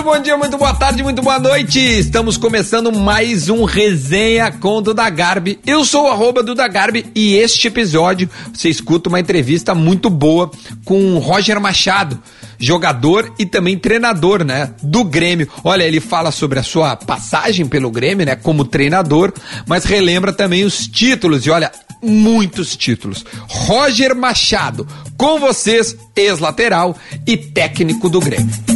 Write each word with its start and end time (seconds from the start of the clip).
Muito 0.00 0.16
bom 0.16 0.22
dia, 0.22 0.36
muito 0.38 0.56
boa 0.56 0.72
tarde, 0.72 1.02
muito 1.02 1.20
boa 1.20 1.38
noite. 1.38 1.78
Estamos 1.78 2.38
começando 2.38 2.90
mais 2.90 3.50
um 3.50 3.64
Resenha 3.64 4.50
com 4.50 4.80
Duda 4.80 5.10
Garbi. 5.10 5.58
Eu 5.66 5.84
sou 5.84 6.04
o 6.04 6.08
arroba 6.08 6.42
Duda 6.42 6.66
Garbi 6.66 7.04
e 7.14 7.34
este 7.34 7.68
episódio 7.68 8.26
você 8.50 8.70
escuta 8.70 9.10
uma 9.10 9.20
entrevista 9.20 9.74
muito 9.74 10.08
boa 10.08 10.50
com 10.86 11.18
Roger 11.18 11.60
Machado, 11.60 12.18
jogador 12.58 13.30
e 13.38 13.44
também 13.44 13.76
treinador, 13.76 14.42
né, 14.42 14.72
do 14.82 15.04
Grêmio. 15.04 15.46
Olha, 15.62 15.84
ele 15.84 16.00
fala 16.00 16.30
sobre 16.30 16.58
a 16.58 16.62
sua 16.62 16.96
passagem 16.96 17.66
pelo 17.66 17.90
Grêmio, 17.90 18.24
né, 18.24 18.36
como 18.36 18.64
treinador, 18.64 19.34
mas 19.66 19.84
relembra 19.84 20.32
também 20.32 20.64
os 20.64 20.88
títulos 20.88 21.44
e 21.44 21.50
olha, 21.50 21.70
muitos 22.02 22.74
títulos. 22.74 23.22
Roger 23.46 24.16
Machado, 24.16 24.88
com 25.18 25.38
vocês, 25.38 25.94
ex-lateral 26.16 26.96
e 27.26 27.36
técnico 27.36 28.08
do 28.08 28.18
Grêmio. 28.18 28.69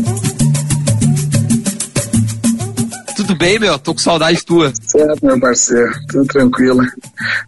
Tudo 3.26 3.38
bem, 3.38 3.58
meu? 3.58 3.78
Tô 3.78 3.94
com 3.94 4.00
saudade 4.00 4.44
tua. 4.44 4.70
Certo, 4.82 5.24
meu 5.24 5.40
parceiro. 5.40 5.90
Tudo 6.08 6.26
tranquilo. 6.26 6.82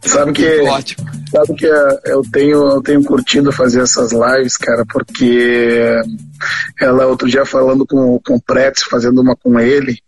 Sabe 0.00 0.32
que. 0.32 0.60
Ótimo. 0.62 1.06
Sabe 1.30 1.54
que 1.54 1.66
eu 1.66 2.22
tenho, 2.32 2.70
eu 2.70 2.82
tenho 2.82 3.04
curtido 3.04 3.52
fazer 3.52 3.82
essas 3.82 4.10
lives, 4.10 4.56
cara, 4.56 4.86
porque 4.86 6.00
ela, 6.80 7.06
outro 7.06 7.28
dia 7.28 7.44
falando 7.44 7.86
com, 7.86 8.18
com 8.24 8.36
o 8.36 8.40
Pretz, 8.40 8.84
fazendo 8.84 9.20
uma 9.20 9.36
com 9.36 9.60
ele, 9.60 9.98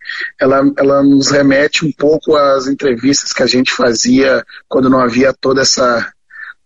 ela, 0.41 0.63
ela 0.79 1.03
nos 1.03 1.31
remete 1.31 1.85
um 1.85 1.93
pouco 1.93 2.35
às 2.35 2.67
entrevistas 2.67 3.33
que 3.33 3.43
a 3.43 3.47
gente 3.47 3.71
fazia 3.71 4.43
quando 4.67 4.89
não 4.89 5.01
havia 5.01 5.35
toda 5.39 5.61
essa 5.61 6.11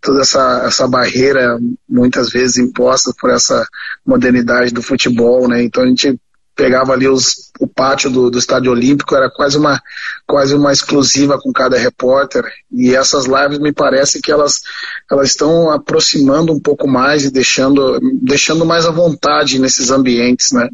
toda 0.00 0.20
essa, 0.20 0.64
essa 0.66 0.88
barreira 0.88 1.58
muitas 1.88 2.28
vezes 2.28 2.58
imposta 2.58 3.12
por 3.20 3.30
essa 3.30 3.64
modernidade 4.04 4.72
do 4.72 4.82
futebol, 4.82 5.48
né? 5.48 5.62
Então 5.62 5.84
a 5.84 5.86
gente 5.86 6.18
pegava 6.54 6.92
ali 6.92 7.08
os, 7.08 7.50
o 7.60 7.66
pátio 7.66 8.10
do, 8.10 8.30
do 8.30 8.38
Estádio 8.38 8.72
Olímpico, 8.72 9.14
era 9.14 9.30
quase 9.30 9.56
uma, 9.56 9.80
quase 10.26 10.54
uma 10.54 10.72
exclusiva 10.72 11.38
com 11.40 11.52
cada 11.52 11.78
repórter. 11.78 12.44
E 12.70 12.94
essas 12.94 13.26
lives 13.26 13.58
me 13.58 13.72
parece 13.72 14.20
que 14.20 14.30
elas, 14.30 14.62
elas 15.10 15.30
estão 15.30 15.70
aproximando 15.70 16.52
um 16.52 16.60
pouco 16.60 16.86
mais 16.88 17.24
e 17.24 17.30
deixando, 17.30 17.98
deixando 18.20 18.64
mais 18.64 18.86
à 18.86 18.90
vontade 18.90 19.58
nesses 19.58 19.90
ambientes, 19.90 20.52
né? 20.52 20.68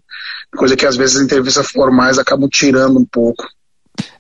Coisa 0.57 0.77
que 0.77 0.87
às 0.87 0.97
vezes 0.97 1.17
as 1.17 1.23
entrevistas 1.23 1.71
formais 1.71 2.19
acabam 2.19 2.49
tirando 2.49 2.99
um 2.99 3.05
pouco. 3.05 3.45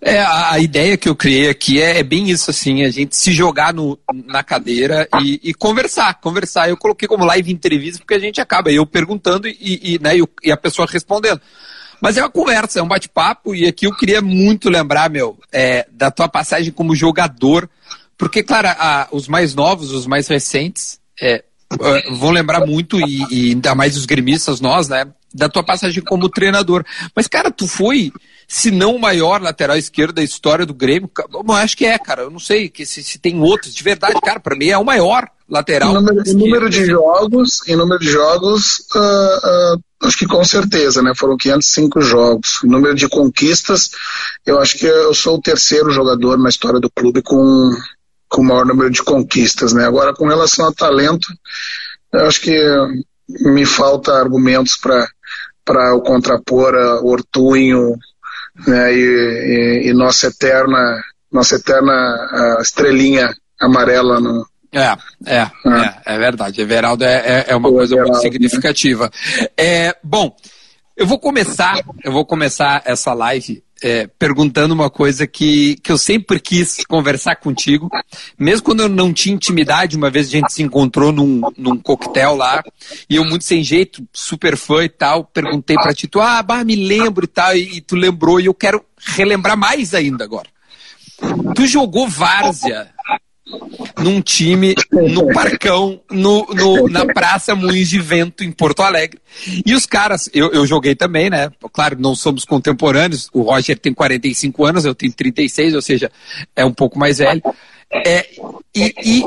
É, 0.01 0.21
a, 0.21 0.59
ideia 0.61 0.97
que 0.97 1.09
eu 1.09 1.17
criei 1.17 1.51
aqui 1.51 1.83
é, 1.83 1.98
é, 1.98 2.03
bem 2.03 2.31
isso, 2.31 2.51
assim, 2.51 2.84
a 2.84 2.91
gente 2.91 3.17
se 3.17 3.33
jogar 3.33 3.75
no, 3.75 3.98
na 4.27 4.45
cadeira 4.45 5.09
e, 5.21 5.41
e, 5.43 5.55
conversar, 5.55 6.15
conversar. 6.21 6.69
Eu 6.69 6.77
coloquei 6.77 7.09
como 7.09 7.25
live 7.25 7.53
entrevista 7.53 7.99
porque 7.99 8.15
a 8.15 8.19
gente 8.19 8.41
acaba 8.41 8.71
eu 8.71 8.87
perguntando 8.87 9.49
e, 9.49 9.56
e, 9.95 9.99
né, 9.99 10.12
e 10.43 10.53
a 10.53 10.56
pessoa 10.56 10.87
respondendo. 10.89 11.41
Mas 12.01 12.17
é 12.17 12.23
uma 12.23 12.31
conversa, 12.31 12.79
é 12.79 12.83
um 12.83 12.89
bate-papo 12.89 13.55
e 13.55 13.67
aqui 13.67 13.87
eu 13.87 13.97
queria 13.97 14.23
muito 14.23 14.71
lembrar, 14.71 15.11
meu, 15.11 15.37
é, 15.53 15.87
da 15.91 16.12
tua 16.12 16.29
passagem 16.29 16.73
como 16.73 16.95
jogador, 16.95 17.69
porque, 18.17 18.43
claro, 18.43 18.69
a, 18.69 19.09
os 19.11 19.27
mais 19.27 19.55
novos, 19.55 19.91
os 19.91 20.06
mais 20.06 20.29
recentes, 20.29 21.01
é, 21.21 21.43
vão 22.12 22.31
lembrar 22.31 22.65
muito, 22.67 23.01
e, 23.01 23.27
e 23.31 23.51
ainda 23.51 23.75
mais 23.75 23.97
os 23.97 24.06
gremistas, 24.06 24.61
nós, 24.61 24.89
né, 24.89 25.06
da 25.34 25.49
tua 25.49 25.62
passagem 25.62 26.03
como 26.03 26.29
treinador. 26.29 26.84
Mas, 27.15 27.27
cara, 27.27 27.51
tu 27.51 27.67
foi 27.67 28.12
se 28.51 28.71
não 28.71 28.97
o 28.97 28.99
maior 28.99 29.43
lateral 29.43 29.77
esquerdo 29.77 30.15
da 30.15 30.23
história 30.23 30.65
do 30.65 30.73
Grêmio. 30.73 31.11
Eu 31.31 31.53
acho 31.53 31.77
que 31.77 31.85
é, 31.85 31.99
cara. 31.99 32.23
Eu 32.23 32.31
não 32.31 32.41
sei 32.41 32.71
que 32.71 32.87
se, 32.87 33.05
se 33.05 33.19
tem 33.19 33.39
outros. 33.39 33.75
De 33.75 33.85
verdade, 33.85 34.19
cara, 34.23 34.41
para 34.41 34.57
mim 34.57 34.69
é 34.69 34.79
o 34.79 34.85
maior 34.85 35.29
lateral. 35.47 35.91
Em 35.91 35.95
número, 35.95 36.23
em 36.27 36.35
número 36.35 36.71
de 36.71 36.87
jogos, 36.87 37.61
em 37.69 37.77
número 37.77 38.01
de 38.01 38.11
jogos, 38.11 38.87
uh, 38.95 39.77
uh, 39.77 40.07
acho 40.07 40.17
que 40.17 40.27
com 40.27 40.43
certeza, 40.43 41.03
né? 41.03 41.13
Foram 41.15 41.37
505 41.37 42.01
jogos. 42.01 42.61
Em 42.65 42.69
número 42.69 42.95
de 42.95 43.07
conquistas, 43.07 43.91
eu 44.47 44.59
acho 44.59 44.78
que 44.78 44.87
eu 44.87 45.12
sou 45.12 45.37
o 45.37 45.43
terceiro 45.43 45.91
jogador 45.91 46.39
na 46.39 46.49
história 46.49 46.81
do 46.81 46.91
clube 46.91 47.21
com 47.21 47.71
com 48.31 48.43
o 48.43 48.45
maior 48.45 48.67
número 48.67 48.91
de 48.91 49.03
conquistas, 49.03 49.72
né? 49.72 49.87
Agora, 49.87 50.15
com 50.15 50.27
relação 50.27 50.67
a 50.69 50.72
talento, 50.72 51.28
eu 52.12 52.27
acho 52.27 52.43
que 52.43 52.55
me 53.28 53.65
falta 53.67 54.12
argumentos 54.12 54.77
para 54.77 55.06
para 55.65 55.95
o 55.95 56.01
contrapor 56.01 56.75
a 56.75 57.03
Ortunho, 57.03 57.95
né, 58.67 58.95
e, 58.95 59.85
e, 59.85 59.89
e, 59.91 59.93
nossa 59.93 60.29
eterna, 60.29 61.03
nossa 61.31 61.57
eterna 61.57 62.59
estrelinha 62.61 63.35
amarela 63.61 64.21
no, 64.21 64.47
é, 64.73 64.97
é, 65.27 65.41
ah. 65.41 66.03
é, 66.07 66.15
é 66.15 66.19
verdade. 66.19 66.61
Everaldo 66.61 67.05
é, 67.05 67.17
é, 67.17 67.45
é 67.49 67.57
uma 67.57 67.69
Pô, 67.69 67.77
coisa 67.77 67.95
Everaldo, 67.95 68.13
muito 68.13 68.25
né? 68.25 68.31
significativa. 68.31 69.11
Né? 69.41 69.47
É, 69.57 69.97
bom, 70.03 70.35
eu 70.97 71.07
vou 71.07 71.19
começar, 71.19 71.81
eu 72.05 72.13
vou 72.13 72.27
começar 72.27 72.83
essa 72.85 73.15
live 73.15 73.63
é, 73.83 74.06
perguntando 74.19 74.75
uma 74.75 74.91
coisa 74.91 75.27
que, 75.27 75.77
que 75.77 75.93
eu 75.93 75.99
sempre 75.99 76.41
quis 76.41 76.84
conversar 76.84 77.37
contigo, 77.37 77.89
mesmo 78.39 78.65
quando 78.65 78.81
eu 78.81 78.89
não 78.89 79.12
tinha 79.12 79.34
intimidade, 79.34 79.97
uma 79.97 80.11
vez 80.11 80.28
a 80.28 80.31
gente 80.31 80.53
se 80.53 80.62
encontrou 80.62 81.12
num, 81.12 81.41
num 81.56 81.78
coquetel 81.78 82.37
lá, 82.37 82.62
e 83.09 83.16
eu 83.16 83.25
muito 83.25 83.44
sem 83.44 83.62
jeito, 83.62 84.06
super 84.12 84.56
fã 84.56 84.84
e 84.84 84.89
tal, 84.89 85.25
perguntei 85.25 85.77
pra 85.77 85.94
ti, 85.94 86.06
tu, 86.06 86.21
ah, 86.21 86.43
bah, 86.43 86.65
me 86.65 86.75
lembro 86.75 87.25
e 87.25 87.28
tal, 87.28 87.56
e, 87.56 87.78
e 87.78 87.81
tu 87.81 87.97
lembrou, 87.97 88.41
e 88.41 88.47
eu 88.47 88.55
quero 88.55 88.84
relembrar 88.99 89.56
mais 89.56 89.95
ainda 89.95 90.25
agora. 90.25 90.49
Tu 91.55 91.66
jogou 91.66 92.09
várzea 92.09 92.93
num 93.98 94.20
time 94.20 94.75
no 94.92 95.32
Parcão, 95.32 96.00
no, 96.10 96.47
no, 96.47 96.88
na 96.88 97.06
Praça 97.06 97.54
Moinhos 97.54 97.88
de 97.88 98.00
Vento, 98.00 98.44
em 98.44 98.53
Porto 98.53 98.82
Alegre. 98.82 99.20
E 99.64 99.75
os 99.75 99.86
caras, 99.86 100.28
eu, 100.32 100.50
eu 100.53 100.66
joguei 100.66 100.94
também, 100.94 101.31
né? 101.31 101.50
Claro, 101.72 101.97
não 101.98 102.14
somos 102.14 102.44
contemporâneos. 102.44 103.28
O 103.32 103.42
Roger 103.42 103.78
tem 103.78 103.92
45 103.92 104.64
anos, 104.64 104.84
eu 104.84 104.94
tenho 104.94 105.12
36, 105.12 105.75
ou 105.75 105.82
seja, 105.82 106.10
é 106.54 106.64
um 106.64 106.72
pouco 106.72 106.98
mais 106.98 107.19
velho. 107.19 107.42
É, 107.91 108.26
e, 108.75 108.94
e, 109.03 109.25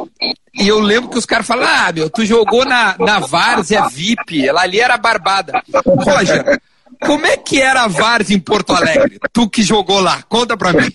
e, 0.53 0.67
eu 0.67 0.79
lembro 0.79 1.09
que 1.09 1.17
os 1.17 1.25
caras 1.25 1.47
falaram: 1.47 1.87
ah, 1.87 1.91
meu, 1.91 2.09
tu 2.09 2.23
jogou 2.23 2.63
na, 2.63 2.95
na 2.99 3.19
Várzea 3.19 3.87
VIP, 3.87 4.47
ela 4.47 4.61
ali 4.61 4.79
era 4.79 4.97
barbada. 4.97 5.63
Roger, 5.83 6.61
como 7.01 7.25
é 7.25 7.35
que 7.37 7.59
era 7.59 7.83
a 7.83 7.87
Várzea 7.87 8.35
em 8.35 8.39
Porto 8.39 8.73
Alegre? 8.73 9.19
Tu 9.33 9.49
que 9.49 9.63
jogou 9.63 9.99
lá, 9.99 10.21
conta 10.23 10.55
pra 10.55 10.71
mim. 10.71 10.91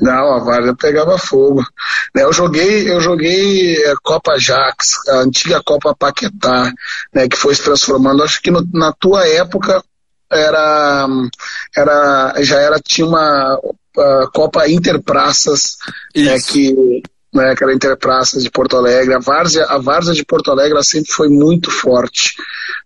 Não, 0.00 0.34
a 0.34 0.38
Várzea 0.38 0.74
pegava 0.74 1.18
fogo. 1.18 1.62
Né, 2.14 2.22
eu 2.22 2.32
joguei, 2.32 2.90
eu 2.90 3.00
joguei 3.00 3.76
é, 3.76 3.94
Copa 4.02 4.38
Jax, 4.38 4.96
a 5.08 5.16
antiga 5.16 5.62
Copa 5.62 5.94
Paquetá, 5.94 6.72
né, 7.12 7.28
que 7.28 7.36
foi 7.36 7.54
se 7.54 7.62
transformando. 7.62 8.22
Acho 8.22 8.40
que 8.40 8.50
no, 8.50 8.66
na 8.72 8.92
tua 8.92 9.26
época 9.26 9.82
era, 10.30 11.06
era, 11.76 12.34
já 12.40 12.60
era 12.60 12.80
tinha 12.80 13.06
uma 13.06 13.58
Copa 14.32 14.68
Interpraças, 14.68 15.76
né, 16.14 16.38
que 16.40 17.02
né, 17.32 17.54
que 17.54 17.64
era 17.64 17.74
de 17.74 18.50
Porto 18.50 18.76
Alegre. 18.76 19.14
A 19.14 19.18
Várzea, 19.18 19.64
a 19.66 19.78
Várzea 19.78 20.14
de 20.14 20.24
Porto 20.24 20.50
Alegre 20.50 20.82
sempre 20.84 21.12
foi 21.12 21.28
muito 21.28 21.70
forte, 21.70 22.34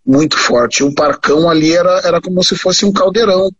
muito 0.07 0.39
forte. 0.39 0.85
O 0.85 0.95
Parcão 0.95 1.49
ali 1.49 1.73
era, 1.73 2.01
era 2.05 2.21
como 2.21 2.43
se 2.43 2.57
fosse 2.57 2.85
um 2.85 2.93
caldeirão 2.93 3.51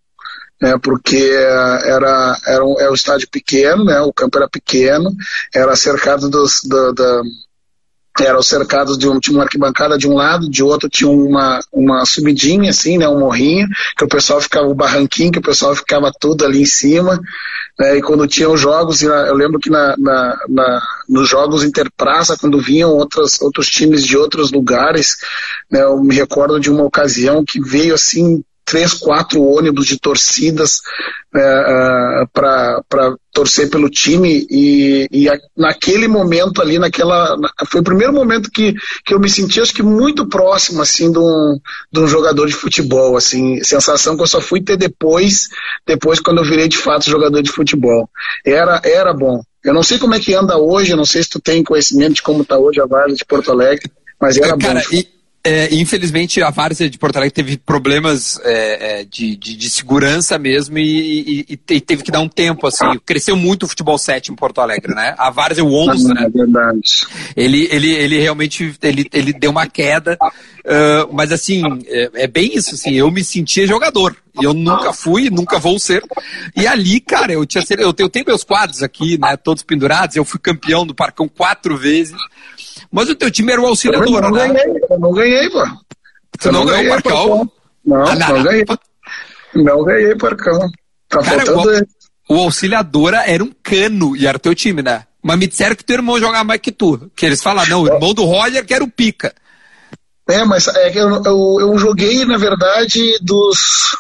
né, 0.61 0.79
porque 0.83 1.17
era, 1.17 2.39
era, 2.47 2.65
um, 2.65 2.81
era 2.81 2.91
um 2.91 2.95
estádio 2.95 3.29
pequeno, 3.29 3.85
né, 3.85 4.01
o 4.01 4.13
campo 4.13 4.39
era 4.39 4.49
pequeno, 4.49 5.11
era 5.55 5.75
cercado 5.77 6.31
dos, 6.31 6.63
do, 6.65 6.93
da, 6.93 7.23
era 8.21 8.41
cercado 8.43 8.97
de 8.97 9.09
um, 9.09 9.19
tinha 9.19 9.37
uma 9.37 9.43
arquibancada 9.43 9.99
de 9.99 10.09
um 10.09 10.15
lado, 10.15 10.49
de 10.49 10.63
outro 10.63 10.89
tinha 10.89 11.11
uma, 11.11 11.61
uma 11.73 12.07
subidinha, 12.07 12.71
assim, 12.71 12.97
né, 12.97 13.09
um 13.09 13.19
morrinho, 13.19 13.67
que 13.97 14.05
o 14.05 14.09
pessoal 14.09 14.41
ficava, 14.41 14.67
o 14.67 14.75
barranquinho, 14.75 15.33
que 15.33 15.39
o 15.41 15.43
pessoal 15.43 15.75
ficava 15.75 16.13
tudo 16.21 16.45
ali 16.45 16.63
em 16.63 16.67
cima, 16.67 17.21
né, 17.79 17.97
e 17.97 18.03
quando 18.03 18.27
tinham 18.27 18.53
os 18.53 18.61
jogos, 18.61 19.03
eu 19.03 19.35
lembro 19.35 19.59
que 19.59 19.69
na, 19.69 19.97
na, 19.99 20.39
na, 20.49 20.83
nos 21.09 21.29
jogos 21.29 21.65
interpraça, 21.65 22.37
quando 22.39 22.61
vinham 22.61 22.91
outras, 22.91 23.41
outros 23.41 23.67
times 23.67 24.05
de 24.05 24.17
outros 24.17 24.53
lugares, 24.53 25.17
né, 25.71 25.83
eu 25.83 26.01
me 26.03 26.15
recordo 26.15 26.61
de 26.61 26.71
uma 26.71 26.85
ocasião 26.85 27.45
que 27.45 27.61
veio, 27.61 27.95
assim, 27.95 28.45
três, 28.65 28.95
quatro 28.95 29.43
ônibus 29.43 29.87
de 29.87 29.99
torcidas 29.99 30.81
é, 31.35 31.41
é 31.41 32.27
para 32.33 32.83
torcer 33.33 33.69
pelo 33.69 33.91
time 33.91 34.47
e, 34.49 35.09
e 35.11 35.29
a, 35.29 35.37
naquele 35.57 36.07
momento 36.07 36.63
ali, 36.63 36.79
naquela 36.79 37.37
foi 37.67 37.81
o 37.81 37.85
primeiro 37.85 38.13
momento 38.13 38.51
que, 38.51 38.75
que 39.05 39.13
eu 39.13 39.19
me 39.19 39.29
senti 39.29 39.61
acho 39.61 39.75
que 39.75 39.83
muito 39.83 40.29
próximo 40.29 40.81
assim 40.83 41.11
de 41.11 41.19
um, 41.19 41.59
de 41.93 42.01
um 42.01 42.07
jogador 42.07 42.47
de 42.47 42.53
futebol, 42.55 43.17
assim, 43.17 43.63
sensação 43.65 44.17
que 44.17 44.23
eu 44.23 44.27
só 44.27 44.41
fui 44.41 44.63
ter 44.63 44.77
depois, 44.77 45.49
depois 45.87 46.21
quando 46.21 46.39
eu 46.39 46.45
virei 46.45 46.69
de 46.69 46.79
fato 46.79 47.11
jogador 47.11 47.43
de 47.43 47.51
futebol. 47.51 48.09
Era, 48.45 48.81
era 48.85 49.13
bom. 49.13 49.43
Eu 49.65 49.73
não 49.73 49.83
sei 49.83 49.99
como 49.99 50.15
é 50.15 50.21
que 50.21 50.35
anda 50.35 50.59
hoje, 50.59 50.93
eu 50.93 50.97
não 50.97 51.07
sei 51.07 51.23
se 51.23 51.31
tu 51.31 51.41
tem 51.41 51.65
conhecimento 51.65 52.15
de 52.15 52.23
como 52.23 52.43
está 52.43 52.59
hoje 52.59 52.81
a 52.81 52.87
Vale 52.87 53.15
de 53.15 53.25
Porto 53.25 53.51
Alegre, 53.51 53.91
mas 54.21 54.37
era 54.37 54.57
Cara, 54.57 54.81
bom. 54.81 54.97
E 54.97 55.14
é, 55.47 55.75
infelizmente 55.75 56.43
a 56.43 56.49
Várzea 56.49 56.89
de 56.89 56.97
Porto 56.97 57.17
Alegre 57.17 57.35
teve 57.35 57.59
problemas 57.59 58.41
é, 58.43 59.01
é 59.01 59.05
de, 59.05 59.37
de, 59.37 59.55
de, 59.55 59.69
segurança 59.69 60.39
mesmo 60.39 60.79
e, 60.79 61.45
e, 61.51 61.59
e, 61.71 61.81
teve 61.81 62.03
que 62.03 62.11
dar 62.11 62.21
um 62.21 62.29
tempo, 62.29 62.67
assim. 62.67 62.87
Cresceu 63.05 63.37
muito 63.37 63.65
o 63.65 63.69
futebol 63.69 63.99
7 63.99 64.33
em 64.33 64.35
Porto 64.35 64.63
Alegre, 64.63 64.95
né? 64.95 65.15
A 65.19 65.29
Várzea, 65.29 65.63
o 65.63 65.75
11, 65.75 66.11
ah, 66.11 66.15
né? 66.15 66.25
É 66.25 66.31
verdade. 66.31 67.07
Ele, 67.37 67.69
ele, 67.71 67.93
ele 67.93 68.19
realmente 68.21 68.75
ele, 68.81 69.07
ele 69.13 69.35
deu 69.35 69.51
uma 69.51 69.67
queda, 69.67 70.17
uh, 70.23 71.13
mas 71.13 71.31
assim, 71.31 71.63
é, 71.89 72.11
é, 72.15 72.27
bem 72.27 72.57
isso, 72.57 72.75
assim, 72.75 72.95
eu 72.95 73.11
me 73.11 73.23
sentia 73.23 73.67
jogador. 73.67 74.17
Eu 74.41 74.53
nunca 74.53 74.93
fui, 74.93 75.31
nunca 75.31 75.59
vou 75.59 75.79
ser. 75.79 76.03
E 76.57 76.67
ali, 76.67 77.01
cara, 77.01 77.33
eu 77.33 77.47
tinha 77.47 77.63
eu 77.79 77.93
tenho, 77.93 78.07
eu 78.07 78.11
tenho 78.11 78.25
meus 78.27 78.43
quadros 78.43 78.83
aqui, 78.83 79.17
né? 79.17 79.37
Todos 79.37 79.63
pendurados. 79.63 80.17
Eu 80.17 80.25
fui 80.25 80.41
campeão 80.41 80.85
do 80.85 80.95
Parcão 80.95 81.29
quatro 81.29 81.77
vezes. 81.77 82.17
Mas 82.95 83.09
o 83.09 83.15
teu 83.17 83.29
time 83.29 83.51
era 83.51 83.61
o 83.61 83.67
auxiliador, 83.67 84.07
eu 84.07 84.21
não 84.21 84.31
né? 84.31 84.47
Ganhei, 84.47 84.81
eu 84.89 84.99
não 85.01 85.13
ganhei, 85.13 85.51
pô. 85.51 85.67
Você 86.39 86.53
não, 86.53 86.61
não 86.61 86.67
ganhou 86.67 86.85
o 86.85 86.89
Parcão? 87.03 87.53
Não, 87.85 88.07
ah, 88.07 88.15
não, 88.15 88.29
não, 88.29 88.43
ganhei. 88.45 88.65
Não 89.53 89.85
ganhei 89.85 90.15
Parcão. 90.15 90.71
Tá 91.09 91.21
Cara, 91.21 91.45
faltando 91.45 91.89
o, 92.29 92.37
o 92.37 92.39
auxiliadora 92.39 93.25
era 93.27 93.43
um 93.43 93.51
cano 93.65 94.17
e 94.17 94.29
era 94.29 94.39
teu 94.39 94.55
time, 94.55 94.81
né? 94.81 95.07
Mas 95.21 95.39
me 95.41 95.49
disseram 95.49 95.75
que 95.75 95.85
teu 95.85 95.97
irmão 95.97 96.21
jogava 96.21 96.45
mais 96.45 96.61
que 96.61 96.71
tu. 96.71 97.11
Que 97.17 97.27
eles 97.27 97.43
falaram, 97.43 97.69
não, 97.69 97.83
o 97.83 97.89
irmão 97.89 98.15
do 98.15 98.25
Roger 98.25 98.65
que 98.65 98.73
era 98.73 98.85
o 98.85 98.91
pica. 98.91 99.35
É, 100.29 100.45
mas 100.45 100.69
é 100.69 100.91
que 100.91 100.99
eu, 100.99 101.21
eu, 101.25 101.57
eu 101.63 101.79
joguei, 101.79 102.25
na 102.25 102.39
verdade, 102.39 103.19
dos. 103.21 103.97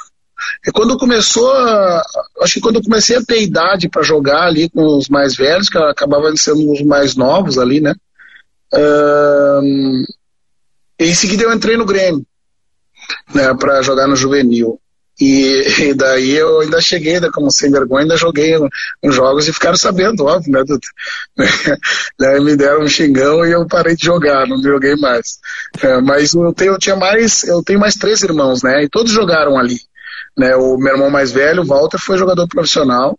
É 0.65 0.71
quando 0.71 0.97
começou, 0.97 1.51
a, 1.51 2.01
acho 2.43 2.55
que 2.55 2.61
quando 2.61 2.77
eu 2.77 2.83
comecei 2.83 3.17
a 3.17 3.23
ter 3.25 3.43
idade 3.43 3.89
para 3.89 4.05
jogar 4.05 4.45
ali 4.45 4.71
com 4.71 4.99
os 4.99 5.09
mais 5.09 5.35
velhos, 5.35 5.69
que 5.69 5.79
acabavam 5.79 6.37
sendo 6.37 6.71
os 6.71 6.81
mais 6.83 7.17
novos 7.17 7.59
ali, 7.59 7.81
né? 7.81 7.93
Uh, 8.73 10.05
em 10.99 11.15
seguida 11.15 11.45
eu 11.45 11.53
entrei 11.53 11.77
no 11.77 11.85
Grêmio, 11.85 12.25
né, 13.35 13.55
para 13.55 13.83
jogar 13.83 14.07
no 14.07 14.17
juvenil. 14.17 14.81
E, 15.21 15.63
e, 15.79 15.95
daí 15.95 16.33
eu 16.33 16.61
ainda 16.61 16.81
cheguei, 16.81 17.15
ainda 17.15 17.31
como 17.31 17.51
sem 17.51 17.71
vergonha, 17.71 18.03
ainda 18.03 18.17
joguei 18.17 18.57
uns 19.03 19.15
jogos 19.15 19.47
e 19.47 19.53
ficaram 19.53 19.77
sabendo, 19.77 20.25
óbvio, 20.25 20.53
né? 20.53 20.65
Daí 22.19 22.41
me 22.43 22.57
deram 22.57 22.83
um 22.83 22.89
xingão 22.89 23.47
e 23.47 23.53
eu 23.53 23.65
parei 23.67 23.95
de 23.95 24.05
jogar, 24.05 24.47
não 24.49 24.61
joguei 24.61 24.97
mais. 24.97 25.39
É, 25.81 26.01
mas 26.01 26.35
eu, 26.35 26.53
tenho, 26.53 26.73
eu 26.73 26.79
tinha 26.79 26.97
mais, 26.97 27.45
eu 27.45 27.63
tenho 27.63 27.79
mais 27.79 27.95
três 27.95 28.23
irmãos, 28.23 28.63
né? 28.65 28.83
E 28.83 28.89
todos 28.89 29.13
jogaram 29.13 29.57
ali. 29.57 29.79
Né? 30.37 30.57
O 30.57 30.77
meu 30.77 30.95
irmão 30.95 31.11
mais 31.11 31.31
velho, 31.31 31.65
Walter, 31.65 31.99
foi 31.99 32.19
jogador 32.19 32.49
profissional. 32.49 33.17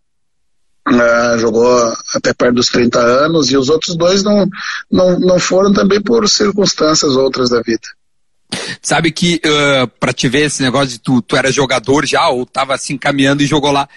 Uh, 0.88 1.40
jogou 1.40 1.94
até 2.14 2.32
perto 2.34 2.56
dos 2.56 2.70
30 2.70 3.00
anos, 3.00 3.50
e 3.50 3.58
os 3.58 3.70
outros 3.70 3.96
dois 3.96 4.24
não, 4.24 4.48
não, 4.92 5.20
não 5.20 5.40
foram 5.40 5.74
também 5.74 6.02
por 6.02 6.28
circunstâncias 6.30 7.16
outras 7.16 7.50
da 7.50 7.62
vida. 7.62 7.88
Sabe 8.82 9.12
que 9.12 9.42
uh, 9.44 9.88
para 10.00 10.14
te 10.14 10.30
ver 10.30 10.46
esse 10.46 10.62
negócio 10.62 10.90
de 10.90 11.00
tu, 11.00 11.22
tu 11.22 11.36
era 11.36 11.52
jogador 11.52 12.06
já, 12.06 12.30
ou 12.30 12.46
tava 12.46 12.76
assim 12.76 12.98
caminhando 12.98 13.42
e 13.42 13.48
jogou 13.48 13.72
lá. 13.72 13.90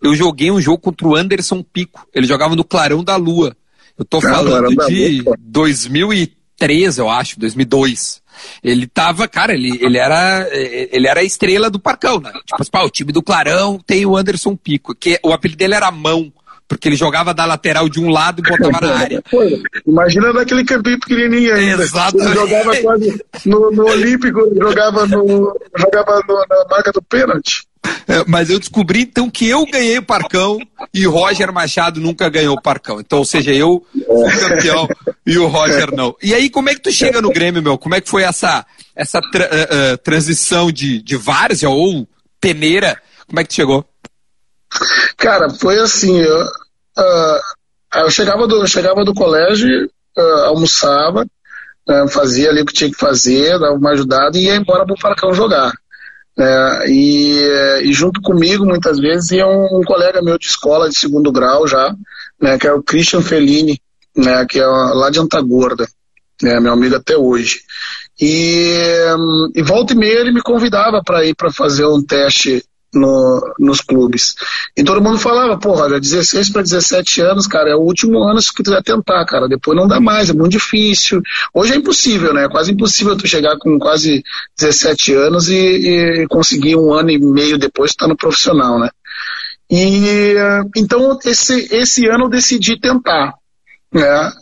Eu 0.00 0.14
joguei 0.14 0.50
um 0.50 0.60
jogo 0.60 0.78
contra 0.78 1.06
o 1.06 1.16
Anderson 1.16 1.62
Pico. 1.62 2.06
Ele 2.14 2.26
jogava 2.26 2.54
no 2.54 2.64
Clarão 2.64 3.02
da 3.02 3.16
Lua. 3.16 3.56
Eu 3.98 4.04
tô 4.04 4.20
falando 4.20 4.68
de 4.86 5.24
2003, 5.40 6.98
eu 6.98 7.08
acho, 7.08 7.40
2002. 7.40 8.22
Ele 8.62 8.86
tava, 8.86 9.28
cara, 9.28 9.52
ele, 9.52 9.78
ele 9.80 9.98
era 9.98 10.48
ele 10.52 11.06
era 11.06 11.20
a 11.20 11.24
estrela 11.24 11.70
do 11.70 11.78
Parcão, 11.78 12.20
né? 12.20 12.32
Tipo, 12.44 12.62
assim, 12.62 12.86
o 12.86 12.90
time 12.90 13.12
do 13.12 13.22
Clarão 13.22 13.78
tem 13.86 14.06
o 14.06 14.16
Anderson 14.16 14.56
Pico, 14.56 14.94
que 14.94 15.18
o 15.22 15.32
apelido 15.32 15.58
dele 15.58 15.74
era 15.74 15.90
Mão 15.90 16.32
porque 16.68 16.88
ele 16.88 16.96
jogava 16.96 17.32
da 17.32 17.44
lateral 17.44 17.88
de 17.88 18.00
um 18.00 18.10
lado 18.10 18.40
e 18.40 18.50
botava 18.50 18.84
na 18.84 18.98
área. 18.98 19.22
Imagina 19.86 20.32
naquele 20.32 20.64
campinho 20.64 20.98
pequenininho 20.98 21.54
ainda. 21.54 21.82
Exatamente. 21.82 22.26
Ele 22.26 22.34
jogava 22.34 22.76
quase 22.82 23.24
no, 23.44 23.70
no 23.70 23.84
Olímpico, 23.86 24.40
jogava, 24.56 25.06
no, 25.06 25.54
jogava 25.78 26.22
no, 26.28 26.34
na 26.48 26.66
marca 26.68 26.92
do 26.92 27.02
pênalti. 27.02 27.66
É, 28.08 28.22
mas 28.24 28.50
eu 28.50 28.60
descobri 28.60 29.02
então 29.02 29.28
que 29.28 29.48
eu 29.48 29.66
ganhei 29.66 29.98
o 29.98 30.02
Parcão 30.02 30.58
e 30.94 31.04
Roger 31.06 31.52
Machado 31.52 32.00
nunca 32.00 32.28
ganhou 32.28 32.54
o 32.54 32.62
Parcão. 32.62 33.00
Então, 33.00 33.18
ou 33.18 33.24
seja, 33.24 33.52
eu 33.52 33.84
fui 33.92 34.48
campeão 34.48 34.88
e 35.26 35.36
o 35.36 35.48
Roger 35.48 35.90
não. 35.90 36.14
E 36.22 36.32
aí, 36.32 36.48
como 36.48 36.68
é 36.68 36.74
que 36.74 36.82
tu 36.82 36.92
chega 36.92 37.20
no 37.20 37.32
Grêmio, 37.32 37.60
meu? 37.60 37.76
Como 37.76 37.96
é 37.96 38.00
que 38.00 38.08
foi 38.08 38.22
essa, 38.22 38.64
essa 38.94 39.20
tra 39.32 39.46
uh, 39.46 39.98
transição 39.98 40.70
de, 40.70 41.02
de 41.02 41.16
várzea 41.16 41.68
ou 41.68 42.06
peneira? 42.40 42.96
Como 43.26 43.40
é 43.40 43.42
que 43.42 43.48
tu 43.48 43.54
chegou? 43.56 43.84
Cara, 45.16 45.50
foi 45.50 45.78
assim, 45.80 46.18
eu, 46.18 46.42
uh, 46.42 47.40
eu 48.02 48.10
chegava, 48.10 48.46
do, 48.46 48.62
eu 48.62 48.66
chegava 48.66 49.04
do 49.04 49.14
colégio, 49.14 49.90
uh, 50.16 50.44
almoçava, 50.44 51.26
uh, 51.88 52.08
fazia 52.08 52.50
ali 52.50 52.62
o 52.62 52.66
que 52.66 52.72
tinha 52.72 52.90
que 52.90 52.98
fazer, 52.98 53.58
dava 53.58 53.74
uma 53.74 53.90
ajudada 53.90 54.36
e 54.38 54.44
ia 54.44 54.56
embora 54.56 54.86
pro 54.86 55.00
Falcão 55.00 55.34
jogar. 55.34 55.72
É, 56.38 56.84
e, 56.90 57.82
e, 57.84 57.92
junto 57.94 58.20
comigo, 58.20 58.66
muitas 58.66 58.98
vezes, 58.98 59.30
ia 59.30 59.46
um, 59.46 59.78
um, 59.78 59.82
colega 59.82 60.20
meu 60.20 60.38
de 60.38 60.46
escola 60.46 60.88
de 60.88 60.98
segundo 60.98 61.32
grau 61.32 61.66
já, 61.66 61.94
né, 62.40 62.58
que 62.58 62.66
é 62.66 62.72
o 62.72 62.82
Christian 62.82 63.22
Fellini, 63.22 63.80
né, 64.14 64.44
que 64.46 64.58
é 64.58 64.66
lá 64.66 65.08
de 65.08 65.18
Antagorda, 65.18 65.88
né, 66.42 66.60
meu 66.60 66.72
amigo 66.72 66.94
até 66.94 67.16
hoje. 67.16 67.60
E, 68.20 68.92
e 69.54 69.62
volta 69.62 69.94
e 69.94 69.96
meia 69.96 70.20
ele 70.20 70.32
me 70.32 70.42
convidava 70.42 71.02
para 71.02 71.24
ir 71.24 71.34
para 71.34 71.50
fazer 71.50 71.86
um 71.86 72.02
teste 72.02 72.62
no, 72.94 73.54
nos 73.58 73.80
clubes. 73.80 74.34
E 74.76 74.82
todo 74.82 75.02
mundo 75.02 75.18
falava, 75.18 75.58
porra, 75.58 76.00
16 76.00 76.50
para 76.50 76.62
17 76.62 77.20
anos, 77.20 77.46
cara, 77.46 77.70
é 77.70 77.74
o 77.74 77.80
último 77.80 78.22
ano 78.22 78.40
se 78.40 78.52
tu 78.52 78.62
quiser 78.62 78.82
tentar, 78.82 79.24
cara, 79.24 79.48
depois 79.48 79.76
não 79.76 79.86
dá 79.86 80.00
mais, 80.00 80.30
é 80.30 80.32
muito 80.32 80.52
difícil. 80.52 81.22
Hoje 81.52 81.74
é 81.74 81.76
impossível, 81.76 82.32
né? 82.32 82.44
É 82.44 82.48
quase 82.48 82.72
impossível 82.72 83.16
tu 83.16 83.26
chegar 83.26 83.56
com 83.58 83.78
quase 83.78 84.22
17 84.58 85.14
anos 85.14 85.48
e, 85.48 85.54
e 85.54 86.26
conseguir 86.28 86.76
um 86.76 86.92
ano 86.92 87.10
e 87.10 87.18
meio 87.18 87.58
depois 87.58 87.90
estar 87.90 88.06
tá 88.06 88.08
no 88.08 88.16
profissional, 88.16 88.78
né? 88.78 88.88
E 89.70 90.34
então 90.76 91.18
esse, 91.24 91.74
esse 91.74 92.06
ano 92.06 92.24
eu 92.24 92.28
decidi 92.28 92.78
tentar. 92.78 93.34
Né? 93.92 94.32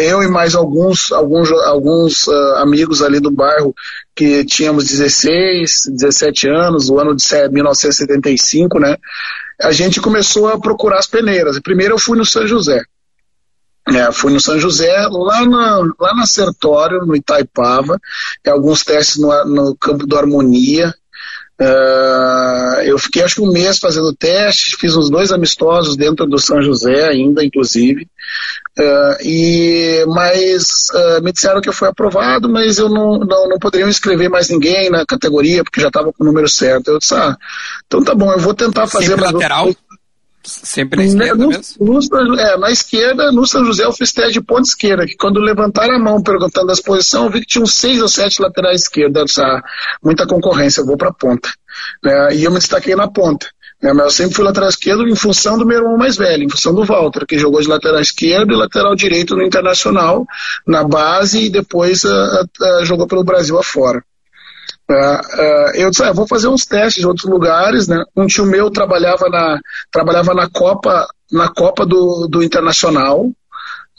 Eu 0.00 0.22
e 0.22 0.28
mais 0.28 0.54
alguns, 0.54 1.12
alguns, 1.12 1.50
alguns 1.50 2.26
uh, 2.26 2.54
amigos 2.56 3.02
ali 3.02 3.20
do 3.20 3.30
bairro 3.30 3.74
que 4.14 4.44
tínhamos 4.44 4.86
16, 4.86 5.90
17 5.90 6.48
anos, 6.48 6.88
o 6.88 6.98
ano 6.98 7.14
de 7.14 7.24
1975, 7.50 8.78
né? 8.78 8.96
A 9.60 9.72
gente 9.72 10.00
começou 10.00 10.48
a 10.48 10.58
procurar 10.58 10.98
as 10.98 11.06
peneiras. 11.06 11.60
Primeiro 11.60 11.94
eu 11.94 11.98
fui 11.98 12.16
no 12.16 12.24
São 12.24 12.46
José. 12.46 12.82
É, 13.88 14.10
fui 14.10 14.32
no 14.32 14.40
São 14.40 14.58
José, 14.58 14.94
lá 15.10 15.44
na, 15.44 15.76
lá 16.00 16.14
na 16.14 16.26
Sertório, 16.26 17.04
no 17.04 17.14
Itaipava, 17.14 18.00
alguns 18.46 18.82
testes 18.82 19.18
no, 19.18 19.44
no 19.44 19.76
campo 19.76 20.06
do 20.06 20.16
Harmonia, 20.16 20.94
Uh, 21.60 22.82
eu 22.82 22.98
fiquei 22.98 23.22
acho 23.22 23.36
que 23.36 23.40
um 23.40 23.52
mês 23.52 23.78
fazendo 23.78 24.12
testes, 24.12 24.74
fiz 24.74 24.96
uns 24.96 25.08
dois 25.08 25.30
amistosos 25.30 25.96
dentro 25.96 26.26
do 26.26 26.38
São 26.38 26.60
José 26.60 27.06
ainda, 27.06 27.44
inclusive. 27.44 28.08
Uh, 28.76 29.22
e 29.22 30.04
mas 30.08 30.88
uh, 30.92 31.22
me 31.22 31.32
disseram 31.32 31.60
que 31.60 31.68
eu 31.68 31.72
fui 31.72 31.86
aprovado, 31.86 32.48
mas 32.48 32.78
eu 32.78 32.88
não, 32.88 33.20
não, 33.20 33.48
não 33.48 33.58
poderia 33.58 33.86
inscrever 33.86 34.28
mais 34.28 34.48
ninguém 34.48 34.90
na 34.90 35.06
categoria 35.06 35.62
porque 35.62 35.80
já 35.80 35.88
estava 35.88 36.12
com 36.12 36.24
o 36.24 36.26
número 36.26 36.48
certo. 36.48 36.88
Eu 36.88 36.98
disse, 36.98 37.14
ah, 37.14 37.36
então 37.86 38.02
tá 38.02 38.14
bom, 38.16 38.32
eu 38.32 38.38
vou 38.38 38.52
tentar 38.52 38.88
fazer. 38.88 39.10
Sempre 39.10 39.24
lateral? 39.26 39.72
Sempre 40.42 40.98
na 40.98 41.04
esquerda 41.06 41.36
no, 41.36 41.48
mesmo? 41.48 42.00
No, 42.10 42.38
é, 42.38 42.58
na 42.58 42.70
esquerda, 42.70 43.32
no 43.32 43.46
São 43.46 43.64
José 43.64 43.84
eu 43.84 43.92
fiz 43.92 44.12
teste 44.12 44.32
de 44.32 44.40
ponta 44.42 44.68
esquerda, 44.68 45.06
que 45.06 45.16
quando 45.16 45.40
levantaram 45.40 45.94
a 45.94 45.98
mão 45.98 46.22
perguntando 46.22 46.70
as 46.70 46.80
posições, 46.80 47.24
eu 47.24 47.30
vi 47.30 47.40
que 47.40 47.46
tinham 47.46 47.66
seis 47.66 48.02
ou 48.02 48.08
sete 48.08 48.42
laterais 48.42 48.82
esquerdas, 48.82 49.38
ah, 49.38 49.62
muita 50.02 50.26
concorrência, 50.26 50.80
eu 50.80 50.86
vou 50.86 50.96
para 50.96 51.10
a 51.10 51.14
ponta. 51.14 51.48
Né? 52.02 52.34
E 52.34 52.44
eu 52.44 52.50
me 52.50 52.58
destaquei 52.58 52.94
na 52.94 53.08
ponta. 53.08 53.48
Né? 53.84 53.92
Mas 53.92 54.04
eu 54.04 54.10
sempre 54.10 54.34
fui 54.34 54.44
lateral 54.44 54.70
esquerdo 54.70 55.06
em 55.06 55.14
função 55.14 55.58
do 55.58 55.66
meu 55.66 55.76
irmão 55.76 55.98
mais 55.98 56.16
velho, 56.16 56.42
em 56.42 56.48
função 56.48 56.74
do 56.74 56.84
Walter, 56.84 57.26
que 57.26 57.38
jogou 57.38 57.60
de 57.60 57.68
lateral 57.68 58.00
esquerdo 58.00 58.50
e 58.50 58.56
lateral 58.56 58.96
direito 58.96 59.36
no 59.36 59.42
Internacional, 59.42 60.24
na 60.66 60.82
base, 60.82 61.44
e 61.44 61.50
depois 61.50 62.02
uh, 62.02 62.08
uh, 62.08 62.84
jogou 62.86 63.06
pelo 63.06 63.22
Brasil 63.22 63.58
afora. 63.58 64.02
Uh, 64.90 65.76
eu 65.76 65.90
disse, 65.90 66.02
ah, 66.02 66.12
vou 66.12 66.26
fazer 66.26 66.48
uns 66.48 66.64
testes 66.64 67.02
de 67.02 67.06
outros 67.06 67.30
lugares, 67.30 67.86
né? 67.86 68.02
Um 68.16 68.26
tio 68.26 68.46
meu 68.46 68.70
trabalhava 68.70 69.28
na, 69.28 69.60
trabalhava 69.92 70.32
na 70.32 70.48
Copa, 70.48 71.06
na 71.30 71.48
Copa 71.48 71.84
do, 71.84 72.26
do 72.26 72.42
Internacional, 72.42 73.30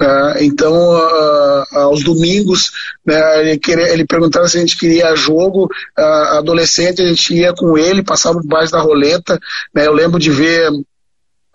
Uh, 0.01 0.43
então, 0.43 0.73
uh, 0.73 1.77
aos 1.77 2.03
domingos, 2.03 2.71
né, 3.05 3.41
ele, 3.41 3.57
queria, 3.57 3.87
ele, 3.93 4.05
perguntava 4.05 4.47
se 4.47 4.57
a 4.57 4.59
gente 4.59 4.77
queria 4.77 5.15
jogo, 5.15 5.69
uh, 5.97 6.37
adolescente, 6.37 7.01
a 7.01 7.07
gente 7.07 7.33
ia 7.33 7.53
com 7.53 7.77
ele, 7.77 8.03
passava 8.03 8.39
por 8.39 8.47
baixo 8.47 8.73
da 8.73 8.81
roleta. 8.81 9.39
Né, 9.73 9.87
eu 9.87 9.93
lembro 9.93 10.19
de 10.19 10.29
ver 10.29 10.69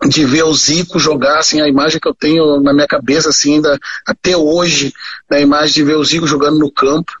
de 0.09 0.25
ver 0.25 0.43
o 0.43 0.53
Zico 0.53 0.97
jogar, 0.97 1.37
assim, 1.37 1.61
a 1.61 1.67
imagem 1.67 1.99
que 1.99 2.07
eu 2.07 2.15
tenho 2.15 2.59
na 2.59 2.73
minha 2.73 2.87
cabeça, 2.87 3.29
assim, 3.29 3.61
até 4.03 4.35
hoje, 4.35 4.91
né, 5.29 5.37
a 5.37 5.41
imagem 5.41 5.75
de 5.75 5.83
ver 5.83 5.95
o 5.95 6.03
Zico 6.03 6.25
jogando 6.25 6.57
no 6.57 6.71
campo. 6.71 7.11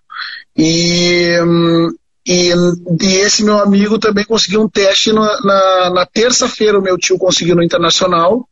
E, 0.57 1.37
e, 2.25 2.49
e, 2.99 3.15
esse 3.17 3.43
meu 3.43 3.59
amigo 3.59 3.99
também 3.99 4.25
conseguiu 4.25 4.63
um 4.63 4.67
teste 4.67 5.13
na, 5.13 5.91
na 5.91 6.07
terça-feira, 6.11 6.79
o 6.79 6.81
meu 6.81 6.97
tio 6.97 7.19
conseguiu 7.19 7.55
no 7.55 7.61
Internacional, 7.61 8.47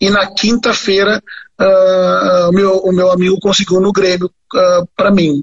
e 0.00 0.10
na 0.10 0.26
quinta-feira 0.26 1.22
uh, 1.60 2.48
o, 2.48 2.52
meu, 2.52 2.76
o 2.78 2.92
meu 2.92 3.10
amigo 3.10 3.38
conseguiu 3.40 3.80
no 3.80 3.92
Grêmio 3.92 4.26
uh, 4.26 4.58
ah, 4.58 4.84
para 4.96 5.10
mim. 5.10 5.42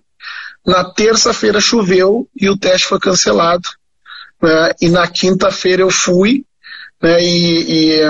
na 0.66 0.84
terça-feira 0.84 1.62
choveu 1.62 2.28
e 2.36 2.50
o 2.50 2.58
teste 2.58 2.88
foi 2.88 3.00
cancelado. 3.00 3.68
Né? 4.42 4.72
E 4.82 4.90
na 4.90 5.08
quinta-feira 5.08 5.82
eu 5.82 5.92
fui, 5.92 6.44
né? 7.02 7.22
E, 7.22 8.00
e, 8.00 8.02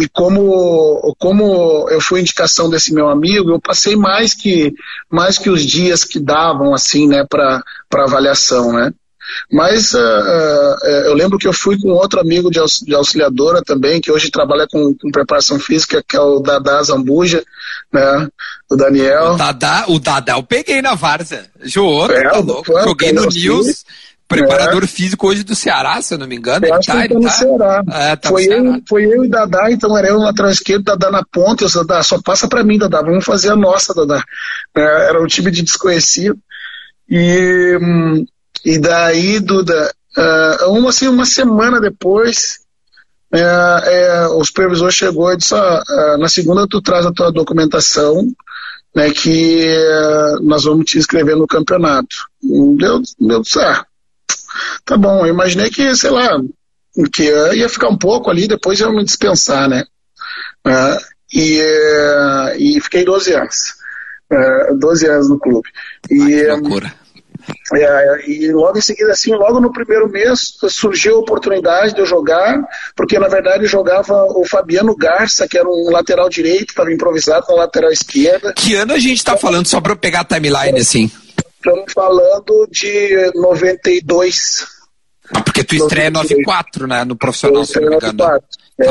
e, 0.00 0.08
como, 0.10 1.14
como 1.18 1.88
eu 1.90 2.00
fui 2.00 2.20
indicação 2.20 2.68
desse 2.68 2.92
meu 2.92 3.08
amigo, 3.08 3.50
eu 3.50 3.60
passei 3.60 3.96
mais 3.96 4.34
que, 4.34 4.72
mais 5.10 5.38
que 5.38 5.50
os 5.50 5.64
dias 5.64 6.04
que 6.04 6.20
davam 6.20 6.74
assim, 6.74 7.08
né, 7.08 7.24
para 7.28 7.62
avaliação, 7.92 8.72
né? 8.72 8.92
Mas 9.50 9.94
uh, 9.94 9.98
uh, 9.98 10.86
eu 11.04 11.14
lembro 11.14 11.38
que 11.38 11.46
eu 11.46 11.52
fui 11.52 11.78
com 11.78 11.88
outro 11.88 12.20
amigo 12.20 12.50
de, 12.50 12.58
aux, 12.58 12.80
de 12.80 12.94
auxiliadora 12.94 13.62
também, 13.62 14.00
que 14.00 14.10
hoje 14.10 14.30
trabalha 14.30 14.66
com, 14.70 14.94
com, 14.94 15.10
preparação 15.10 15.58
física, 15.58 16.02
que 16.06 16.16
é 16.16 16.20
o 16.20 16.40
Dadá 16.40 16.82
Zambuja, 16.82 17.42
né? 17.92 18.28
O 18.70 18.76
Daniel. 18.76 19.32
O 19.32 19.36
Dadá, 19.36 19.84
o 19.88 19.98
Dadá 19.98 20.34
eu 20.34 20.42
peguei 20.42 20.80
na 20.80 20.94
Várzea. 20.94 21.46
Jogou, 21.62 22.10
é, 22.10 22.30
tá 22.30 22.38
louco. 22.38 22.72
Joguei 22.82 23.12
no 23.12 23.26
News. 23.26 23.84
Preparador 24.26 24.82
é. 24.82 24.86
físico 24.86 25.28
hoje 25.28 25.44
do 25.44 25.54
Ceará, 25.54 26.00
se 26.00 26.14
eu 26.14 26.18
não 26.18 26.26
me 26.26 26.36
engano. 26.36 26.66
Eu 26.66 26.74
acho 26.74 26.86
tá, 26.86 27.02
que 27.02 27.08
tá 27.08 27.14
no 27.14 27.20
tá? 27.22 27.30
Ceará. 27.30 27.82
É, 27.92 28.16
tá 28.16 28.28
foi, 28.30 28.46
eu, 28.46 28.82
foi 28.88 29.04
eu 29.04 29.24
e 29.24 29.28
Dadá, 29.28 29.70
então 29.70 29.96
era 29.96 30.08
eu 30.08 30.18
na 30.18 30.50
esquerdo, 30.50 30.84
Dadá 30.84 31.10
na 31.10 31.22
ponta. 31.30 31.64
Eu, 31.64 31.70
Dadá, 31.70 32.02
só 32.02 32.20
passa 32.22 32.48
para 32.48 32.64
mim, 32.64 32.78
Dadá. 32.78 33.02
Vamos 33.02 33.24
fazer 33.24 33.50
a 33.50 33.56
nossa, 33.56 33.92
Dadá. 33.92 34.24
É, 34.74 35.08
era 35.08 35.22
um 35.22 35.26
time 35.26 35.50
de 35.50 35.62
desconhecido. 35.62 36.38
E, 37.08 37.78
hum, 37.80 38.24
e 38.64 38.78
daí, 38.78 39.40
Duda, 39.40 39.92
uh, 40.16 40.70
uma, 40.70 40.90
assim, 40.90 41.08
uma 41.08 41.26
semana 41.26 41.80
depois, 41.80 42.60
é, 43.32 43.40
é, 43.40 44.28
o 44.28 44.44
supervisor 44.44 44.90
chegou 44.90 45.32
e 45.32 45.36
disse: 45.36 45.54
uh, 45.54 46.18
na 46.18 46.28
segunda 46.28 46.66
tu 46.68 46.80
traz 46.80 47.04
a 47.04 47.12
tua 47.12 47.32
documentação, 47.32 48.26
né, 48.94 49.10
que 49.10 49.66
uh, 49.66 50.42
nós 50.42 50.64
vamos 50.64 50.86
te 50.86 50.98
inscrever 50.98 51.36
no 51.36 51.46
campeonato. 51.46 52.16
Deu, 52.42 53.02
deu 53.18 53.44
certo. 53.44 53.86
Tá 54.84 54.96
bom, 54.96 55.26
eu 55.26 55.32
imaginei 55.34 55.68
que, 55.68 55.94
sei 55.96 56.10
lá, 56.10 56.40
que 57.12 57.24
ia 57.54 57.68
ficar 57.68 57.88
um 57.88 57.98
pouco 57.98 58.30
ali, 58.30 58.46
depois 58.46 58.78
ia 58.78 58.90
me 58.90 59.04
dispensar, 59.04 59.68
né? 59.68 59.84
e, 61.32 61.60
e 62.56 62.80
fiquei 62.80 63.04
12 63.04 63.34
anos. 63.34 63.74
12 64.78 65.06
anos 65.08 65.28
no 65.28 65.38
clube. 65.38 65.68
E, 66.08 66.22
Ai, 66.22 66.40
que 66.42 66.46
loucura 66.48 67.03
é, 67.72 68.28
e 68.28 68.52
logo 68.52 68.76
em 68.76 68.82
seguida, 68.82 69.12
assim, 69.12 69.32
logo 69.32 69.58
no 69.58 69.72
primeiro 69.72 70.08
mês, 70.08 70.54
surgiu 70.68 71.16
a 71.16 71.20
oportunidade 71.20 71.94
de 71.94 72.00
eu 72.00 72.06
jogar, 72.06 72.62
porque 72.94 73.18
na 73.18 73.28
verdade 73.28 73.64
jogava 73.66 74.24
o 74.24 74.44
Fabiano 74.44 74.94
Garça, 74.94 75.48
que 75.48 75.56
era 75.56 75.68
um 75.68 75.90
lateral 75.90 76.28
direito, 76.28 76.70
estava 76.70 76.92
improvisado 76.92 77.46
na 77.48 77.54
lateral 77.54 77.90
esquerda. 77.90 78.52
Que 78.52 78.74
ano 78.74 78.92
a 78.92 78.98
gente 78.98 79.16
está 79.16 79.36
falando, 79.36 79.66
só 79.66 79.80
para 79.80 79.96
pegar 79.96 80.20
a 80.20 80.24
timeline 80.24 80.78
assim? 80.78 81.10
Estamos 81.56 81.90
falando 81.94 82.68
de 82.70 83.32
92. 83.34 84.66
Ah, 85.32 85.40
porque 85.40 85.64
tu 85.64 85.74
estreia 85.74 86.10
94, 86.10 86.86
né, 86.86 87.04
no 87.04 87.16
profissional, 87.16 87.64
se 87.64 87.80
não 87.80 87.88
me 87.88 87.96
engano. 87.96 88.12
94, 88.12 88.48
é. 88.80 88.88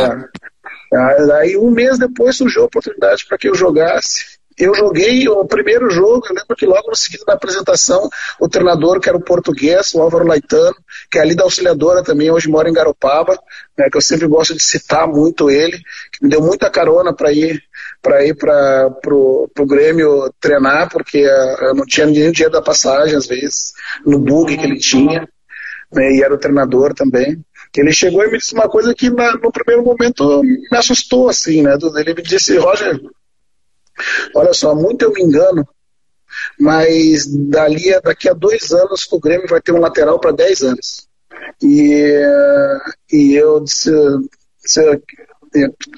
Ah. 0.95 1.37
Aí 1.39 1.57
um 1.57 1.71
mês 1.71 1.97
depois 1.99 2.37
surgiu 2.37 2.63
a 2.63 2.65
oportunidade 2.65 3.25
para 3.27 3.37
que 3.37 3.47
eu 3.47 3.55
jogasse. 3.55 4.32
Eu 4.57 4.75
joguei 4.75 5.27
o 5.27 5.45
primeiro 5.45 5.89
jogo, 5.89 6.25
eu 6.27 6.35
lembro 6.35 6.55
que 6.55 6.65
logo 6.65 6.89
no 6.89 6.95
seguinte 6.95 7.25
da 7.25 7.33
apresentação, 7.33 8.09
o 8.39 8.47
treinador, 8.47 8.99
que 8.99 9.09
era 9.09 9.17
o 9.17 9.23
português, 9.23 9.93
o 9.93 10.01
Álvaro 10.01 10.27
Laitano, 10.27 10.75
que 11.11 11.17
é 11.17 11.21
ali 11.21 11.35
da 11.35 11.43
auxiliadora 11.43 12.03
também, 12.03 12.29
hoje 12.29 12.49
mora 12.49 12.69
em 12.69 12.73
Garopaba, 12.73 13.37
né, 13.77 13.87
que 13.89 13.97
eu 13.97 14.01
sempre 14.01 14.27
gosto 14.27 14.53
de 14.53 14.61
citar 14.61 15.07
muito 15.07 15.49
ele, 15.49 15.77
que 16.11 16.23
me 16.23 16.29
deu 16.29 16.41
muita 16.41 16.69
carona 16.69 17.13
para 17.13 17.31
ir 17.31 17.61
para 18.01 18.25
ir 18.25 18.35
para 18.35 18.91
pro, 19.01 19.49
pro 19.53 19.65
Grêmio 19.65 20.29
treinar, 20.39 20.89
porque 20.89 21.25
uh, 21.25 21.65
eu 21.65 21.75
não 21.75 21.85
tinha 21.85 22.05
nem 22.05 22.27
o 22.27 22.33
dia 22.33 22.49
da 22.49 22.61
passagem, 22.61 23.15
às 23.15 23.25
vezes, 23.25 23.71
no 24.05 24.19
bug 24.19 24.57
que 24.57 24.63
ele 24.63 24.77
tinha, 24.77 25.27
né, 25.91 26.11
e 26.11 26.21
era 26.21 26.33
o 26.33 26.37
treinador 26.37 26.93
também. 26.93 27.43
Ele 27.75 27.91
chegou 27.91 28.23
e 28.23 28.29
me 28.29 28.37
disse 28.37 28.53
uma 28.53 28.69
coisa 28.69 28.93
que 28.93 29.09
na, 29.09 29.33
no 29.33 29.51
primeiro 29.51 29.83
momento 29.83 30.43
me 30.43 30.77
assustou, 30.77 31.27
assim, 31.27 31.63
né? 31.63 31.75
Ele 31.95 32.13
me 32.13 32.21
disse, 32.21 32.55
Roger, 32.57 32.99
Olha 34.35 34.53
só, 34.53 34.75
muito 34.75 35.03
eu 35.03 35.11
me 35.11 35.21
engano, 35.21 35.67
mas 36.59 37.27
dali, 37.27 37.99
daqui 38.01 38.29
a 38.29 38.33
dois 38.33 38.71
anos 38.71 39.07
o 39.11 39.19
Grêmio 39.19 39.47
vai 39.47 39.61
ter 39.61 39.71
um 39.71 39.79
lateral 39.79 40.19
para 40.19 40.31
dez 40.31 40.61
anos. 40.61 41.07
E, 41.61 42.21
e 43.11 43.33
eu 43.33 43.59
disse, 43.61 43.91
disse 44.63 45.01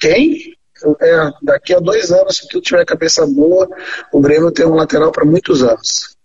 quem? 0.00 0.54
É, 1.00 1.30
daqui 1.42 1.74
a 1.74 1.80
dois 1.80 2.12
anos, 2.12 2.36
se 2.36 2.48
tu 2.48 2.60
tiver 2.60 2.84
cabeça 2.84 3.26
boa, 3.26 3.68
o 4.12 4.20
Grêmio 4.20 4.52
tem 4.52 4.66
um 4.66 4.74
lateral 4.74 5.10
para 5.10 5.24
muitos 5.24 5.62
anos. 5.62 6.16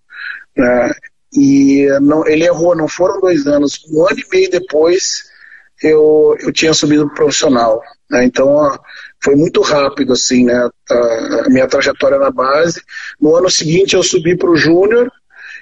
É, 0.58 0.92
e 1.34 1.88
não, 2.02 2.28
ele 2.28 2.46
errou, 2.46 2.76
não 2.76 2.88
foram 2.88 3.22
dois 3.22 3.48
anos. 3.48 3.86
Um 3.90 4.06
ano 4.06 4.20
e 4.20 4.30
meio 4.30 4.50
depois, 4.50 5.24
eu, 5.82 6.36
eu 6.42 6.52
tinha 6.52 6.74
subido 6.74 7.08
pro 7.08 7.16
profissional. 7.16 7.82
Né? 8.10 8.26
Então, 8.26 8.78
foi 9.24 9.36
muito 9.36 9.62
rápido, 9.62 10.14
assim, 10.14 10.46
né? 10.46 10.70
A, 10.90 11.46
a 11.46 11.50
minha 11.50 11.68
trajetória 11.68 12.18
na 12.18 12.32
base. 12.32 12.82
No 13.20 13.36
ano 13.36 13.50
seguinte, 13.50 13.96
eu 13.96 14.04
subi 14.04 14.36
para 14.36 14.50
o 14.50 14.58
Júnior. 14.58 15.12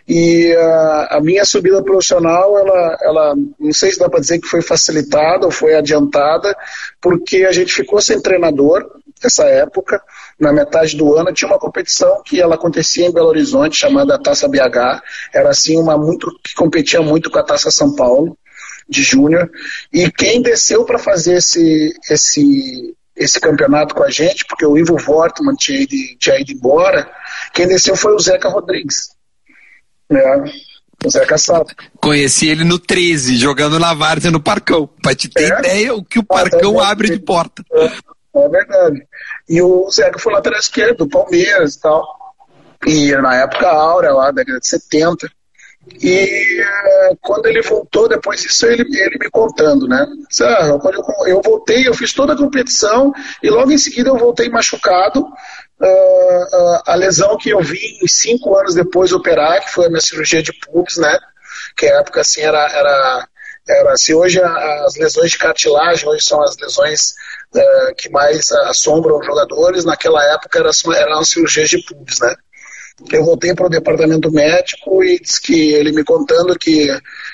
E 0.07 0.55
a, 0.55 1.17
a, 1.17 1.21
minha 1.21 1.45
subida 1.45 1.83
profissional, 1.83 2.57
ela, 2.57 2.97
ela 3.01 3.35
não 3.59 3.71
sei 3.71 3.91
se 3.91 3.99
dá 3.99 4.09
para 4.09 4.19
dizer 4.19 4.39
que 4.39 4.47
foi 4.47 4.61
facilitada 4.61 5.45
ou 5.45 5.51
foi 5.51 5.75
adiantada, 5.75 6.55
porque 6.99 7.45
a 7.45 7.51
gente 7.51 7.71
ficou 7.71 8.01
sem 8.01 8.19
treinador 8.19 8.89
nessa 9.21 9.45
época. 9.45 10.01
Na 10.39 10.51
metade 10.51 10.97
do 10.97 11.15
ano 11.15 11.33
tinha 11.33 11.47
uma 11.47 11.59
competição 11.59 12.23
que 12.23 12.41
ela 12.41 12.55
acontecia 12.55 13.05
em 13.05 13.13
Belo 13.13 13.27
Horizonte, 13.27 13.77
chamada 13.77 14.17
Taça 14.17 14.47
BH. 14.47 15.01
Era 15.31 15.49
assim 15.49 15.77
uma 15.77 15.95
muito 15.95 16.31
que 16.43 16.55
competia 16.55 17.01
muito 17.01 17.29
com 17.29 17.37
a 17.37 17.43
Taça 17.43 17.69
São 17.69 17.93
Paulo 17.93 18.35
de 18.87 19.03
júnior. 19.03 19.49
E 19.93 20.09
quem 20.11 20.41
desceu 20.41 20.85
para 20.85 20.97
fazer 20.97 21.35
esse, 21.35 21.93
esse, 22.09 22.95
esse 23.19 23.39
campeonato 23.39 23.93
com 23.93 24.03
a 24.03 24.09
gente, 24.09 24.45
porque 24.45 24.65
o 24.65 24.77
Ivo 24.77 24.97
Vortman 24.97 25.53
tinha 25.55 25.81
ido, 25.81 25.93
tinha 26.17 26.39
ido 26.39 26.53
embora, 26.53 27.11
quem 27.53 27.67
desceu 27.67 27.95
foi 27.95 28.13
o 28.13 28.19
Zeca 28.19 28.47
Rodrigues. 28.47 29.09
Né? 30.09 30.21
O 31.05 31.09
Zeca 31.09 31.37
Sato. 31.37 31.75
Conheci 32.01 32.47
ele 32.47 32.63
no 32.63 32.79
13, 32.79 33.35
jogando 33.35 33.77
na 33.77 33.93
Várzea 33.93 34.31
no 34.31 34.41
Parcão. 34.41 34.89
Pra 35.01 35.13
te 35.13 35.29
ter 35.29 35.51
é? 35.51 35.59
ideia 35.59 35.93
o 35.93 36.03
que 36.03 36.17
o 36.17 36.23
Parcão 36.23 36.79
ah, 36.79 36.89
abre 36.89 37.09
de 37.09 37.19
porta. 37.19 37.63
É, 37.71 37.85
é, 37.85 38.49
verdade. 38.49 39.05
E 39.47 39.61
o 39.61 39.89
Zeca 39.91 40.17
foi 40.17 40.33
lateral 40.33 40.59
esquerdo, 40.59 40.99
do 40.99 41.09
Palmeiras 41.09 41.75
e 41.75 41.81
tal. 41.81 42.07
E 42.87 43.11
na 43.17 43.35
época 43.35 43.67
áurea, 43.67 44.13
lá, 44.13 44.31
década 44.31 44.59
de 44.59 44.67
70. 44.67 45.29
E 46.01 46.61
uh, 46.61 47.17
quando 47.21 47.47
ele 47.47 47.61
voltou, 47.61 48.07
depois 48.07 48.41
disso, 48.41 48.65
ele, 48.65 48.83
ele 48.83 49.17
me 49.17 49.29
contando, 49.29 49.87
né? 49.87 50.05
Ah, 50.41 50.77
quando 50.81 50.95
eu, 50.95 51.27
eu, 51.27 51.41
voltei, 51.41 51.87
eu 51.87 51.93
fiz 51.93 52.13
toda 52.13 52.33
a 52.33 52.37
competição 52.37 53.13
e 53.41 53.49
logo 53.49 53.71
em 53.71 53.77
seguida 53.77 54.09
eu 54.09 54.17
voltei 54.17 54.49
machucado. 54.49 55.21
Uh, 55.21 55.85
uh, 55.85 56.81
a 56.85 56.95
lesão 56.95 57.37
que 57.37 57.49
eu 57.49 57.61
vi 57.61 57.79
cinco 58.07 58.55
anos 58.57 58.75
depois 58.75 59.13
operar, 59.13 59.61
que 59.61 59.71
foi 59.71 59.85
a 59.85 59.89
minha 59.89 60.01
cirurgia 60.01 60.43
de 60.43 60.51
pubis, 60.53 60.97
né? 60.97 61.17
Que 61.77 61.87
a 61.87 61.99
época 61.99 62.21
assim 62.21 62.41
era, 62.41 62.59
era, 62.71 63.27
era 63.67 63.95
se 63.95 64.11
assim, 64.11 64.13
hoje 64.13 64.41
as 64.41 64.97
lesões 64.97 65.31
de 65.31 65.37
cartilagem 65.37 66.07
hoje 66.07 66.25
são 66.25 66.41
as 66.43 66.57
lesões 66.57 67.13
uh, 67.55 67.95
que 67.97 68.09
mais 68.09 68.51
assombram 68.51 69.17
os 69.17 69.25
jogadores, 69.25 69.85
naquela 69.85 70.21
época 70.33 70.59
eram, 70.59 70.71
eram 70.93 71.23
cirurgias 71.23 71.69
de 71.69 71.81
pubis, 71.83 72.19
né? 72.19 72.35
Eu 73.11 73.23
voltei 73.23 73.53
para 73.53 73.67
o 73.67 73.69
departamento 73.69 74.31
médico 74.31 75.03
e 75.03 75.19
disse 75.19 75.41
que 75.41 75.73
ele 75.73 75.91
me 75.91 76.03
contando 76.03 76.57
que, 76.57 76.87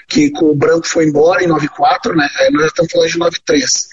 que 0.07 0.31
o 0.41 0.55
Branco 0.55 0.87
foi 0.87 1.05
embora 1.05 1.43
em 1.43 1.47
94, 1.47 2.15
né? 2.15 2.27
Aí 2.39 2.51
nós 2.51 2.65
estamos 2.65 2.91
falando 2.91 3.09
de 3.09 3.17
93. 3.17 3.87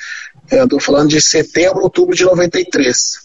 É, 0.50 0.62
Estou 0.64 0.80
falando 0.80 1.08
de 1.08 1.20
setembro, 1.20 1.82
outubro 1.82 2.14
de 2.14 2.24
93. 2.24 3.22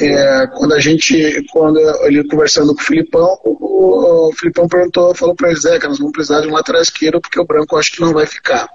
É, 0.00 0.46
quando 0.56 0.72
a 0.72 0.80
gente, 0.80 1.44
quando 1.52 1.78
ele 2.06 2.26
conversando 2.26 2.74
com 2.74 2.80
o 2.80 2.84
Filipão, 2.84 3.38
o, 3.44 4.28
o 4.28 4.32
Filipão 4.32 4.66
perguntou, 4.66 5.14
falou 5.14 5.34
para 5.34 5.54
Zé, 5.54 5.78
que 5.78 5.86
nós 5.86 5.98
vamos 5.98 6.12
precisar 6.12 6.40
de 6.40 6.48
um 6.48 6.52
lateral 6.52 6.80
esquerdo 6.80 7.20
porque 7.20 7.38
o 7.38 7.44
Branco 7.44 7.76
acho 7.76 7.92
que 7.92 8.00
não 8.00 8.12
vai 8.12 8.26
ficar. 8.26 8.68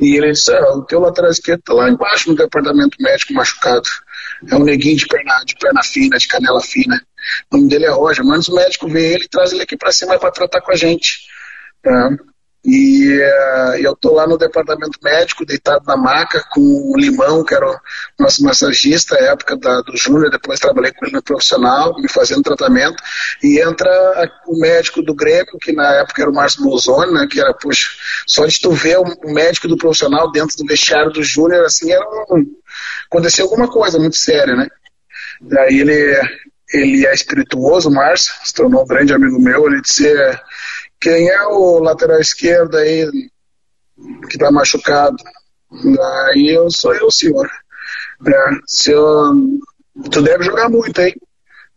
E 0.00 0.16
ele 0.16 0.30
disse, 0.30 0.52
ah, 0.54 0.74
o 0.74 0.82
teu 0.82 1.00
lateral 1.00 1.30
esquerdo 1.30 1.60
está 1.60 1.72
lá 1.72 1.90
embaixo 1.90 2.30
no 2.30 2.36
departamento 2.36 2.96
médico 3.00 3.34
machucado. 3.34 3.88
É 4.48 4.54
um 4.54 4.64
neguinho 4.64 4.96
de 4.96 5.06
perna, 5.06 5.42
de 5.44 5.56
perna 5.56 5.82
fina, 5.82 6.18
de 6.18 6.28
canela 6.28 6.60
fina. 6.60 7.02
O 7.50 7.56
nome 7.56 7.68
dele 7.68 7.86
é 7.86 7.90
Roger. 7.90 8.24
Manda 8.24 8.44
o 8.48 8.54
médico 8.54 8.88
ver 8.88 9.14
ele 9.14 9.24
e 9.24 9.28
traz 9.28 9.52
ele 9.52 9.62
aqui 9.62 9.76
para 9.76 9.92
cima 9.92 10.18
para 10.18 10.30
tratar 10.30 10.60
com 10.60 10.72
a 10.72 10.76
gente. 10.76 11.26
Tá? 11.82 12.10
E 12.68 13.16
uh, 13.20 13.76
eu 13.78 13.94
tô 13.94 14.12
lá 14.12 14.26
no 14.26 14.36
departamento 14.36 14.98
médico, 15.00 15.46
deitado 15.46 15.84
na 15.86 15.96
maca, 15.96 16.44
com 16.50 16.60
o 16.60 16.98
Limão, 16.98 17.44
que 17.44 17.54
era 17.54 17.64
o 17.64 17.78
nosso 18.18 18.42
massagista, 18.42 19.14
época 19.14 19.56
da, 19.56 19.82
do 19.82 19.96
Júnior, 19.96 20.32
depois 20.32 20.58
trabalhei 20.58 20.90
com 20.92 21.06
ele 21.06 21.14
no 21.14 21.22
profissional, 21.22 21.94
me 21.96 22.08
fazendo 22.08 22.42
tratamento, 22.42 23.00
e 23.40 23.60
entra 23.60 23.88
o 24.48 24.58
médico 24.58 25.00
do 25.00 25.14
Grêmio, 25.14 25.58
que 25.60 25.70
na 25.70 25.94
época 26.00 26.22
era 26.22 26.30
o 26.30 26.34
Márcio 26.34 26.64
Bolzoni, 26.64 27.12
né, 27.12 27.28
que 27.30 27.40
era, 27.40 27.54
puxa, 27.54 27.88
só 28.26 28.44
de 28.44 28.60
tu 28.60 28.72
ver 28.72 28.98
o 28.98 29.32
médico 29.32 29.68
do 29.68 29.76
profissional 29.76 30.32
dentro 30.32 30.56
do 30.56 30.66
vestiário 30.66 31.12
do 31.12 31.22
Júnior, 31.22 31.64
assim, 31.64 31.92
era 31.92 32.04
um, 32.32 32.44
aconteceu 33.08 33.44
alguma 33.44 33.70
coisa 33.70 33.96
muito 33.96 34.16
séria, 34.16 34.56
né. 34.56 34.66
Daí 35.40 35.78
ele 35.78 36.20
ele 36.72 37.06
é 37.06 37.14
espirituoso, 37.14 37.90
Márcio, 37.90 38.34
se 38.44 38.52
tornou 38.52 38.82
um 38.82 38.86
grande 38.86 39.12
amigo 39.12 39.40
meu, 39.40 39.66
ele 39.66 39.80
disse, 39.80 40.12
quem 41.00 41.28
é 41.28 41.42
o 41.44 41.78
lateral 41.78 42.20
esquerdo 42.20 42.76
aí 42.76 43.08
que 44.28 44.38
tá 44.38 44.50
machucado? 44.50 45.16
Aí 46.28 46.48
eu 46.48 46.70
sou 46.70 46.94
eu, 46.94 47.10
senhor. 47.10 47.48
É, 48.26 48.32
se 48.66 48.92
eu, 48.92 49.34
tu 50.10 50.22
deve 50.22 50.44
jogar 50.44 50.68
muito, 50.68 51.00
hein? 51.00 51.14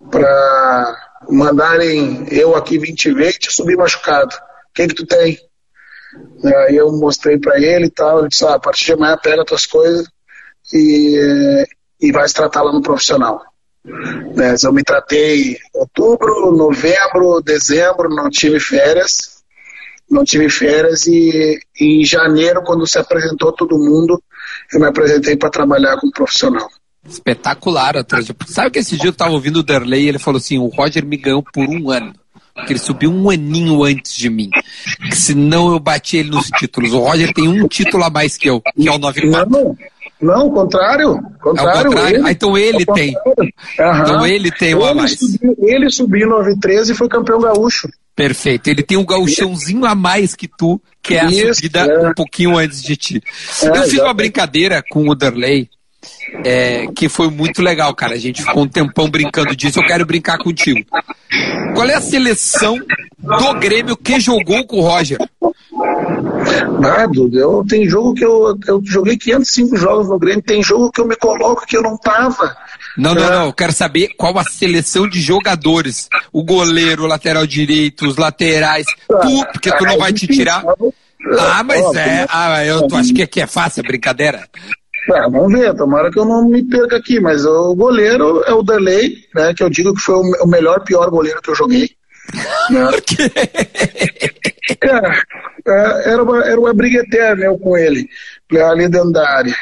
Pra 0.10 1.10
mandarem 1.30 2.26
eu 2.32 2.56
aqui 2.56 2.78
20 2.78 3.14
vezes 3.14 3.40
e 3.42 3.52
subir 3.52 3.78
machucado. 3.78 4.34
O 4.36 4.74
que 4.74 4.88
que 4.88 4.96
tu 4.96 5.06
tem? 5.06 5.38
Aí 6.66 6.76
eu 6.76 6.92
mostrei 6.94 7.38
para 7.38 7.60
ele 7.60 7.86
e 7.86 7.92
tal, 7.92 8.20
ele 8.20 8.30
disse, 8.30 8.46
ah, 8.46 8.56
a 8.56 8.60
partir 8.60 8.86
de 8.86 8.94
amanhã 8.94 9.18
pega 9.18 9.46
tuas 9.46 9.66
coisas 9.66 10.08
e, 10.74 11.66
e 12.02 12.12
vai 12.12 12.28
se 12.28 12.34
tratar 12.34 12.64
lá 12.64 12.72
no 12.72 12.82
profissional. 12.82 13.42
Né, 13.86 14.56
eu 14.64 14.74
me 14.74 14.84
tratei 14.84 15.58
outubro, 15.74 16.52
novembro, 16.52 17.42
dezembro, 17.42 18.10
não 18.10 18.30
tive 18.30 18.60
férias, 18.60 19.40
não 20.10 20.24
tive 20.24 20.50
férias 20.50 21.08
e, 21.08 21.60
em 21.80 22.04
janeiro, 22.04 22.62
quando 22.64 22.86
se 22.86 23.00
apresentou 23.00 23.54
todo 23.54 23.78
mundo, 23.78 24.22
eu 24.74 24.80
me 24.80 24.88
apresentei 24.88 25.38
para 25.38 25.50
trabalhar 25.50 25.98
como 25.98 26.12
profissional. 26.12 26.70
Espetacular 27.08 27.98
a 27.98 28.06
Sabe 28.46 28.72
que 28.72 28.80
esse 28.80 28.98
dia 28.98 29.08
eu 29.08 29.12
estava 29.12 29.32
ouvindo 29.32 29.60
o 29.60 29.64
Derley 29.64 30.04
e 30.04 30.10
ele 30.10 30.20
falou 30.20 30.38
assim: 30.38 30.58
o 30.58 30.68
Roger 30.68 31.06
me 31.06 31.16
ganhou 31.16 31.42
por 31.42 31.64
um 31.64 31.90
ano. 31.90 32.14
Porque 32.54 32.74
ele 32.74 32.80
subiu 32.80 33.10
um 33.10 33.30
aninho 33.30 33.84
antes 33.86 34.14
de 34.16 34.30
mim. 34.30 34.50
Que 35.10 35.16
senão 35.16 35.72
eu 35.72 35.80
bati 35.80 36.18
ele 36.18 36.30
nos 36.30 36.48
títulos. 36.48 36.92
O 36.92 37.00
Roger 37.00 37.34
tem 37.34 37.48
um 37.48 37.68
título 37.70 38.04
a 38.04 38.10
mais 38.10 38.36
que 38.36 38.50
eu, 38.50 38.62
que 38.62 38.88
é 38.88 38.92
o 38.92 38.98
94. 38.98 39.50
Não, 39.50 39.64
não, 39.64 39.78
o 40.22 40.52
contrário. 40.52 41.22
contrário, 41.42 41.78
é 41.78 41.80
o 41.80 41.84
contrário. 41.84 42.16
Ele, 42.16 42.28
ah, 42.28 42.32
então 42.32 42.58
ele 42.58 42.86
tem. 42.86 43.16
Uhum. 43.16 44.02
Então 44.02 44.28
ele 44.28 44.52
tem 44.52 44.76
o 44.76 44.86
a 44.86 44.94
mais. 44.94 45.18
Subiu, 45.18 45.56
ele 45.60 45.90
subiu 45.90 46.28
em 46.28 46.30
93 46.30 46.90
e 46.90 46.96
foi 46.96 47.08
campeão 47.08 47.40
gaúcho. 47.40 47.90
Perfeito. 48.16 48.68
Ele 48.68 48.84
tem 48.84 48.98
um 48.98 49.06
gauchãozinho 49.06 49.86
a 49.86 49.96
mais 49.96 50.36
que 50.36 50.46
tu, 50.46 50.82
que 51.02 51.16
é 51.16 51.22
a 51.22 51.26
Isso, 51.26 51.56
subida 51.56 51.80
é. 51.80 52.10
um 52.10 52.14
pouquinho 52.14 52.58
antes 52.58 52.84
de 52.84 52.98
ti. 52.98 53.24
É, 53.64 53.70
eu 53.70 53.84
fiz 53.84 54.00
uma 54.00 54.14
brincadeira 54.14 54.84
com 54.90 55.08
o 55.08 55.16
Derley, 55.16 55.70
é, 56.44 56.88
que 56.88 57.08
foi 57.08 57.30
muito 57.30 57.62
legal, 57.62 57.96
cara. 57.96 58.16
A 58.16 58.20
gente 58.20 58.44
ficou 58.44 58.64
um 58.64 58.68
tempão 58.68 59.10
brincando 59.10 59.56
disso. 59.56 59.80
Eu 59.80 59.88
quero 59.88 60.06
brincar 60.06 60.38
contigo. 60.38 60.86
Qual 61.74 61.88
é 61.88 61.96
a 61.96 62.02
seleção 62.02 62.78
do 63.18 63.54
Grêmio 63.54 63.96
que 63.96 64.20
jogou 64.20 64.66
com 64.68 64.80
o 64.80 64.82
Roger? 64.82 65.18
Nada, 66.80 67.14
eu, 67.34 67.64
tem 67.68 67.88
jogo 67.88 68.14
que 68.14 68.26
eu, 68.26 68.58
eu 68.68 68.82
joguei 68.84 69.18
505 69.18 69.78
jogos 69.78 70.10
no 70.10 70.20
Grêmio, 70.20 70.42
tem 70.42 70.64
jogo 70.64 70.92
que 70.92 71.02
eu 71.02 71.08
me 71.08 71.16
coloco 71.16 71.66
que 71.66 71.78
eu 71.78 71.82
não 71.82 71.98
tava. 71.98 72.56
Não, 72.98 73.14
não, 73.14 73.30
não. 73.30 73.46
Eu 73.48 73.54
quero 73.54 73.74
saber 73.74 74.10
qual 74.18 74.38
a 74.38 74.44
seleção 74.44 75.08
de 75.08 75.22
jogadores. 75.22 76.10
O 76.32 76.44
goleiro, 76.44 77.04
o 77.04 77.08
lateral 77.08 77.46
direito, 77.46 78.08
os 78.08 78.18
laterais. 78.18 78.86
Tu, 79.08 79.46
porque 79.54 79.72
tu 79.72 79.86
não 79.86 79.98
vai 79.98 80.12
te 80.14 80.28
tirar. 80.28 80.64
Ah, 81.38 81.64
mas 81.64 81.96
é. 81.96 82.26
Ah, 82.30 82.66
eu 82.66 82.88
tu 82.88 82.96
acho 82.96 83.14
que 83.14 83.22
aqui 83.22 83.42
é 83.42 83.48
fácil, 83.48 83.82
é 83.82 83.88
brincadeira. 83.88 84.48
É, 85.12 85.22
vamos 85.30 85.52
ver, 85.52 85.74
tomara 85.76 86.12
que 86.12 86.20
eu 86.20 86.26
não 86.26 86.48
me 86.48 86.64
perca 86.64 86.98
aqui, 86.98 87.20
mas 87.20 87.46
o 87.46 87.74
goleiro 87.74 88.44
é 88.46 88.54
o 88.54 88.62
Delay, 88.62 89.16
né? 89.34 89.54
Que 89.56 89.64
eu 89.64 89.70
digo 89.70 89.94
que 89.94 90.02
foi 90.02 90.16
o 90.16 90.48
melhor, 90.48 90.84
pior 90.84 91.10
goleiro 91.10 91.42
que 91.42 91.50
eu 91.50 91.56
joguei. 91.56 91.90
Né? 92.70 92.86
Por 92.92 93.02
quê? 93.02 93.32
É, 94.82 95.72
é, 95.72 96.12
era, 96.12 96.24
uma, 96.24 96.46
era 96.46 96.60
uma 96.60 96.74
briga 96.74 97.00
eterna 97.00 97.46
eu 97.46 97.58
com 97.58 97.78
ele, 97.78 98.08
né, 98.52 98.62
ali 98.64 98.88
dentro 98.88 99.12
da 99.12 99.28
área. 99.28 99.56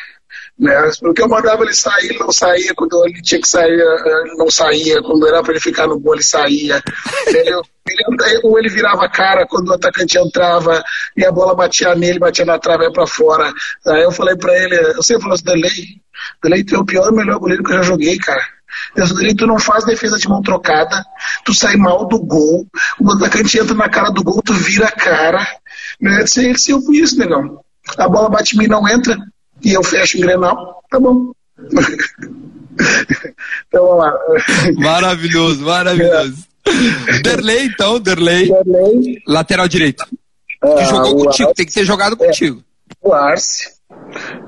Né? 0.60 0.74
Porque 1.00 1.22
eu 1.22 1.30
mandava 1.30 1.64
ele 1.64 1.74
sair, 1.74 2.10
ele 2.10 2.20
não 2.20 2.32
saía, 2.32 2.74
quando 2.74 3.06
ele 3.06 3.22
tinha 3.22 3.40
que 3.40 3.48
sair, 3.48 3.80
ele 3.80 4.36
não 4.38 4.50
saía, 4.50 5.02
quando 5.04 5.28
era 5.28 5.44
para 5.44 5.52
ele 5.52 5.62
ficar 5.62 5.88
no 5.88 6.00
gol, 6.00 6.16
ele 6.16 6.24
saía. 6.24 6.84
Ele, 7.28 7.40
ele, 7.40 8.40
ou 8.44 8.58
ele 8.58 8.70
virava 8.70 9.06
a 9.06 9.10
cara 9.10 9.46
quando 9.48 9.70
o 9.70 9.74
atacante 9.74 10.18
entrava 10.18 10.84
e 11.16 11.24
a 11.24 11.32
bola 11.32 11.56
batia 11.56 11.94
nele, 11.94 12.20
batia 12.20 12.44
na 12.44 12.58
trave 12.58 12.86
e 12.86 12.92
para 12.92 13.06
fora. 13.06 13.54
Aí 13.86 14.04
eu 14.04 14.12
falei 14.12 14.36
para 14.36 14.58
ele, 14.58 14.76
eu 14.76 15.04
sempre 15.04 15.24
falo 15.24 15.36
assim, 15.36 15.44
Delay, 15.44 16.02
Delay, 16.44 16.64
tu 16.64 16.76
é 16.76 16.80
o 16.80 16.86
pior 16.86 17.12
e 17.12 17.16
melhor 17.16 17.40
goleiro 17.40 17.64
que 17.64 17.72
eu 17.72 17.78
já 17.78 17.84
joguei, 17.84 18.18
cara. 18.18 18.44
Delay, 18.96 19.36
tu 19.36 19.46
não 19.46 19.60
faz 19.60 19.86
defesa 19.86 20.18
de 20.18 20.28
mão 20.28 20.42
trocada, 20.42 21.04
tu 21.46 21.54
sai 21.54 21.76
mal 21.76 22.08
do 22.08 22.20
gol, 22.20 22.66
o 23.00 23.12
atacante 23.12 23.60
entra 23.60 23.76
na 23.76 23.90
cara 23.90 24.10
do 24.10 24.24
gol, 24.24 24.42
tu 24.44 24.54
vira 24.54 24.88
a 24.88 24.92
cara. 24.92 25.48
Né? 26.02 26.26
Ele 26.38 26.56
eu 26.68 26.82
fui 26.82 26.98
isso, 26.98 27.18
negão. 27.18 27.62
A 27.98 28.10
bola 28.10 28.30
bate 28.30 28.56
em 28.56 28.60
mim 28.60 28.68
não 28.68 28.88
entra, 28.88 29.16
e 29.64 29.74
eu 29.74 29.84
fecho 29.84 30.18
o 30.18 30.22
Grenal, 30.22 30.84
tá 30.90 31.00
bom. 31.00 31.32
então 33.68 33.88
vamos 33.88 34.06
lá. 34.06 34.14
Maravilhoso, 34.76 35.62
maravilhoso. 35.64 36.46
É. 36.66 37.20
Derlei, 37.22 37.66
então, 37.66 38.00
Derlei. 38.00 38.50
Derlei. 38.50 39.22
Lateral 39.28 39.68
direito. 39.68 40.06
Ah, 40.62 40.76
que 40.76 40.86
jogou 40.86 41.26
contigo, 41.26 41.50
Arce, 41.50 41.56
tem 41.56 41.66
que 41.66 41.74
ter 41.74 41.86
jogado 41.86 42.16
é, 42.20 42.28
contigo. 42.28 42.64
O 43.02 43.14
Arce. 43.14 43.70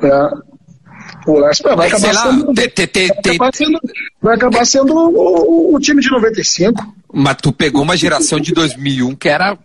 É. 0.04 1.30
O 1.30 1.44
Arce 1.44 1.64
vai, 1.64 1.88
acabar, 1.88 2.14
lá, 2.14 2.22
sendo, 2.24 2.54
te, 2.54 2.68
te, 2.70 2.88
te, 2.88 3.08
vai 3.38 3.48
acabar 3.48 3.54
sendo, 3.54 3.80
vai 4.22 4.36
acabar 4.36 4.66
sendo 4.66 4.94
o, 4.96 5.76
o, 5.76 5.80
time 5.80 6.02
de 6.02 6.10
95. 6.10 6.96
Mas 7.14 7.38
tu 7.42 7.52
pegou 7.52 7.82
uma 7.82 7.98
geração 7.98 8.40
de 8.40 8.54
2001 8.54 9.16
que 9.16 9.30
era 9.30 9.58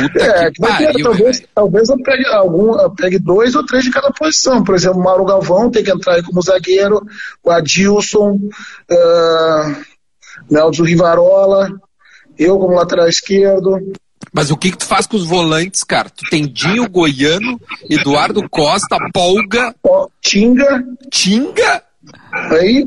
Puta 0.00 0.24
é, 0.24 0.50
que 0.50 0.60
pariu, 0.60 1.02
talvez, 1.02 1.42
talvez 1.54 1.88
eu 1.88 2.02
pegue, 2.02 2.26
algum, 2.26 2.94
pegue 2.94 3.18
dois 3.18 3.54
ou 3.54 3.64
três 3.64 3.84
de 3.84 3.90
cada 3.90 4.10
posição. 4.10 4.62
Por 4.62 4.74
exemplo, 4.74 5.00
o 5.00 5.04
Mauro 5.04 5.24
Galvão 5.24 5.70
tem 5.70 5.82
que 5.82 5.90
entrar 5.90 6.14
aí 6.14 6.22
como 6.22 6.42
zagueiro, 6.42 7.00
o 7.42 7.50
Adilson, 7.50 8.32
uh, 8.90 9.76
Nelson 10.50 10.84
Rivarola, 10.84 11.70
eu 12.38 12.58
como 12.58 12.74
lateral 12.74 13.08
esquerdo. 13.08 13.78
Mas 14.32 14.50
o 14.50 14.56
que, 14.56 14.70
que 14.70 14.78
tu 14.78 14.86
faz 14.86 15.06
com 15.06 15.16
os 15.16 15.26
volantes, 15.26 15.82
cara? 15.82 16.08
Tu 16.08 16.24
tem 16.30 16.46
Dinho 16.46 16.88
Goiano, 16.88 17.60
Eduardo 17.88 18.48
Costa, 18.48 18.96
Polga. 19.12 19.74
Tinga. 20.20 20.84
Tinga? 21.10 21.82
Aí, 22.32 22.84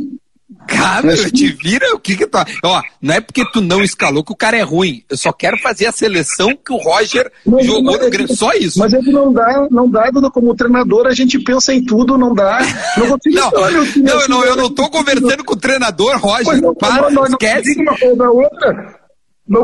Cara, 0.67 1.15
te 1.31 1.51
vira 1.51 1.93
o 1.93 1.99
que 1.99 2.15
que 2.15 2.27
tá. 2.27 2.45
Ó, 2.63 2.81
não 3.01 3.15
é 3.15 3.21
porque 3.21 3.43
tu 3.51 3.61
não 3.61 3.83
escalou 3.83 4.23
que 4.23 4.31
o 4.31 4.35
cara 4.35 4.57
é 4.57 4.61
ruim. 4.61 5.03
Eu 5.09 5.17
só 5.17 5.31
quero 5.31 5.57
fazer 5.57 5.87
a 5.87 5.91
seleção 5.91 6.49
que 6.55 6.73
o 6.73 6.77
Roger 6.77 7.31
mas, 7.45 7.65
jogou 7.65 7.93
mas, 7.93 8.01
no 8.01 8.09
Grêmio. 8.09 8.35
Só 8.35 8.51
isso. 8.53 8.79
Mas 8.79 8.93
é 8.93 8.99
que 8.99 9.11
não 9.11 9.31
dá, 9.31 9.67
não 9.69 9.89
dá, 9.89 10.11
como 10.31 10.55
treinador, 10.55 11.07
a 11.07 11.13
gente 11.13 11.39
pensa 11.39 11.73
em 11.73 11.83
tudo, 11.83 12.17
não 12.17 12.33
dá. 12.33 12.59
Não, 12.97 13.07
consigo 13.07 13.35
não, 13.35 13.51
não, 13.51 13.69
eu, 13.69 14.29
não, 14.29 14.45
eu 14.45 14.55
não 14.55 14.69
tô 14.69 14.89
conversando 14.89 15.43
com 15.43 15.53
o 15.53 15.57
treinador, 15.57 16.17
Roger. 16.19 16.61
Não, 16.61 16.73
para, 16.73 17.09
não, 17.09 17.25
esquece. 17.25 17.81
Uma 17.81 17.97
coisa 17.97 18.15
da 18.15 18.31
outra. 18.31 18.73
Não 18.73 19.04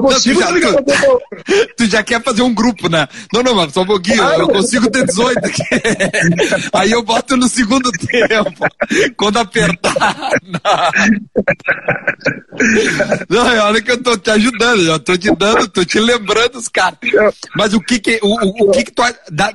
consigo 0.01 0.39
não, 0.39 0.53
tu, 0.53 0.61
já, 0.61 0.73
tu, 0.73 1.21
tu, 1.77 1.85
já 1.87 2.03
quer 2.03 2.21
fazer 2.21 2.43
um 2.43 2.53
grupo, 2.53 2.87
né? 2.87 3.07
Não, 3.33 3.41
não, 3.41 3.55
mas 3.55 3.73
só 3.73 3.81
um 3.81 3.85
pouquinho, 3.85 4.23
ah, 4.23 4.37
eu 4.37 4.47
consigo 4.47 4.89
ter 4.91 5.05
18 5.05 5.39
aqui. 5.39 5.63
Aí 6.73 6.91
eu 6.91 7.01
boto 7.01 7.35
no 7.35 7.47
segundo 7.47 7.91
tempo, 7.91 8.65
quando 9.17 9.39
apertar. 9.39 10.31
Não, 13.27 13.43
não 13.43 13.65
olha 13.65 13.81
que 13.81 13.91
eu 13.91 14.03
tô 14.03 14.15
te 14.15 14.29
ajudando, 14.29 14.81
eu 14.83 14.99
tô 14.99 15.17
te 15.17 15.33
dando, 15.35 15.67
tô 15.67 15.83
te 15.83 15.99
lembrando 15.99 16.57
os 16.57 16.67
caras. 16.67 16.99
Mas 17.55 17.73
o 17.73 17.79
que 17.79 17.97
que, 17.97 18.19
o, 18.21 18.27
o, 18.27 18.67
o 18.67 18.71
que 18.71 18.83
que 18.83 18.91
tu, 18.91 19.01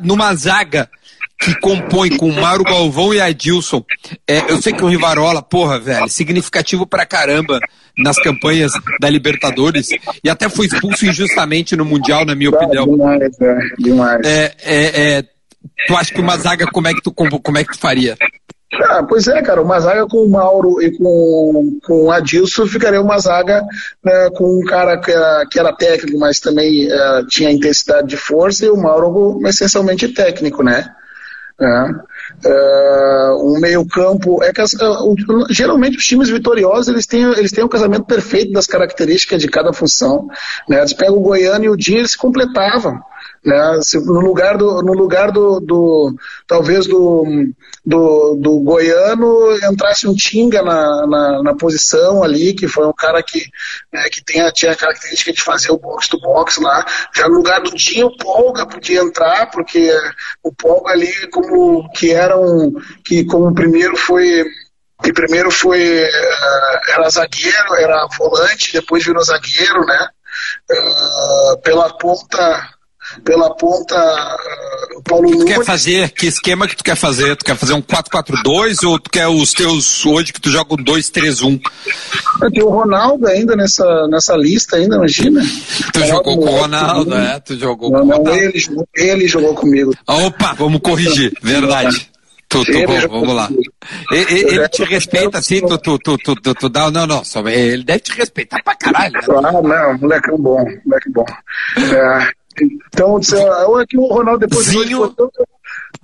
numa 0.02 0.34
zaga, 0.34 0.90
que 1.38 1.54
compõe 1.60 2.16
com 2.16 2.32
Mauro 2.32 2.64
Galvão 2.64 3.12
e 3.12 3.20
Adilson. 3.20 3.84
É, 4.26 4.50
eu 4.50 4.60
sei 4.60 4.72
que 4.72 4.82
o 4.82 4.88
Rivarola, 4.88 5.42
porra, 5.42 5.78
velho, 5.78 6.08
significativo 6.08 6.86
pra 6.86 7.04
caramba 7.06 7.60
nas 7.96 8.16
campanhas 8.18 8.72
da 9.00 9.08
Libertadores 9.08 9.88
e 10.22 10.28
até 10.28 10.48
foi 10.48 10.66
expulso 10.66 11.06
injustamente 11.06 11.76
no 11.76 11.84
Mundial, 11.84 12.24
na 12.24 12.34
minha 12.34 12.50
opinião. 12.50 12.86
Demais, 12.86 13.40
é, 13.40 13.58
demais. 13.78 14.20
É, 14.24 14.54
é, 14.62 15.16
é, 15.18 15.24
tu 15.86 15.96
acha 15.96 16.12
que 16.12 16.20
uma 16.20 16.36
zaga, 16.36 16.66
como 16.66 16.88
é 16.88 16.94
que 16.94 17.02
tu, 17.02 17.12
como 17.12 17.58
é 17.58 17.64
que 17.64 17.72
tu 17.72 17.78
faria? 17.78 18.16
Ah, 18.74 19.02
pois 19.08 19.28
é, 19.28 19.40
cara, 19.42 19.62
uma 19.62 19.78
zaga 19.78 20.06
com 20.06 20.18
o 20.18 20.28
Mauro 20.28 20.82
e 20.82 20.90
com, 20.98 21.78
com 21.84 22.04
o 22.06 22.10
Adilson 22.10 22.66
ficaria 22.66 23.00
uma 23.00 23.18
zaga 23.18 23.62
né, 24.04 24.30
com 24.34 24.58
um 24.58 24.64
cara 24.64 24.98
que, 24.98 25.12
que 25.50 25.58
era 25.58 25.72
técnico, 25.72 26.18
mas 26.18 26.40
também 26.40 26.86
uh, 26.88 27.24
tinha 27.28 27.50
intensidade 27.50 28.08
de 28.08 28.16
força, 28.16 28.66
e 28.66 28.68
o 28.68 28.76
Mauro 28.76 29.40
essencialmente 29.46 30.08
técnico, 30.08 30.62
né? 30.62 30.92
Né? 31.58 32.00
Uh, 32.44 33.54
um 33.54 33.58
meio 33.58 33.86
campo 33.86 34.42
é 34.44 34.52
que 34.52 34.60
as, 34.60 34.74
uh, 34.74 35.16
geralmente 35.48 35.96
os 35.96 36.04
times 36.04 36.28
vitoriosos 36.28 36.88
eles 36.88 37.06
têm 37.06 37.22
eles 37.22 37.50
têm 37.50 37.64
um 37.64 37.68
casamento 37.68 38.04
perfeito 38.04 38.52
das 38.52 38.66
características 38.66 39.40
de 39.40 39.48
cada 39.48 39.72
função 39.72 40.28
né? 40.68 40.76
eles 40.76 40.92
pegam 40.92 41.16
o 41.16 41.20
Goiano 41.20 41.64
e 41.64 41.70
o 41.70 41.76
Dinho 41.76 42.00
eles 42.00 42.10
se 42.10 42.18
completavam 42.18 43.00
né? 43.44 43.80
No 44.04 44.20
lugar 44.20 44.56
do, 44.56 44.82
no 44.82 44.92
lugar 44.92 45.30
do, 45.30 45.60
do 45.60 46.14
talvez 46.46 46.86
do, 46.86 47.24
do, 47.84 48.34
do, 48.36 48.60
goiano 48.60 49.56
entrasse 49.70 50.08
um 50.08 50.14
Tinga 50.14 50.62
na, 50.62 51.06
na, 51.06 51.42
na, 51.42 51.54
posição 51.54 52.22
ali, 52.22 52.54
que 52.54 52.66
foi 52.66 52.86
um 52.86 52.92
cara 52.92 53.22
que, 53.22 53.48
né, 53.92 54.08
que 54.10 54.24
tem, 54.24 54.42
tinha 54.52 54.72
a 54.72 54.76
característica 54.76 55.32
de 55.32 55.40
fazer 55.40 55.70
o 55.70 55.78
box 55.78 56.08
to 56.08 56.20
box 56.20 56.58
lá. 56.60 56.84
Já 57.14 57.28
no 57.28 57.36
lugar 57.36 57.60
do 57.60 57.74
Dinho, 57.74 58.08
o 58.08 58.16
Polga 58.16 58.66
podia 58.66 59.00
entrar, 59.00 59.50
porque 59.50 59.92
o 60.42 60.52
Polga 60.52 60.92
ali, 60.92 61.12
como 61.30 61.88
que 61.92 62.12
era 62.12 62.38
um, 62.38 62.72
que 63.04 63.24
como 63.24 63.54
primeiro 63.54 63.96
foi 63.96 64.44
que 65.02 65.12
primeiro 65.12 65.50
foi 65.50 66.04
uh, 66.04 66.78
era 66.88 67.08
zagueiro, 67.10 67.74
era 67.78 68.08
volante, 68.18 68.72
depois 68.72 69.04
virou 69.04 69.22
zagueiro, 69.22 69.84
né? 69.84 70.08
Uh, 70.70 71.58
pela 71.62 71.96
ponta 71.96 72.75
pela 73.24 73.54
ponta 73.54 73.94
uh, 73.96 75.02
Paulo 75.02 75.30
Nunes. 75.30 75.44
Tu 75.44 75.46
quer 75.46 75.64
fazer, 75.64 76.10
que 76.10 76.26
esquema 76.26 76.66
que 76.66 76.76
tu 76.76 76.84
quer 76.84 76.96
fazer? 76.96 77.36
Tu 77.36 77.44
quer 77.44 77.56
fazer 77.56 77.74
um 77.74 77.82
4-4-2 77.82 78.88
ou 78.88 78.98
tu 78.98 79.10
quer 79.10 79.28
os 79.28 79.52
teus 79.52 80.04
hoje 80.04 80.32
que 80.32 80.40
tu 80.40 80.50
joga 80.50 80.74
um 80.74 80.78
2-3-1? 80.78 81.60
Tem 82.52 82.62
o 82.62 82.68
Ronaldo 82.68 83.26
ainda 83.26 83.56
nessa, 83.56 84.06
nessa 84.08 84.36
lista 84.36 84.76
ainda, 84.76 84.96
imagina. 84.96 85.42
Tu 85.92 86.00
Ronaldo 86.00 86.08
jogou 86.08 86.38
com 86.38 86.44
o 86.44 86.60
Ronaldo, 86.60 87.14
é? 87.14 87.40
Tu 87.40 87.58
jogou 87.58 87.90
não, 87.90 88.00
com 88.00 88.06
o 88.06 88.10
Ronaldo. 88.10 88.30
Não, 88.30 88.36
ele, 88.36 88.86
ele 88.96 89.28
jogou 89.28 89.54
comigo. 89.54 89.94
Opa, 90.06 90.54
vamos 90.54 90.80
corrigir, 90.80 91.32
verdade. 91.42 92.10
Tu, 92.48 92.64
tu, 92.64 92.86
bom, 92.86 93.08
vamos 93.08 93.34
lá. 93.34 93.48
Ele, 94.10 94.54
ele 94.54 94.68
te 94.68 94.84
respeita 94.84 95.38
assim, 95.38 95.60
tu, 95.60 95.76
tu, 95.78 95.98
tu, 95.98 96.16
tu, 96.16 96.54
tu, 96.54 96.68
dá. 96.68 96.90
Não, 96.92 97.06
não, 97.06 97.24
só, 97.24 97.46
ele 97.48 97.82
deve 97.82 98.00
te 98.00 98.12
respeitar 98.12 98.62
pra 98.62 98.76
caralho. 98.76 99.12
Né? 99.12 99.20
Ah, 99.28 99.52
não, 99.52 99.98
moleque 99.98 100.30
bom, 100.38 100.64
moleque 100.84 101.10
bom. 101.10 101.24
É, 101.76 102.30
então, 102.62 103.20
ou 103.66 103.80
é 103.80 103.86
que 103.86 103.96
o 103.96 104.06
Ronaldo 104.06 104.46
depois. 104.46 104.66
Zinho. 104.66 105.14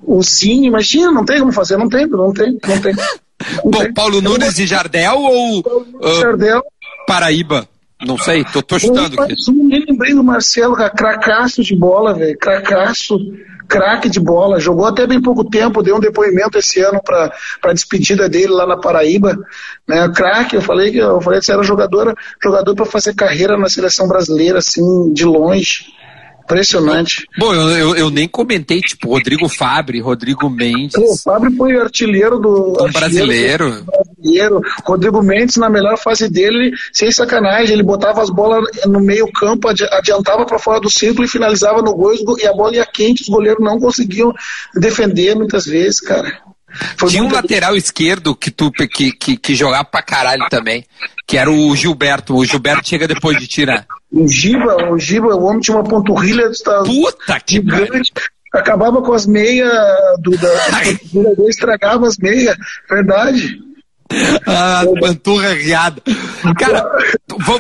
O 0.03 0.23
Zinho, 0.23 0.65
imagina, 0.65 1.13
não 1.13 1.25
tem 1.25 1.39
como 1.39 1.53
fazer, 1.53 1.77
não 1.77 1.89
tem, 1.89 2.07
não 2.07 2.33
tem, 2.33 2.59
não 2.67 2.81
tem. 2.81 2.95
Não 2.95 3.71
bom, 3.71 3.79
tem. 3.79 3.93
Paulo 3.93 4.21
Nunes 4.21 4.59
e 4.59 4.67
Jardel 4.67 5.19
ou. 5.19 5.63
Paulo 5.63 5.87
uh, 6.01 6.21
Jardel. 6.21 6.63
Paraíba? 7.07 7.69
Não 8.05 8.19
sei, 8.19 8.45
tô, 8.45 8.61
tô 8.63 8.79
chutando 8.79 9.21
aqui. 9.21 9.35
Eu 9.47 9.55
me 9.55 9.85
lembrei 9.87 10.13
do 10.13 10.25
Marcelo, 10.25 10.75
cracaço 10.75 11.63
de 11.63 11.77
bola, 11.77 12.15
velho. 12.15 12.37
Cracaço 12.37 13.17
craque 13.73 14.11
de 14.11 14.21
bola, 14.21 14.61
jogou 14.61 14.85
até 14.85 15.07
bem 15.07 15.21
pouco 15.21 15.49
tempo, 15.49 15.83
deu 15.83 15.97
um 15.97 16.01
depoimento 16.01 16.59
esse 16.59 16.81
ano 16.81 17.01
para 17.03 17.33
a 17.63 17.73
despedida 17.73 18.29
dele 18.29 18.53
lá 18.53 18.67
na 18.67 18.77
Paraíba, 18.77 19.39
né? 19.89 20.13
Craque, 20.15 20.57
eu 20.57 20.61
falei 20.61 20.93
que 20.93 20.99
eu 20.99 21.21
falei 21.23 21.41
que 21.41 21.47
você 21.47 21.53
era 21.53 21.63
jogador, 21.63 22.15
jogador 22.43 22.75
para 22.75 22.85
fazer 22.85 23.15
carreira 23.15 23.57
na 23.57 23.71
seleção 23.71 24.07
brasileira 24.07 24.59
assim, 24.59 25.11
de 25.15 25.25
longe. 25.25 25.87
Impressionante. 26.45 27.27
Bom, 27.39 27.55
eu, 27.55 27.71
eu, 27.71 27.97
eu, 27.97 28.11
nem 28.11 28.29
comentei, 28.29 28.81
tipo, 28.81 29.09
Rodrigo 29.09 29.49
Fabre, 29.49 30.01
Rodrigo 30.01 30.51
Mendes. 30.51 30.95
O 30.97 31.17
Fabre 31.17 31.55
foi 31.57 31.77
artilheiro 31.77 32.39
do. 32.39 32.73
do 32.73 32.93
brasileiro. 32.93 33.71
Do 33.71 33.85
brasileiro. 33.85 34.61
Rodrigo 34.85 35.23
Mendes, 35.23 35.57
na 35.57 35.71
melhor 35.71 35.97
fase 35.97 36.29
dele, 36.29 36.73
sem 36.93 37.11
sacanagem, 37.11 37.73
ele 37.73 37.83
botava 37.83 38.23
as 38.23 38.31
bolas 38.31 38.65
no 38.87 39.01
meio-campo, 39.01 39.69
adiantava 39.69 40.45
para 40.45 40.59
fora 40.59 40.81
do 40.81 40.91
círculo 40.91 41.25
e 41.25 41.31
finalizava 41.31 41.81
no 41.81 41.95
gol, 41.95 42.13
e 42.39 42.47
a 42.47 42.53
bola 42.53 42.77
ia 42.77 42.87
quente, 42.87 43.23
os 43.23 43.29
goleiros 43.29 43.65
não 43.65 43.79
conseguiam 43.79 44.33
defender 44.75 45.35
muitas 45.35 45.65
vezes, 45.65 46.01
cara. 46.01 46.41
Foi 46.97 47.11
Tinha 47.11 47.23
um 47.23 47.31
lateral 47.31 47.77
esquerdo 47.77 48.35
que 48.35 48.51
tu 48.51 48.71
que, 48.71 49.13
que, 49.13 49.37
que 49.37 49.55
jogava 49.55 49.85
pra 49.85 50.03
caralho 50.03 50.47
também, 50.49 50.85
que 51.27 51.37
era 51.37 51.51
o 51.51 51.75
Gilberto. 51.77 52.35
O 52.35 52.45
Gilberto 52.45 52.89
chega 52.89 53.07
depois 53.07 53.39
de 53.39 53.47
tirar. 53.47 53.87
O 54.11 54.29
Giba, 54.29 54.91
o 54.91 54.99
Giba, 54.99 55.35
o 55.35 55.45
homem 55.45 55.61
tinha 55.61 55.77
uma 55.77 55.85
panturrilha 55.85 56.51
Puta 56.85 57.41
que 57.41 57.55
gigante. 57.55 58.13
Acabava 58.53 59.01
com 59.01 59.15
as 59.15 59.27
meias 59.27 59.73
do 60.21 60.37
da, 60.37 60.49
estragava 61.49 62.07
as 62.07 62.19
meias, 62.19 62.55
verdade. 62.89 63.59
Ah, 64.47 64.85
panturra 65.01 65.55
riada. 65.55 66.03
Cara, 66.59 66.85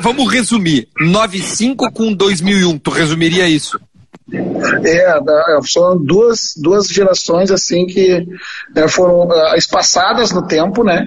vamos 0.02 0.30
resumir. 0.30 0.88
95 1.00 1.90
com 1.92 2.12
2001, 2.12 2.78
tu 2.78 2.90
resumiria 2.90 3.48
isso? 3.48 3.80
É, 4.84 5.18
são 5.64 5.96
duas, 5.96 6.54
duas 6.56 6.86
gerações 6.86 7.50
assim 7.50 7.86
que 7.86 8.26
né, 8.74 8.88
foram 8.88 9.26
uh, 9.26 9.54
espaçadas 9.56 10.32
no 10.32 10.46
tempo, 10.46 10.84
né? 10.84 11.06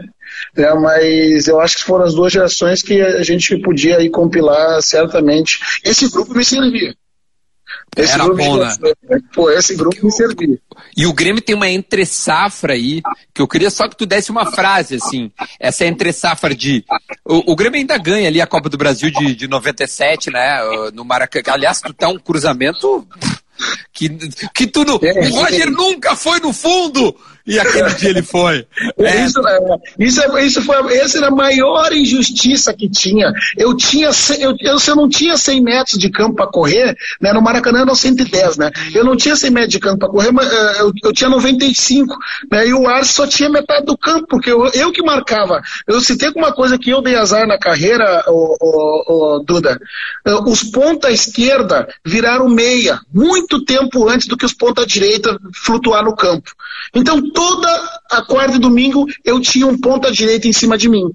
É, 0.56 0.74
mas 0.74 1.48
eu 1.48 1.60
acho 1.60 1.78
que 1.78 1.84
foram 1.84 2.06
as 2.06 2.14
duas 2.14 2.32
gerações 2.34 2.82
que 2.82 3.02
a 3.02 3.24
gente 3.24 3.58
podia 3.60 3.98
aí 3.98 4.10
compilar 4.10 4.82
certamente. 4.82 5.60
Esse 5.84 6.10
grupo 6.10 6.34
me 6.34 6.44
servia. 6.44 6.94
Esse 7.96 8.14
Era 8.14 8.26
grupo 8.26 8.44
bom, 8.44 8.58
né? 8.58 8.74
Pô, 9.34 9.50
esse 9.50 9.76
grupo 9.76 9.98
me 10.04 10.12
servia. 10.12 10.60
E 10.98 11.06
o 11.06 11.14
Grêmio 11.14 11.42
tem 11.42 11.56
uma 11.56 11.70
entre 11.70 12.06
safra 12.06 12.74
aí, 12.74 13.02
que 13.34 13.42
eu 13.42 13.48
queria 13.48 13.70
só 13.70 13.88
que 13.88 13.96
tu 13.96 14.06
desse 14.06 14.32
uma 14.32 14.52
frase, 14.52 14.96
assim. 14.96 15.32
Essa 15.60 15.86
entre 15.86 16.12
safra 16.12 16.54
de. 16.54 16.84
O, 17.24 17.54
o 17.54 17.56
Grêmio 17.56 17.80
ainda 17.80 17.98
ganha 17.98 18.28
ali 18.28 18.42
a 18.42 18.48
Copa 18.48 18.70
do 18.70 18.78
Brasil 18.78 19.10
de, 19.12 19.36
de 19.36 19.48
97, 19.48 20.30
né? 20.30 20.60
No 20.94 21.06
Maracanã. 21.06 21.54
Aliás, 21.54 21.80
tu 21.80 21.94
tá 21.94 22.10
um 22.10 22.20
cruzamento 22.20 23.08
que, 23.94 24.10
que 24.54 24.68
tu 24.68 24.84
não, 24.84 25.00
é, 25.02 25.30
o 25.30 25.36
Roger 25.36 25.68
é. 25.68 25.72
nunca 25.72 26.16
foi 26.16 26.40
no 26.40 26.52
fundo 26.52 27.16
e 27.46 27.60
aquele 27.60 27.94
dia 27.94 28.10
ele 28.10 28.22
foi. 28.22 28.66
É. 28.98 29.26
Isso, 29.26 29.48
é, 29.48 29.60
isso, 30.00 30.22
é, 30.22 30.46
isso 30.46 30.62
foi, 30.62 30.98
essa 30.98 31.18
era 31.18 31.28
a 31.28 31.32
maior 31.32 31.92
injustiça 31.94 32.74
que 32.74 32.90
tinha. 32.90 33.32
Eu 33.58 33.76
tinha, 33.76 34.10
eu, 34.40 34.56
eu, 34.60 34.80
se 34.80 34.90
eu 34.90 34.96
não 34.96 35.10
tinha 35.10 35.38
100 35.38 35.62
metros 35.62 36.00
de 36.00 36.10
campo 36.10 36.36
para 36.36 36.48
correr, 36.48 36.96
né, 37.22 37.34
no 37.34 37.42
Maracanã 37.42 37.82
eram 37.82 37.94
110, 37.94 38.58
né? 38.58 38.72
Eu 38.94 39.04
não 39.04 39.16
tinha 39.16 39.36
100 39.36 39.50
metros 39.52 39.72
de 39.72 39.80
campo 39.80 40.00
para 40.00 40.10
correr, 40.10 40.32
mas 40.32 40.52
eh, 40.52 40.82
eu, 40.82 40.92
eu 41.04 41.14
tinha 41.14 41.30
95, 41.30 42.16
né? 42.52 42.68
E 42.68 42.74
o 42.74 42.88
Arce 42.88 43.14
só 43.14 43.28
tinha 43.28 43.50
metade 43.50 43.86
do 43.86 43.98
campo, 43.98 44.28
porque 44.28 44.52
eu, 44.52 44.66
eu 44.68 44.92
que 44.92 45.04
marcava. 45.04 45.62
Eu 45.88 46.00
citei 46.02 46.30
uma 46.36 46.54
coisa 46.54 46.78
que 46.78 46.90
eu 46.90 47.02
dei 47.02 47.16
azar 47.16 47.48
na 47.48 47.60
carreira, 47.60 48.24
o, 48.28 48.56
o, 48.60 49.36
o 49.36 49.40
Duda. 49.40 49.80
Eh, 50.26 50.36
os 50.48 50.64
ponta 50.64 51.12
esquerda 51.12 51.88
viraram 52.04 52.50
meia, 52.50 53.00
muito 53.14 53.64
tempo 53.64 54.10
antes 54.10 54.28
do 54.28 54.38
que 54.38 54.46
os 54.46 54.54
ponta 54.54 54.86
direita 54.86 55.38
flutuar 55.54 56.04
no 56.04 56.16
campo. 56.16 56.52
Então 56.94 57.22
toda 57.36 58.00
a 58.10 58.22
quarta 58.24 58.56
e 58.56 58.60
domingo 58.60 59.06
eu 59.24 59.40
tinha 59.40 59.68
um 59.68 59.78
ponta 59.78 60.12
direita 60.12 60.48
em 60.48 60.54
cima 60.54 60.78
de 60.78 60.90
mim. 60.90 61.12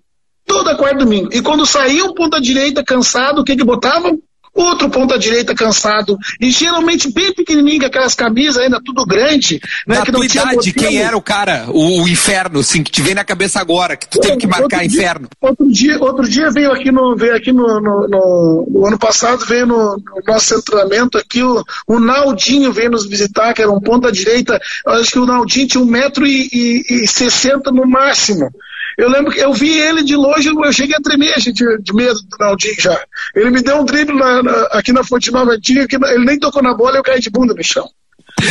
Toda 0.47 0.77
quarta 0.77 0.97
e 0.97 1.05
domingo. 1.05 1.31
E 1.33 1.43
quando 1.43 1.67
saía 1.67 2.05
um 2.05 2.15
ponta 2.15 2.41
direita 2.41 2.85
cansado, 2.85 3.41
o 3.41 3.45
que 3.45 3.57
que 3.57 3.65
botavam? 3.65 4.21
Outro 4.61 4.91
ponta 4.91 5.19
direita 5.19 5.55
cansado. 5.55 6.19
E 6.39 6.51
geralmente 6.51 7.11
bem 7.11 7.33
pequenininho, 7.33 7.87
aquelas 7.87 8.15
camisas 8.15 8.59
ainda 8.59 8.79
tudo 8.85 9.07
grande. 9.07 9.59
Né, 9.87 9.97
da 9.97 10.03
que 10.03 10.13
não 10.13 10.27
tinha 10.27 10.43
idade, 10.43 10.73
quem 10.75 10.99
era 10.99 11.17
o 11.17 11.23
cara? 11.23 11.65
O, 11.69 12.03
o, 12.03 12.09
inferno, 12.09 12.61
assim, 12.61 12.83
que 12.83 12.91
te 12.91 13.01
vem 13.01 13.15
na 13.15 13.25
cabeça 13.25 13.59
agora, 13.59 13.97
que 13.97 14.07
tu 14.07 14.21
teve 14.21 14.37
que 14.37 14.47
marcar 14.47 14.65
outro 14.65 14.85
inferno. 14.85 15.29
Dia, 15.31 15.49
outro 15.49 15.73
dia, 15.73 15.99
outro 15.99 16.29
dia 16.29 16.51
veio 16.51 16.73
aqui 16.73 16.93
no, 16.93 17.17
veio 17.17 17.35
aqui 17.35 17.53
no, 17.53 17.81
no, 17.81 18.07
no, 18.07 18.67
no 18.71 18.87
ano 18.87 18.99
passado, 18.99 19.47
veio 19.47 19.67
no, 19.67 19.97
no 19.97 20.23
nosso 20.27 20.61
treinamento 20.63 21.17
aqui, 21.17 21.43
o, 21.43 21.65
o, 21.87 21.99
Naldinho 21.99 22.71
veio 22.71 22.91
nos 22.91 23.09
visitar, 23.09 23.55
que 23.55 23.63
era 23.63 23.73
um 23.73 23.81
ponta 23.81 24.13
direita. 24.13 24.61
Eu 24.87 24.93
acho 24.93 25.13
que 25.13 25.19
o 25.19 25.27
Naldinho 25.27 25.69
tinha 25.69 25.83
um 25.83 25.87
metro 25.87 26.27
e, 26.27 26.51
e, 26.53 27.05
e 27.05 27.09
sessenta 27.09 27.73
no 27.73 27.87
máximo. 27.87 28.51
Eu 28.99 29.09
lembro 29.09 29.33
que 29.33 29.41
eu 29.41 29.53
vi 29.53 29.79
ele 29.79 30.03
de 30.03 30.17
longe, 30.17 30.49
eu 30.49 30.73
cheguei 30.73 30.97
a 30.97 31.01
tremer 31.01 31.39
gente, 31.41 31.65
de 31.81 31.95
medo 31.95 32.21
do 32.23 32.37
Naldinho 32.39 32.81
já. 32.81 33.03
Ele 33.35 33.51
me 33.51 33.63
deu 33.63 33.79
um 33.79 33.85
drible 33.85 34.17
na, 34.17 34.43
na, 34.43 34.63
aqui 34.73 34.93
na 34.93 35.05
Fonte 35.05 35.31
Nova 35.31 35.53
Antiga, 35.53 35.87
que 35.87 35.97
ele 35.97 36.25
nem 36.25 36.39
tocou 36.39 36.63
na 36.63 36.75
bola 36.75 36.97
e 36.97 36.99
eu 36.99 37.03
caí 37.03 37.21
de 37.21 37.31
bunda 37.31 37.55
no 37.55 37.65
chão. 37.65 37.89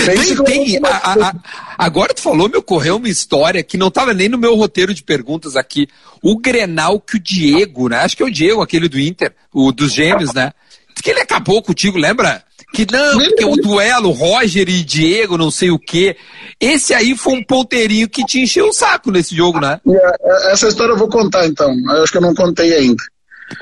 Tem, 0.06 0.44
tem, 0.44 0.80
a, 0.84 1.14
a, 1.14 1.36
agora 1.78 2.14
tu 2.14 2.22
falou, 2.22 2.50
me 2.50 2.58
ocorreu 2.58 2.98
uma 2.98 3.10
história 3.10 3.64
que 3.64 3.78
não 3.78 3.88
estava 3.88 4.14
nem 4.14 4.30
no 4.30 4.38
meu 4.38 4.56
roteiro 4.56 4.94
de 4.94 5.02
perguntas 5.02 5.56
aqui. 5.56 5.88
O 6.22 6.38
Grenal 6.38 7.00
que 7.00 7.18
o 7.18 7.20
Diego, 7.20 7.90
né? 7.90 7.98
Acho 7.98 8.16
que 8.16 8.22
é 8.22 8.26
o 8.26 8.32
Diego, 8.32 8.62
aquele 8.62 8.88
do 8.88 9.00
Inter, 9.00 9.34
o 9.54 9.72
dos 9.72 9.94
gêmeos, 9.94 10.34
né? 10.34 10.54
Que 11.02 11.12
ele 11.12 11.22
acabou 11.22 11.62
contigo, 11.62 11.98
lembra? 11.98 12.44
Que 12.74 12.86
não, 12.92 13.18
porque 13.18 13.46
o 13.46 13.56
duelo 13.56 14.12
Roger 14.12 14.70
e 14.70 14.84
Diego, 14.84 15.38
não 15.38 15.50
sei 15.50 15.72
o 15.72 15.80
quê. 15.80 16.16
Esse 16.60 16.94
aí 16.94 17.18
foi 17.18 17.34
um 17.34 17.44
ponteirinho 17.44 18.08
que 18.08 18.24
te 18.24 18.40
encheu 18.40 18.70
o 18.70 18.74
saco 18.74 19.12
nesse 19.12 19.36
jogo, 19.36 19.60
né? 19.60 19.80
É, 19.88 20.52
essa 20.52 20.68
história 20.68 20.92
eu 20.94 20.98
vou 20.98 21.10
contar 21.10 21.48
então. 21.48 21.74
Eu 21.90 22.04
acho 22.04 22.12
que 22.12 22.18
eu 22.18 22.22
não 22.22 22.36
contei 22.36 22.74
ainda. 22.74 23.04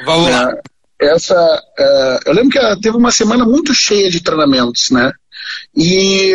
Vamos 0.05 0.29
lá. 0.29 0.51
É, 1.01 1.13
essa, 1.13 1.63
é, 1.79 2.19
eu 2.25 2.33
lembro 2.33 2.49
que 2.49 2.81
teve 2.81 2.97
uma 2.97 3.11
semana 3.11 3.45
muito 3.45 3.73
cheia 3.73 4.09
de 4.09 4.21
treinamentos, 4.21 4.91
né? 4.91 5.13
E, 5.75 6.33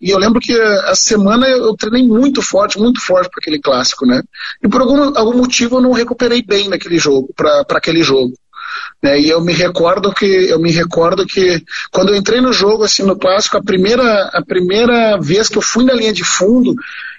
e, 0.00 0.10
eu 0.10 0.18
lembro 0.18 0.40
que 0.40 0.52
a 0.52 0.94
semana 0.94 1.46
eu 1.46 1.76
treinei 1.76 2.06
muito 2.06 2.40
forte, 2.40 2.78
muito 2.78 3.00
forte 3.00 3.28
para 3.28 3.40
aquele 3.40 3.60
clássico, 3.60 4.06
né? 4.06 4.22
E 4.62 4.68
por 4.68 4.80
algum, 4.80 5.16
algum 5.18 5.36
motivo 5.36 5.76
eu 5.76 5.82
não 5.82 5.92
recuperei 5.92 6.42
bem 6.42 6.68
naquele 6.68 6.98
jogo, 6.98 7.28
para 7.36 7.64
aquele 7.70 8.02
jogo. 8.02 8.32
Né? 9.02 9.20
E 9.20 9.28
eu 9.28 9.40
me 9.40 9.52
recordo 9.52 10.12
que 10.12 10.24
eu 10.24 10.58
me 10.58 10.70
recordo 10.70 11.26
que 11.26 11.62
quando 11.90 12.10
eu 12.10 12.16
entrei 12.16 12.40
no 12.40 12.52
jogo 12.52 12.84
assim 12.84 13.02
no 13.02 13.18
clássico, 13.18 13.56
a 13.56 13.62
primeira 13.62 14.30
a 14.32 14.42
primeira 14.42 15.18
vez 15.18 15.48
que 15.48 15.58
eu 15.58 15.62
fui 15.62 15.84
na 15.84 15.94
linha 15.94 16.12
de 16.12 16.24
fundo 16.24 16.74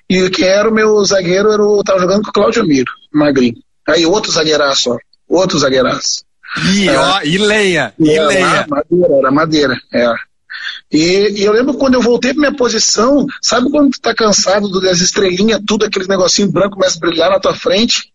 e 0.10 0.30
que 0.30 0.44
era 0.44 0.70
o 0.70 0.74
meu 0.74 1.04
zagueiro 1.04 1.52
era 1.52 1.64
o 1.64 1.84
tava 1.84 2.00
jogando 2.00 2.24
com 2.24 2.30
o 2.30 2.34
Claudio 2.34 2.66
Miro, 2.66 2.92
magrinho. 3.14 3.56
Aí 3.88 4.06
outro 4.06 4.32
zagueiraço, 4.32 4.92
ó, 4.92 4.98
outro 5.28 5.60
zagueiraço. 5.60 6.24
E, 6.74 6.88
é, 6.88 6.98
ó, 6.98 7.22
e 7.24 7.38
leia, 7.38 7.94
e, 8.00 8.12
e. 8.12 8.20
Madeira, 8.68 9.16
era 9.20 9.32
madeira, 9.32 9.78
é. 9.94 10.14
E, 10.92 11.42
e, 11.42 11.44
eu 11.44 11.52
lembro 11.52 11.74
quando 11.74 11.96
eu 11.96 12.02
voltei 12.02 12.32
pra 12.32 12.42
minha 12.42 12.56
posição, 12.56 13.26
sabe 13.42 13.70
quando 13.70 13.92
tu 13.92 14.00
tá 14.00 14.14
cansado 14.14 14.80
das 14.80 15.02
estrelinhas, 15.02 15.62
tudo 15.68 15.86
aquele 15.86 16.08
negocinho 16.08 16.52
branco 16.52 16.76
começa 16.76 16.98
a 16.98 17.00
brilhar 17.00 17.30
na 17.30 17.40
tua 17.40 17.54
frente? 17.54 18.12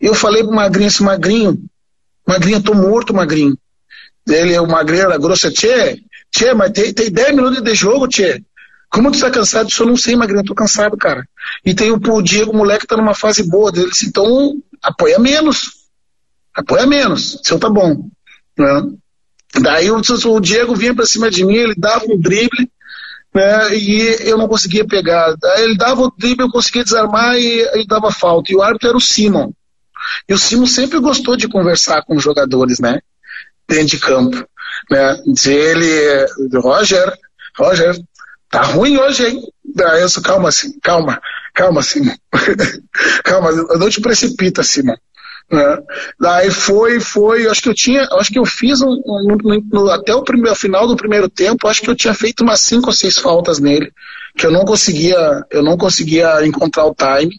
Eu 0.00 0.14
falei 0.14 0.42
pro 0.42 0.52
Magrinho 0.52 0.88
assim, 0.88 1.04
Magrinho, 1.04 1.58
Magrinho, 2.26 2.62
tô 2.62 2.74
morto, 2.74 3.14
Magrinho. 3.14 3.56
Ele, 4.28 4.58
o 4.58 4.66
Magrinho 4.66 5.02
era 5.02 5.18
grosso, 5.18 5.50
tchê, 5.50 6.00
tchê, 6.30 6.54
mas 6.54 6.70
tem, 6.70 6.92
tem 6.92 7.10
10 7.10 7.34
minutos 7.34 7.62
de 7.62 7.74
jogo, 7.74 8.08
tchê. 8.08 8.42
Como 8.88 9.10
tu 9.10 9.18
tá 9.18 9.30
cansado? 9.30 9.68
Eu 9.78 9.86
não 9.86 9.96
sei, 9.96 10.14
Magrinho, 10.14 10.40
eu 10.40 10.46
tô 10.46 10.54
cansado, 10.54 10.96
cara. 10.96 11.26
E 11.64 11.74
tem 11.74 11.90
o, 11.90 11.96
o 11.96 12.22
Diego, 12.22 12.52
o 12.52 12.56
moleque 12.56 12.86
tá 12.86 12.96
numa 12.96 13.14
fase 13.14 13.42
boa 13.48 13.72
dele, 13.72 13.90
então 14.04 14.54
apoia 14.82 15.18
menos. 15.18 15.82
Apoia 16.54 16.86
menos, 16.86 17.40
seu 17.42 17.58
tá 17.58 17.70
bom. 17.70 18.08
Né? 18.58 18.82
Daí 19.60 19.90
o, 19.90 20.00
o 20.00 20.40
Diego 20.40 20.74
vinha 20.74 20.94
pra 20.94 21.06
cima 21.06 21.30
de 21.30 21.44
mim, 21.44 21.56
ele 21.56 21.74
dava 21.76 22.04
um 22.04 22.18
drible, 22.18 22.70
né, 23.34 23.74
e 23.74 24.28
eu 24.28 24.36
não 24.36 24.46
conseguia 24.46 24.86
pegar. 24.86 25.34
Ele 25.58 25.76
dava 25.76 26.02
o 26.02 26.12
drible, 26.16 26.44
eu 26.44 26.50
conseguia 26.50 26.84
desarmar 26.84 27.36
e 27.36 27.60
ele 27.72 27.86
dava 27.86 28.10
falta. 28.10 28.52
E 28.52 28.56
o 28.56 28.62
árbitro 28.62 28.88
era 28.88 28.96
o 28.96 29.00
Simon. 29.00 29.52
E 30.28 30.34
o 30.34 30.38
Simon 30.38 30.66
sempre 30.66 30.98
gostou 30.98 31.36
de 31.36 31.48
conversar 31.48 32.02
com 32.04 32.16
os 32.16 32.22
jogadores, 32.22 32.78
né? 32.78 33.00
Dentro 33.68 33.86
de 33.86 33.98
campo. 33.98 34.46
Né? 34.90 35.22
Dizer 35.26 35.76
ele, 35.76 36.58
Roger, 36.58 37.12
Roger, 37.56 37.96
tá 38.50 38.62
ruim 38.62 38.98
hoje, 38.98 39.26
hein? 39.26 39.42
Daí 39.74 40.02
eu 40.02 40.08
sou, 40.08 40.22
calma, 40.22 40.48
assim, 40.48 40.78
calma, 40.80 41.20
calma, 41.54 41.82
Simon. 41.82 42.14
calma, 43.24 43.52
não 43.52 43.88
te 43.88 44.00
precipita, 44.00 44.62
Simon. 44.62 44.96
Né? 45.50 45.78
Daí 46.18 46.50
foi, 46.50 47.00
foi, 47.00 47.46
acho 47.46 47.62
que 47.62 47.68
eu 47.68 47.74
tinha, 47.74 48.08
acho 48.12 48.32
que 48.32 48.38
eu 48.38 48.44
fiz 48.46 48.80
um, 48.80 48.90
um, 49.04 49.36
um, 49.74 49.88
até 49.90 50.14
o 50.14 50.22
primeiro, 50.22 50.56
final 50.56 50.86
do 50.86 50.96
primeiro 50.96 51.28
tempo, 51.28 51.68
acho 51.68 51.82
que 51.82 51.90
eu 51.90 51.96
tinha 51.96 52.14
feito 52.14 52.42
umas 52.42 52.60
cinco 52.60 52.86
ou 52.86 52.92
seis 52.92 53.18
faltas 53.18 53.58
nele, 53.58 53.92
que 54.36 54.46
eu 54.46 54.50
não 54.50 54.64
conseguia, 54.64 55.44
eu 55.50 55.62
não 55.62 55.76
conseguia 55.76 56.44
encontrar 56.46 56.86
o 56.86 56.94
time, 56.94 57.38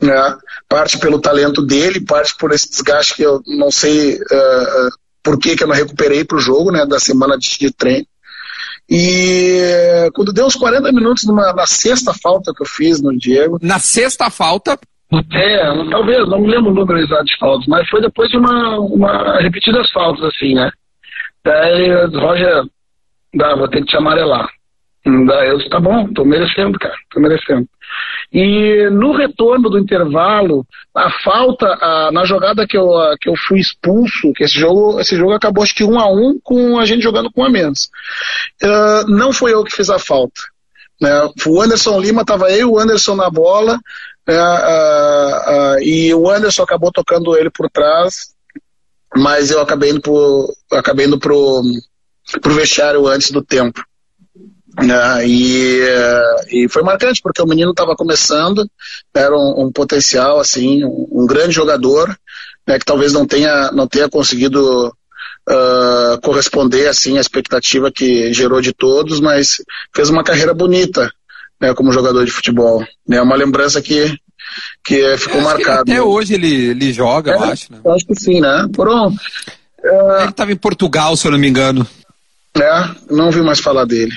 né? 0.00 0.36
Parte 0.68 0.98
pelo 0.98 1.20
talento 1.20 1.64
dele, 1.64 2.00
parte 2.00 2.36
por 2.36 2.52
esse 2.52 2.68
desgaste 2.68 3.14
que 3.14 3.22
eu 3.22 3.40
não 3.46 3.70
sei 3.70 4.16
uh, 4.16 4.90
por 5.22 5.38
que, 5.38 5.56
que 5.56 5.64
eu 5.64 5.68
não 5.68 5.74
recuperei 5.74 6.24
para 6.24 6.36
o 6.36 6.40
jogo, 6.40 6.70
né? 6.70 6.84
Da 6.84 6.98
semana 6.98 7.38
de, 7.38 7.58
de 7.58 7.72
treino. 7.72 8.06
E 8.90 10.10
quando 10.14 10.32
deu 10.32 10.46
uns 10.46 10.56
40 10.56 10.90
minutos 10.92 11.26
numa, 11.26 11.52
na 11.52 11.66
sexta 11.66 12.14
falta 12.14 12.52
que 12.54 12.62
eu 12.62 12.66
fiz 12.66 13.02
no 13.02 13.16
Diego. 13.16 13.58
Na 13.60 13.78
sexta 13.78 14.30
falta? 14.30 14.78
É, 15.32 15.90
talvez, 15.90 16.28
não 16.28 16.40
me 16.40 16.48
lembro 16.48 16.70
o 16.70 16.74
número 16.74 16.98
exato 16.98 17.24
de 17.24 17.36
faltas, 17.38 17.66
mas 17.66 17.88
foi 17.88 18.00
depois 18.00 18.30
de 18.30 18.36
uma, 18.36 18.78
uma 18.78 19.40
repetidas 19.40 19.90
faltas, 19.90 20.22
assim, 20.24 20.54
né? 20.54 20.70
Daí 21.44 22.06
Roger, 22.14 22.64
dá, 23.34 23.54
vou 23.56 23.68
ter 23.68 23.80
que 23.80 23.86
te 23.86 23.96
amarelar. 23.96 24.48
Daí 25.04 25.48
eu 25.48 25.56
disse, 25.56 25.70
tá 25.70 25.80
bom, 25.80 26.12
tô 26.12 26.24
merecendo, 26.24 26.78
cara, 26.78 26.94
tô 27.10 27.20
merecendo. 27.20 27.66
E 28.32 28.90
no 28.90 29.12
retorno 29.12 29.70
do 29.70 29.78
intervalo, 29.78 30.66
a 30.94 31.10
falta, 31.22 31.66
a, 31.66 32.10
na 32.12 32.24
jogada 32.24 32.66
que 32.66 32.76
eu, 32.76 32.94
a, 32.94 33.16
que 33.18 33.28
eu 33.28 33.34
fui 33.46 33.58
expulso, 33.58 34.32
que 34.34 34.44
esse 34.44 34.58
jogo, 34.58 35.00
esse 35.00 35.16
jogo 35.16 35.32
acabou 35.32 35.62
acho 35.62 35.74
que 35.74 35.84
um 35.84 35.98
a 35.98 36.10
um 36.10 36.38
com 36.42 36.78
a 36.78 36.84
gente 36.84 37.02
jogando 37.02 37.32
com 37.32 37.42
a 37.42 37.48
menos. 37.48 37.88
Uh, 38.62 39.08
não 39.08 39.32
foi 39.32 39.54
eu 39.54 39.64
que 39.64 39.74
fiz 39.74 39.88
a 39.88 39.98
falta. 39.98 40.42
Né? 41.00 41.10
O 41.46 41.62
Anderson 41.62 41.98
Lima 41.98 42.22
estava 42.22 42.50
eu, 42.50 42.72
o 42.72 42.78
Anderson 42.78 43.14
na 43.14 43.30
bola, 43.30 43.78
uh, 44.28 45.76
uh, 45.76 45.82
e 45.82 46.12
o 46.12 46.30
Anderson 46.30 46.64
acabou 46.64 46.92
tocando 46.92 47.34
ele 47.34 47.50
por 47.50 47.70
trás, 47.70 48.34
mas 49.16 49.50
eu 49.50 49.60
acabei 49.60 49.90
indo 49.90 50.00
pro, 50.02 50.54
pro 52.42 52.54
vestiário 52.54 53.06
antes 53.06 53.30
do 53.30 53.42
tempo. 53.42 53.82
Uh, 54.78 55.22
e, 55.26 55.80
uh, 55.82 56.46
e 56.50 56.68
foi 56.68 56.82
marcante 56.84 57.20
porque 57.20 57.42
o 57.42 57.46
menino 57.46 57.72
estava 57.72 57.96
começando, 57.96 58.64
era 59.12 59.36
um, 59.36 59.66
um 59.66 59.72
potencial 59.72 60.38
assim, 60.38 60.84
um, 60.84 61.08
um, 61.10 61.26
grande 61.26 61.52
jogador, 61.52 62.16
né, 62.64 62.78
que 62.78 62.84
talvez 62.84 63.12
não 63.12 63.26
tenha 63.26 63.72
não 63.72 63.88
tenha 63.88 64.08
conseguido 64.08 64.86
uh, 64.86 66.20
corresponder 66.22 66.86
assim 66.86 67.18
à 67.18 67.20
expectativa 67.20 67.90
que 67.90 68.32
gerou 68.32 68.60
de 68.60 68.72
todos, 68.72 69.18
mas 69.18 69.56
fez 69.92 70.10
uma 70.10 70.22
carreira 70.22 70.54
bonita, 70.54 71.10
né, 71.60 71.74
como 71.74 71.92
jogador 71.92 72.24
de 72.24 72.30
futebol. 72.30 72.80
É 72.82 72.86
né, 73.08 73.20
uma 73.20 73.34
lembrança 73.34 73.82
que 73.82 74.16
que 74.84 75.18
ficou 75.18 75.40
marcada. 75.40 75.80
Até 75.80 76.00
hoje 76.00 76.34
ele, 76.34 76.68
ele 76.70 76.92
joga, 76.92 77.32
é, 77.32 77.34
eu 77.34 77.44
acho. 77.44 77.72
Né? 77.72 77.80
Acho 77.84 78.06
que 78.06 78.14
sim, 78.14 78.40
né? 78.40 78.68
Foram, 78.74 79.12
ele 79.82 80.30
estava 80.30 80.52
em 80.52 80.56
Portugal, 80.56 81.16
se 81.16 81.26
eu 81.26 81.32
não 81.32 81.38
me 81.38 81.48
engano. 81.48 81.84
É, 82.56 82.90
não 83.10 83.30
vi 83.32 83.42
mais 83.42 83.58
falar 83.58 83.84
dele. 83.84 84.12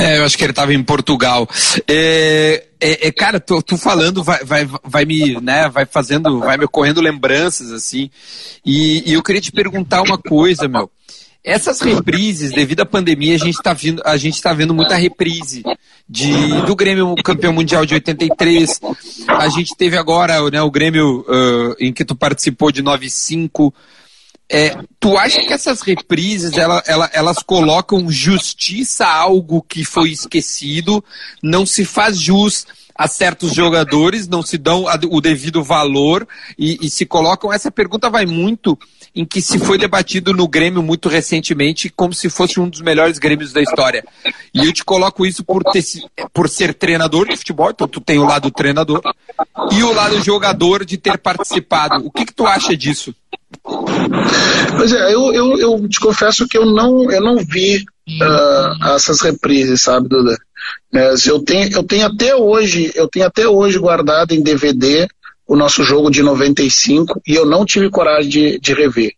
É, 0.00 0.18
eu 0.18 0.24
acho 0.24 0.36
que 0.36 0.44
ele 0.44 0.52
estava 0.52 0.72
em 0.72 0.82
Portugal. 0.82 1.48
É, 1.86 2.64
é, 2.80 3.08
é, 3.08 3.12
cara, 3.12 3.38
tu, 3.38 3.62
tu 3.62 3.76
falando 3.76 4.22
vai, 4.22 4.42
vai, 4.44 4.68
vai 4.82 5.04
me, 5.04 5.38
né, 5.40 5.68
vai 5.68 5.84
fazendo, 5.84 6.40
vai 6.40 6.56
me 6.56 6.64
ocorrendo 6.64 7.00
lembranças, 7.00 7.70
assim. 7.70 8.10
E, 8.64 9.10
e 9.10 9.12
eu 9.12 9.22
queria 9.22 9.40
te 9.40 9.52
perguntar 9.52 10.02
uma 10.02 10.16
coisa, 10.16 10.66
meu. 10.66 10.90
Essas 11.42 11.80
reprises, 11.80 12.52
devido 12.52 12.80
à 12.80 12.86
pandemia, 12.86 13.34
a 13.34 13.38
gente 13.38 13.56
está 13.56 13.72
vendo, 13.72 14.02
a 14.04 14.16
gente 14.18 14.40
tá 14.42 14.52
vendo 14.52 14.74
muita 14.74 14.94
reprise 14.94 15.62
de, 16.06 16.32
do 16.66 16.76
Grêmio 16.76 17.14
campeão 17.24 17.52
mundial 17.52 17.86
de 17.86 17.94
83. 17.94 18.80
A 19.26 19.48
gente 19.48 19.74
teve 19.74 19.96
agora 19.96 20.50
né, 20.50 20.60
o 20.60 20.70
Grêmio 20.70 21.20
uh, 21.20 21.74
em 21.78 21.94
que 21.94 22.04
tu 22.04 22.14
participou 22.14 22.70
de 22.70 22.82
95. 22.82 23.72
É, 24.52 24.76
tu 24.98 25.16
acha 25.16 25.40
que 25.42 25.52
essas 25.52 25.80
reprises 25.80 26.58
ela, 26.58 26.82
ela, 26.84 27.08
elas 27.12 27.38
colocam 27.38 28.10
justiça 28.10 29.06
a 29.06 29.14
algo 29.14 29.62
que 29.62 29.84
foi 29.84 30.10
esquecido, 30.10 31.04
não 31.40 31.64
se 31.64 31.84
faz 31.84 32.18
jus 32.18 32.66
a 33.00 33.06
certos 33.06 33.54
jogadores, 33.54 34.26
não 34.26 34.42
se 34.42 34.58
dão 34.58 34.86
o 35.10 35.20
devido 35.20 35.62
valor 35.62 36.26
e, 36.58 36.78
e 36.82 36.90
se 36.90 37.06
colocam. 37.06 37.52
Essa 37.52 37.70
pergunta 37.70 38.10
vai 38.10 38.26
muito 38.26 38.76
em 39.14 39.24
que 39.24 39.40
se 39.40 39.58
foi 39.58 39.78
debatido 39.78 40.34
no 40.34 40.46
Grêmio 40.46 40.82
muito 40.82 41.08
recentemente, 41.08 41.88
como 41.88 42.12
se 42.12 42.28
fosse 42.28 42.60
um 42.60 42.68
dos 42.68 42.80
melhores 42.80 43.18
Grêmios 43.18 43.52
da 43.52 43.62
história. 43.62 44.04
E 44.52 44.66
eu 44.66 44.72
te 44.72 44.84
coloco 44.84 45.24
isso 45.24 45.44
por, 45.44 45.62
ter, 45.64 45.82
por 46.32 46.48
ser 46.48 46.74
treinador 46.74 47.26
de 47.28 47.36
futebol, 47.36 47.70
então 47.70 47.88
tu 47.88 48.00
tem 48.00 48.18
o 48.18 48.26
lado 48.26 48.50
treinador, 48.50 49.00
e 49.72 49.82
o 49.82 49.92
lado 49.92 50.22
jogador 50.22 50.84
de 50.84 50.98
ter 50.98 51.16
participado. 51.18 52.04
O 52.04 52.10
que, 52.10 52.26
que 52.26 52.34
tu 52.34 52.46
acha 52.46 52.76
disso? 52.76 53.14
Pois 54.76 54.92
é, 54.92 55.14
eu, 55.14 55.32
eu, 55.32 55.58
eu 55.58 55.88
te 55.88 56.00
confesso 56.00 56.46
que 56.46 56.56
eu 56.56 56.66
não, 56.66 57.10
eu 57.10 57.20
não 57.20 57.38
vi 57.38 57.78
uh, 57.78 58.94
essas 58.94 59.20
reprises, 59.20 59.82
sabe, 59.82 60.08
Duda? 60.08 60.36
Mas 60.92 61.26
eu 61.26 61.40
tenho, 61.40 61.72
eu 61.72 61.82
tenho 61.82 62.06
até 62.06 62.34
hoje, 62.34 62.92
eu 62.94 63.08
tenho 63.08 63.26
até 63.26 63.48
hoje 63.48 63.78
guardado 63.78 64.32
em 64.32 64.42
DVD 64.42 65.08
o 65.46 65.56
nosso 65.56 65.82
jogo 65.82 66.10
de 66.10 66.22
95 66.22 67.20
e 67.26 67.34
eu 67.34 67.44
não 67.44 67.64
tive 67.64 67.90
coragem 67.90 68.30
de, 68.30 68.58
de 68.60 68.72
rever. 68.72 69.12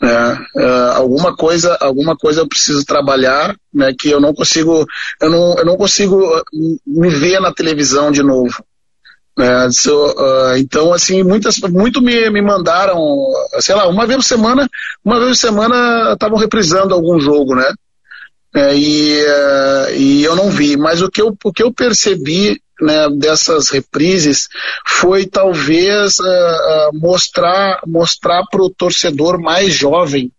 Né? 0.00 0.46
Uh, 0.54 0.92
alguma 0.94 1.34
coisa 1.36 1.76
alguma 1.80 2.16
coisa 2.16 2.42
eu 2.42 2.48
preciso 2.48 2.84
trabalhar 2.84 3.56
né, 3.74 3.92
que 3.98 4.08
eu 4.08 4.20
não 4.20 4.32
consigo 4.32 4.86
eu 5.20 5.28
não, 5.28 5.58
eu 5.58 5.64
não 5.64 5.76
consigo 5.76 6.22
me 6.86 7.10
ver 7.10 7.40
na 7.40 7.52
televisão 7.52 8.12
de 8.12 8.22
novo 8.22 8.64
é, 9.38 9.70
so, 9.70 9.92
uh, 9.92 10.56
então, 10.56 10.92
assim, 10.92 11.22
muitas, 11.22 11.58
muito 11.58 12.02
me, 12.02 12.28
me 12.28 12.42
mandaram, 12.42 12.98
sei 13.60 13.74
lá, 13.74 13.86
uma 13.88 14.06
vez 14.06 14.18
por 14.18 14.24
semana, 14.24 14.68
uma 15.04 15.18
vez 15.18 15.30
por 15.30 15.36
semana 15.36 16.12
estavam 16.12 16.38
reprisando 16.38 16.92
algum 16.92 17.20
jogo, 17.20 17.54
né? 17.54 17.72
É, 18.54 18.74
e, 18.74 19.22
uh, 19.22 19.94
e 19.94 20.24
eu 20.24 20.34
não 20.34 20.50
vi, 20.50 20.76
mas 20.76 21.02
o 21.02 21.10
que 21.10 21.22
eu, 21.22 21.36
o 21.44 21.52
que 21.52 21.62
eu 21.62 21.72
percebi 21.72 22.60
né, 22.80 23.08
dessas 23.10 23.68
reprises 23.68 24.48
foi 24.86 25.26
talvez 25.26 26.18
uh, 26.18 26.90
mostrar 26.94 27.80
mostrar 27.86 28.44
para 28.50 28.62
o 28.62 28.70
torcedor 28.70 29.40
mais 29.40 29.74
jovem 29.74 30.32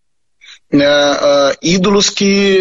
né, 0.71 0.88
uh, 0.88 1.55
ídolos 1.62 2.10
que, 2.10 2.60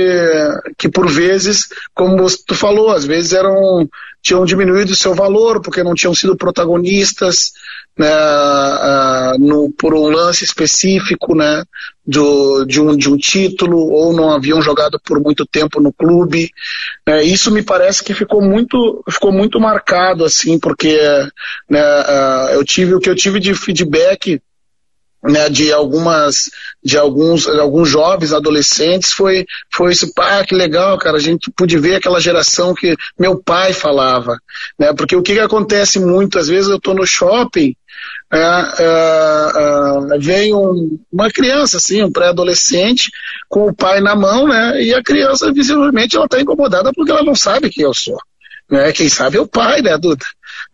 que 0.79 0.88
por 0.88 1.09
vezes, 1.09 1.68
como 1.94 2.27
tu 2.47 2.55
falou, 2.55 2.90
às 2.90 3.05
vezes 3.05 3.33
eram 3.33 3.88
tinham 4.21 4.44
diminuído 4.44 4.97
seu 4.97 5.14
valor 5.14 5.61
porque 5.61 5.83
não 5.83 5.94
tinham 5.94 6.14
sido 6.14 6.37
protagonistas 6.37 7.53
né, 7.97 8.11
uh, 8.11 9.38
no, 9.38 9.71
por 9.73 9.94
um 9.94 10.09
lance 10.09 10.44
específico 10.44 11.35
né, 11.35 11.64
do, 12.07 12.64
de, 12.64 12.81
um, 12.81 12.97
de 12.97 13.11
um 13.11 13.16
título 13.16 13.79
ou 13.90 14.12
não 14.12 14.31
haviam 14.31 14.62
jogado 14.62 15.01
por 15.05 15.21
muito 15.21 15.44
tempo 15.44 15.81
no 15.81 15.92
clube. 15.92 16.51
Né, 17.07 17.25
isso 17.25 17.51
me 17.51 17.62
parece 17.62 18.05
que 18.05 18.14
ficou 18.14 18.40
muito, 18.40 19.03
ficou 19.11 19.33
muito 19.33 19.61
marcado 19.61 20.25
assim, 20.25 20.59
porque 20.59 20.97
né, 21.68 21.81
uh, 21.81 22.51
eu 22.53 22.64
tive 22.64 22.94
o 22.94 23.01
que 23.01 23.11
eu 23.11 23.16
tive 23.16 23.40
de 23.40 23.55
feedback 23.55 24.40
né, 25.22 25.48
de 25.48 25.72
algumas 25.72 26.44
de 26.83 26.96
alguns 26.96 27.46
alguns 27.48 27.88
jovens 27.88 28.33
adolescentes 28.33 29.12
foi 29.12 29.44
foi 29.70 29.92
isso 29.92 30.12
pá 30.14 30.44
que 30.44 30.54
legal 30.54 30.96
cara 30.98 31.16
a 31.16 31.20
gente 31.20 31.50
pôde 31.50 31.76
ver 31.78 31.96
aquela 31.96 32.20
geração 32.20 32.74
que 32.74 32.96
meu 33.18 33.42
pai 33.42 33.72
falava 33.72 34.38
né 34.78 34.92
porque 34.92 35.16
o 35.16 35.22
que, 35.22 35.35
que 35.35 35.40
acontece 35.40 35.98
muito 35.98 36.38
às 36.38 36.46
vezes 36.46 36.70
eu 36.70 36.76
estou 36.76 36.94
no 36.94 37.07
shopping 37.07 37.74
é, 38.33 38.38
é, 38.38 40.14
é, 40.14 40.18
vem 40.18 40.54
um, 40.54 40.98
uma 41.12 41.28
criança 41.31 41.78
assim 41.78 42.02
um 42.04 42.12
pré-adolescente 42.12 43.11
com 43.48 43.66
o 43.68 43.74
pai 43.74 44.00
na 44.00 44.14
mão 44.14 44.46
né 44.46 44.81
e 44.83 44.94
a 44.94 45.02
criança 45.02 45.52
visivelmente 45.52 46.14
ela 46.14 46.26
está 46.26 46.40
incomodada 46.40 46.92
porque 46.94 47.11
ela 47.11 47.24
não 47.24 47.35
sabe 47.35 47.70
quem 47.70 47.85
eu 47.85 47.94
sou 47.94 48.18
né 48.70 48.92
quem 48.92 49.09
sabe 49.09 49.37
é 49.37 49.40
o 49.40 49.48
pai 49.48 49.83
né 49.83 49.98
Duda 49.98 50.24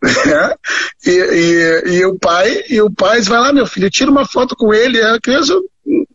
né? 0.01 0.53
E, 1.05 1.11
e, 1.11 1.97
e, 1.97 2.05
o 2.05 2.17
pai, 2.17 2.63
e 2.67 2.81
o 2.81 2.89
pai 2.89 3.21
vai 3.21 3.39
lá, 3.39 3.53
meu 3.53 3.67
filho, 3.67 3.91
tira 3.91 4.09
uma 4.09 4.25
foto 4.25 4.55
com 4.55 4.73
ele, 4.73 4.99
a 4.99 5.19
criança, 5.21 5.53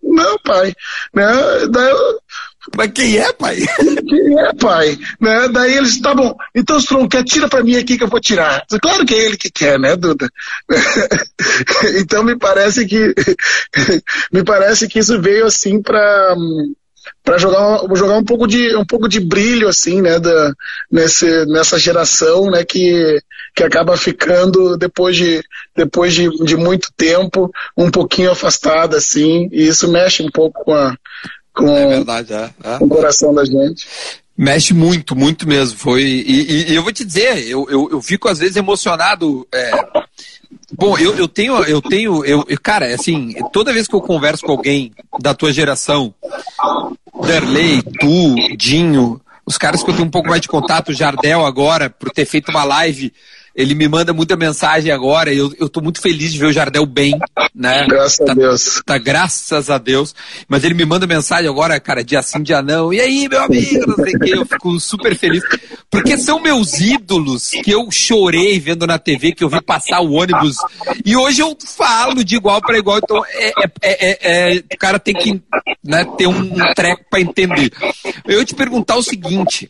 não, 0.03 0.37
pai, 0.39 0.75
né? 1.15 1.27
Daí, 1.71 1.95
Mas 2.77 2.93
quem 2.93 3.19
é, 3.19 3.33
pai? 3.33 3.57
Quem 4.09 4.39
é, 4.39 4.53
pai? 4.55 4.99
Né? 5.21 5.49
Daí 5.49 5.77
eles, 5.77 6.01
tá 6.01 6.15
bom, 6.15 6.37
então 6.55 6.77
o 6.77 6.79
Stron 6.79 7.09
quer, 7.09 7.25
tira 7.25 7.49
pra 7.49 7.63
mim 7.63 7.77
aqui 7.77 7.97
que 7.97 8.05
eu 8.05 8.09
vou 8.09 8.21
tirar. 8.21 8.65
Claro 8.81 9.07
que 9.07 9.15
é 9.15 9.25
ele 9.25 9.37
que 9.37 9.51
quer, 9.51 9.79
né, 9.79 9.97
Duda? 9.97 10.29
então 11.99 12.23
me 12.23 12.37
parece 12.39 12.87
que 12.87 13.15
me 14.33 14.45
parece 14.45 14.89
que 14.89 14.99
isso 14.99 15.21
veio 15.21 15.47
assim 15.47 15.81
pra 15.81 16.37
para 17.25 17.39
jogar, 17.39 17.81
jogar 17.95 18.19
um 18.19 18.25
pouco 18.25 18.47
de 18.47 18.77
um 18.77 18.85
pouco 18.85 19.09
de 19.09 19.21
brilho 19.21 19.69
assim 19.69 20.03
né 20.03 20.19
da, 20.21 20.53
nesse, 20.91 21.47
nessa 21.47 21.79
geração 21.79 22.51
né 22.51 22.63
que, 22.63 23.19
que 23.55 23.63
acaba 23.63 23.97
ficando 23.97 24.77
depois 24.77 25.17
de 25.17 25.43
depois 25.75 26.15
de, 26.15 26.29
de 26.45 26.57
muito 26.57 26.93
tempo 26.97 27.51
um 27.77 27.91
pouquinho 27.91 28.31
afastada 28.31 28.97
assim 28.97 29.49
e 29.53 29.67
isso 29.67 29.91
mexe 29.91 30.23
um 30.23 30.31
pouco 30.31 30.65
com 30.65 30.75
a 30.75 30.97
com, 31.53 31.77
é 31.77 31.89
verdade, 31.89 32.33
é, 32.33 32.51
é. 32.65 32.79
com 32.79 32.85
o 32.85 32.89
coração 32.89 33.35
da 33.35 33.45
gente 33.45 33.87
Mexe 34.39 34.73
muito, 34.73 35.15
muito 35.15 35.47
mesmo. 35.47 35.79
Foi 35.79 36.03
e, 36.03 36.71
e, 36.71 36.75
eu 36.75 36.83
vou 36.83 36.91
te 36.91 37.05
dizer, 37.05 37.47
eu, 37.47 37.69
eu, 37.69 37.91
eu 37.91 38.01
fico 38.01 38.27
às 38.27 38.39
vezes 38.39 38.57
emocionado. 38.57 39.47
É, 39.53 39.71
Bom, 40.73 40.97
eu, 40.97 41.17
eu 41.17 41.29
tenho, 41.29 41.63
eu 41.65 41.83
tenho, 41.83 42.25
eu, 42.25 42.45
cara, 42.63 42.95
assim, 42.95 43.35
toda 43.53 43.73
vez 43.73 43.89
que 43.89 43.95
eu 43.95 44.01
converso 44.01 44.45
com 44.45 44.53
alguém 44.53 44.93
da 45.21 45.35
tua 45.35 45.53
geração, 45.53 46.15
Derley, 47.25 47.83
tu, 47.83 48.57
Dinho, 48.57 49.21
os 49.45 49.59
caras 49.59 49.83
que 49.83 49.91
eu 49.91 49.95
tenho 49.95 50.07
um 50.07 50.11
pouco 50.11 50.29
mais 50.29 50.41
de 50.41 50.49
contato, 50.49 50.93
Jardel 50.93 51.45
agora, 51.45 51.91
por 51.91 52.11
ter 52.11 52.25
feito 52.25 52.51
uma 52.51 52.65
live 52.65 53.13
ele 53.55 53.75
me 53.75 53.89
manda 53.89 54.13
muita 54.13 54.37
mensagem 54.37 54.93
agora 54.93 55.33
e 55.33 55.39
eu, 55.39 55.53
eu 55.59 55.69
tô 55.69 55.81
muito 55.81 56.01
feliz 56.01 56.33
de 56.33 56.39
ver 56.39 56.47
o 56.47 56.53
Jardel 56.53 56.87
bem, 56.87 57.19
né? 57.55 57.87
Graças 57.87 58.19
tá, 58.19 58.33
a 58.33 58.35
Deus. 58.35 58.83
Tá, 58.85 58.99
graças 58.99 59.71
a 59.71 59.79
Deus. 59.79 60.15
Mas 60.49 60.65
ele 60.65 60.75
me 60.75 60.85
manda 60.85 61.07
mensagem 61.07 61.49
agora, 61.49 61.79
cara, 61.81 62.05
dia 62.05 62.23
sim, 62.23 62.43
dia 62.43 62.63
não. 62.63 62.93
E 62.93 63.01
aí, 63.01 63.29
meu 63.29 63.43
amigo, 63.43 63.87
não 63.87 63.97
sei 63.97 64.15
o 64.15 64.19
que, 64.21 64.31
eu 64.31 64.47
fico 64.47 64.81
super 64.81 65.17
feliz. 65.17 65.43
Porque 65.91 66.17
são 66.17 66.41
meus 66.41 66.81
ídolos 66.81 67.51
que 67.51 67.71
eu 67.71 67.91
chorei 67.91 68.59
vendo 68.61 68.87
na 68.87 68.99
TV, 68.99 69.33
que 69.33 69.43
eu 69.43 69.49
vi 69.49 69.61
passar 69.61 70.01
o 70.01 70.13
ônibus. 70.13 70.57
E 71.05 71.17
hoje 71.17 71.43
eu 71.43 71.57
falo 71.77 72.25
de 72.25 72.37
igual 72.37 72.61
para 72.61 72.79
igual, 72.79 72.99
então 72.99 73.23
é, 73.27 73.49
é, 73.49 73.73
é, 73.83 74.19
é, 74.23 74.59
o 74.59 74.79
cara 74.79 74.99
tem 74.99 75.15
que 75.15 75.43
né, 75.85 76.05
ter 76.17 76.27
um 76.27 76.51
treco 76.75 77.05
para 77.11 77.21
entender. 77.21 77.73
Eu 78.27 78.45
te 78.45 78.55
perguntar 78.55 78.97
o 78.97 79.03
seguinte. 79.03 79.69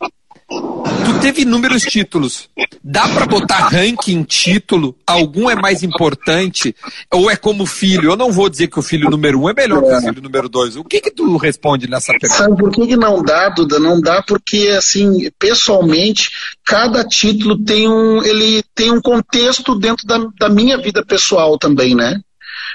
Tu 0.49 1.21
teve 1.21 1.43
inúmeros 1.43 1.83
títulos. 1.83 2.49
Dá 2.83 3.07
para 3.09 3.27
botar 3.27 3.69
ranking 3.69 4.23
título? 4.23 4.97
Algum 5.07 5.51
é 5.51 5.55
mais 5.55 5.83
importante? 5.83 6.75
Ou 7.13 7.31
é 7.31 7.37
como 7.37 7.67
filho? 7.67 8.11
Eu 8.11 8.17
não 8.17 8.33
vou 8.33 8.49
dizer 8.49 8.69
que 8.69 8.79
o 8.79 8.83
filho 8.83 9.11
número 9.11 9.43
um 9.43 9.51
é 9.51 9.53
melhor 9.53 9.85
é. 9.85 9.89
que 9.89 9.95
o 9.95 10.01
filho 10.01 10.23
número 10.23 10.49
dois. 10.49 10.77
O 10.77 10.85
que 10.85 11.01
que 11.01 11.11
tu 11.11 11.37
responde 11.37 11.89
nessa 11.89 12.13
pergunta? 12.13 12.43
Sabe 12.43 12.57
por 12.57 12.71
que, 12.71 12.87
que 12.87 12.97
não 12.97 13.23
dá, 13.23 13.51
Duda? 13.51 13.79
Não 13.79 14.01
dá 14.01 14.23
porque, 14.23 14.69
assim, 14.77 15.31
pessoalmente, 15.39 16.31
cada 16.65 17.05
título 17.05 17.63
tem 17.63 17.87
um, 17.87 18.25
ele 18.25 18.63
tem 18.75 18.91
um 18.91 19.01
contexto 19.01 19.79
dentro 19.79 20.07
da, 20.07 20.19
da 20.39 20.49
minha 20.49 20.79
vida 20.79 21.05
pessoal 21.05 21.59
também, 21.59 21.95
né? 21.95 22.19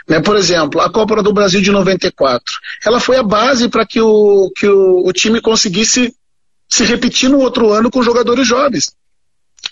Né, 0.08 0.22
por 0.22 0.36
exemplo, 0.36 0.82
a 0.82 0.92
Copa 0.92 1.24
do 1.24 1.34
Brasil 1.34 1.62
de 1.62 1.72
94. 1.72 2.60
Ela 2.86 3.00
foi 3.00 3.18
a 3.18 3.24
base 3.24 3.70
para 3.70 3.86
que, 3.88 4.00
o, 4.00 4.52
que 4.56 4.68
o, 4.68 5.08
o 5.08 5.12
time 5.12 5.42
conseguisse 5.42 6.14
se 6.70 6.84
repetir 6.84 7.30
no 7.30 7.40
outro 7.40 7.72
ano 7.72 7.90
com 7.90 8.04
jogadores 8.04 8.48
jovens. 8.48 8.94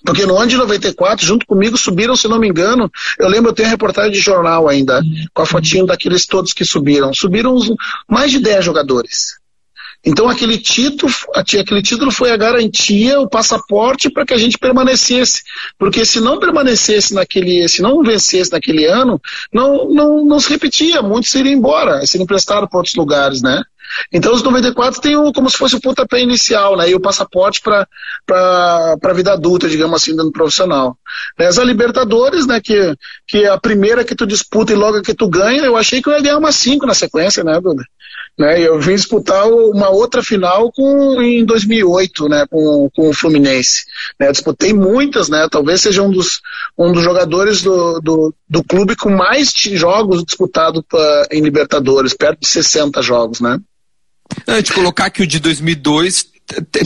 Porque 0.05 0.25
no 0.25 0.37
ano 0.37 0.47
de 0.47 0.57
94, 0.57 1.25
junto 1.25 1.45
comigo, 1.45 1.77
subiram, 1.77 2.15
se 2.15 2.27
não 2.27 2.39
me 2.39 2.47
engano, 2.47 2.91
eu 3.17 3.27
lembro, 3.29 3.51
eu 3.51 3.55
tenho 3.55 3.69
reportagem 3.69 4.11
de 4.11 4.19
jornal 4.19 4.67
ainda, 4.67 5.01
com 5.33 5.41
a 5.41 5.45
fotinho 5.45 5.85
daqueles 5.85 6.25
todos 6.25 6.53
que 6.53 6.65
subiram. 6.65 7.13
Subiram 7.13 7.57
mais 8.09 8.31
de 8.31 8.39
10 8.39 8.65
jogadores. 8.65 9.43
Então 10.05 10.27
aquele 10.27 10.57
título, 10.57 11.11
aquele 11.33 11.81
título 11.81 12.11
foi 12.11 12.31
a 12.31 12.35
garantia, 12.35 13.21
o 13.21 13.29
passaporte 13.29 14.09
para 14.09 14.25
que 14.25 14.33
a 14.33 14.37
gente 14.37 14.57
permanecesse. 14.57 15.41
Porque 15.79 16.03
se 16.03 16.19
não 16.19 16.39
permanecesse 16.39 17.13
naquele, 17.13 17.67
se 17.69 17.81
não 17.81 18.03
vencesse 18.03 18.51
naquele 18.51 18.85
ano, 18.85 19.19
não, 19.53 19.89
não, 19.89 20.25
não 20.25 20.39
se 20.41 20.49
repetia, 20.49 21.01
muitos 21.01 21.33
iriam 21.33 21.53
embora, 21.53 22.05
seriam 22.05 22.25
emprestados 22.25 22.67
para 22.69 22.77
outros 22.77 22.95
lugares, 22.95 23.41
né? 23.41 23.63
Então 24.11 24.33
os 24.33 24.43
94 24.43 25.01
tem 25.01 25.15
o, 25.15 25.31
como 25.31 25.49
se 25.49 25.57
fosse 25.57 25.75
o 25.75 25.81
pontapé 25.81 26.21
inicial, 26.21 26.77
né? 26.77 26.89
E 26.89 26.95
o 26.95 26.99
passaporte 26.99 27.61
para 27.61 27.87
a 29.01 29.13
vida 29.13 29.33
adulta, 29.33 29.69
digamos 29.69 30.01
assim, 30.01 30.15
dentro 30.15 30.31
profissional. 30.31 30.97
As 31.37 31.57
Libertadores, 31.57 32.45
né? 32.45 32.59
Que, 32.61 32.95
que 33.27 33.39
é 33.39 33.49
a 33.49 33.57
primeira 33.57 34.03
que 34.03 34.15
tu 34.15 34.25
disputa 34.25 34.73
e 34.73 34.75
logo 34.75 35.01
que 35.01 35.13
tu 35.13 35.27
ganha, 35.29 35.63
eu 35.63 35.77
achei 35.77 36.01
que 36.01 36.09
eu 36.09 36.13
ia 36.13 36.21
ganhar 36.21 36.37
umas 36.37 36.55
cinco 36.55 36.85
na 36.85 36.93
sequência, 36.93 37.43
né, 37.43 37.59
Duda? 37.59 37.83
Né, 38.37 38.61
eu 38.61 38.79
vim 38.79 38.95
disputar 38.95 39.47
uma 39.47 39.89
outra 39.89 40.23
final 40.23 40.71
com, 40.71 41.21
em 41.21 41.45
2008, 41.45 42.27
né, 42.27 42.47
com, 42.49 42.89
com 42.95 43.09
o 43.09 43.13
Fluminense. 43.13 43.85
Né, 44.19 44.31
disputei 44.31 44.73
muitas, 44.73 45.29
né, 45.29 45.47
talvez 45.51 45.81
seja 45.81 46.01
um 46.01 46.09
dos, 46.09 46.41
um 46.75 46.91
dos 46.91 47.03
jogadores 47.03 47.61
do, 47.61 47.99
do, 47.99 48.33
do 48.49 48.63
clube 48.63 48.95
com 48.95 49.11
mais 49.11 49.53
jogos 49.55 50.23
disputados 50.23 50.81
pra, 50.89 51.27
em 51.31 51.41
Libertadores, 51.41 52.15
perto 52.15 52.39
de 52.39 52.47
60 52.47 53.01
jogos, 53.03 53.39
né. 53.39 53.59
Antes 54.47 54.71
de 54.71 54.73
colocar 54.73 55.09
que 55.09 55.23
o 55.23 55.27
de 55.27 55.39
2002 55.39 56.33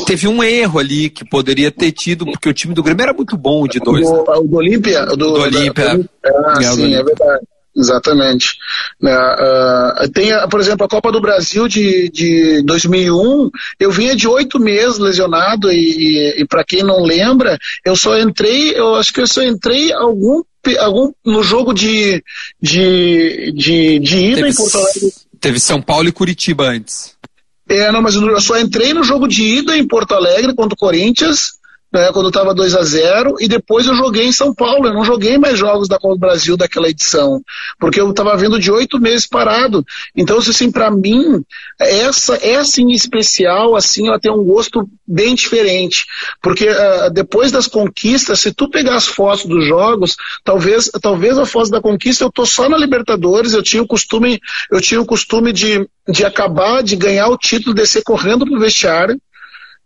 teve 0.05 0.27
um 0.27 0.43
erro 0.43 0.79
ali 0.79 1.09
que 1.09 1.25
poderia 1.25 1.71
ter 1.71 1.91
tido, 1.91 2.25
porque 2.25 2.49
o 2.49 2.53
time 2.53 2.73
do 2.73 2.83
Grêmio 2.83 3.03
era 3.03 3.13
muito 3.13 3.37
bom, 3.37 3.63
o 3.63 3.67
de 3.67 3.79
dois. 3.79 4.07
O, 4.07 4.13
né? 4.13 4.23
o 4.37 4.43
do 4.43 4.55
Olímpia? 4.57 5.05
Do, 5.05 5.15
do 5.15 5.33
Olímpia. 5.41 6.09
Ah, 6.25 6.59
é, 6.59 6.63
sim, 6.63 6.93
é 6.93 7.03
verdade. 7.03 7.45
Exatamente. 7.77 8.57
Uh, 9.03 10.09
tem, 10.11 10.31
por 10.49 10.59
exemplo, 10.59 10.85
a 10.85 10.89
Copa 10.89 11.11
do 11.11 11.21
Brasil 11.21 11.67
de, 11.67 12.09
de 12.09 12.63
2001, 12.63 13.51
eu 13.79 13.91
vinha 13.91 14.15
de 14.15 14.27
oito 14.27 14.59
meses 14.59 14.97
lesionado 14.97 15.71
e, 15.71 15.75
e, 15.77 16.41
e 16.41 16.45
para 16.45 16.63
quem 16.63 16.81
não 16.81 17.03
lembra, 17.03 17.55
eu 17.85 17.95
só 17.95 18.17
entrei, 18.17 18.71
eu 18.75 18.95
acho 18.95 19.13
que 19.13 19.21
eu 19.21 19.27
só 19.27 19.43
entrei 19.43 19.93
algum, 19.93 20.41
algum 20.79 21.11
no 21.23 21.43
jogo 21.43 21.71
de, 21.71 22.23
de, 22.59 23.51
de, 23.55 23.99
de 23.99 24.17
ida 24.25 24.35
teve, 24.37 24.49
em 24.49 24.55
Porto 24.55 24.77
Alegre. 24.77 25.13
Teve 25.39 25.59
São 25.59 25.79
Paulo 25.79 26.09
e 26.09 26.11
Curitiba 26.11 26.69
antes. 26.69 27.15
É, 27.69 27.91
não, 27.91 28.01
mas 28.01 28.15
eu 28.15 28.39
só 28.39 28.57
entrei 28.57 28.93
no 28.93 29.03
jogo 29.03 29.27
de 29.27 29.43
ida 29.43 29.75
em 29.75 29.85
Porto 29.85 30.13
Alegre 30.13 30.55
contra 30.55 30.73
o 30.73 30.77
Corinthians 30.77 31.56
né, 31.91 32.11
quando 32.11 32.27
estava 32.27 32.53
2 32.53 32.75
a 32.75 32.83
0 32.83 33.35
e 33.39 33.47
depois 33.47 33.85
eu 33.85 33.95
joguei 33.95 34.25
em 34.25 34.31
São 34.31 34.53
Paulo. 34.53 34.87
Eu 34.87 34.93
não 34.93 35.05
joguei 35.05 35.37
mais 35.37 35.57
jogos 35.57 35.87
da 35.87 35.97
Copa 35.97 36.15
do 36.15 36.19
Brasil 36.19 36.57
daquela 36.57 36.89
edição, 36.89 37.41
porque 37.79 37.99
eu 37.99 38.09
estava 38.09 38.35
vindo 38.35 38.59
de 38.59 38.71
oito 38.71 38.99
meses 38.99 39.25
parado. 39.25 39.85
Então, 40.15 40.37
assim, 40.37 40.71
para 40.71 40.91
mim, 40.91 41.43
essa, 41.79 42.37
essa 42.45 42.81
em 42.81 42.91
especial, 42.91 43.75
assim, 43.75 44.07
ela 44.07 44.19
tem 44.19 44.31
um 44.31 44.43
gosto 44.43 44.87
bem 45.07 45.35
diferente, 45.35 46.05
porque 46.41 46.69
uh, 46.69 47.09
depois 47.11 47.51
das 47.51 47.67
conquistas, 47.67 48.39
se 48.39 48.53
tu 48.53 48.69
pegar 48.69 48.95
as 48.95 49.07
fotos 49.07 49.45
dos 49.45 49.65
jogos, 49.65 50.15
talvez, 50.43 50.89
talvez 51.01 51.37
a 51.37 51.45
foto 51.45 51.69
da 51.69 51.81
conquista 51.81 52.23
eu 52.23 52.31
tô 52.31 52.45
só 52.45 52.67
na 52.67 52.77
Libertadores. 52.77 53.53
Eu 53.53 53.63
tinha 53.63 53.81
o 53.81 53.87
costume, 53.87 54.39
eu 54.71 54.81
tinha 54.81 55.01
o 55.01 55.05
costume 55.05 55.53
de, 55.53 55.87
de 56.07 56.25
acabar 56.25 56.83
de 56.83 56.95
ganhar 56.95 57.27
o 57.29 57.37
título, 57.37 57.75
descer 57.75 58.03
correndo 58.03 58.45
pro 58.45 58.59
vestiário 58.59 59.19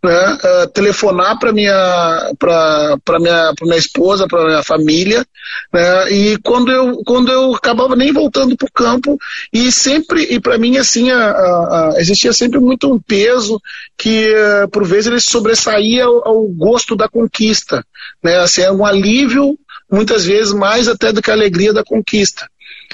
né, 0.02 0.34
uh, 0.34 0.66
telefonar 0.70 1.38
para 1.38 1.52
minha 1.52 2.32
para 2.38 3.18
minha 3.20 3.52
pra 3.54 3.66
minha 3.66 3.78
esposa 3.78 4.26
para 4.26 4.44
minha 4.46 4.62
família 4.62 5.24
né, 5.72 6.10
e 6.10 6.38
quando 6.38 6.72
eu 6.72 7.02
quando 7.04 7.30
eu 7.30 7.54
acabava 7.54 7.94
nem 7.94 8.12
voltando 8.12 8.56
para 8.56 8.66
o 8.66 8.72
campo 8.72 9.16
e 9.52 9.70
sempre 9.70 10.24
e 10.24 10.40
para 10.40 10.58
mim 10.58 10.76
assim 10.76 11.10
a, 11.10 11.30
a, 11.30 11.94
a, 11.94 12.00
existia 12.00 12.32
sempre 12.32 12.58
muito 12.58 12.92
um 12.92 12.98
peso 12.98 13.60
que 13.96 14.34
uh, 14.34 14.68
por 14.68 14.84
vezes 14.84 15.06
ele 15.06 15.20
sobressaía 15.20 16.04
ao, 16.04 16.26
ao, 16.26 16.48
gosto 16.48 16.96
da 16.96 17.08
conquista 17.08 17.84
né 18.22 18.38
assim 18.38 18.62
é 18.62 18.72
um 18.72 18.84
alívio 18.84 19.56
muitas 19.90 20.24
vezes 20.24 20.52
mais 20.52 20.88
até 20.88 21.12
do 21.12 21.22
que 21.22 21.30
a 21.30 21.34
alegria 21.34 21.72
da 21.72 21.84
conquista 21.84 22.48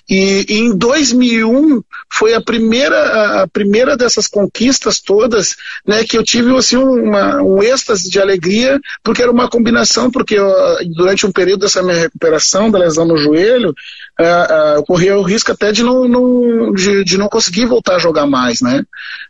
e, 0.08 0.46
em 0.48 0.76
2001 0.76 1.82
foi 2.10 2.34
a 2.34 2.40
primeira, 2.40 3.42
a 3.42 3.48
primeira 3.48 3.96
dessas 3.96 4.26
conquistas 4.26 5.00
todas, 5.00 5.54
né, 5.86 6.04
que 6.04 6.16
eu 6.16 6.24
tive 6.24 6.56
assim 6.56 6.76
uma, 6.76 7.42
um 7.42 7.62
êxtase 7.62 8.08
de 8.08 8.18
alegria, 8.18 8.80
porque 9.04 9.22
era 9.22 9.30
uma 9.30 9.48
combinação, 9.48 10.10
porque 10.10 10.34
eu, 10.34 10.50
durante 10.96 11.26
um 11.26 11.32
período 11.32 11.60
dessa 11.60 11.82
minha 11.82 11.96
recuperação 11.96 12.70
da 12.70 12.78
lesão 12.78 13.04
no 13.04 13.18
joelho, 13.18 13.74
uh, 14.18 14.80
uh, 14.80 14.86
corria 14.86 15.18
o 15.18 15.22
risco 15.22 15.52
até 15.52 15.72
de 15.72 15.82
não, 15.82 16.08
não 16.08 16.72
de, 16.72 17.04
de, 17.04 17.18
não 17.18 17.28
conseguir 17.28 17.66
voltar 17.66 17.96
a 17.96 18.00
jogar 18.00 18.26
mais, 18.26 18.60
né? 18.60 18.82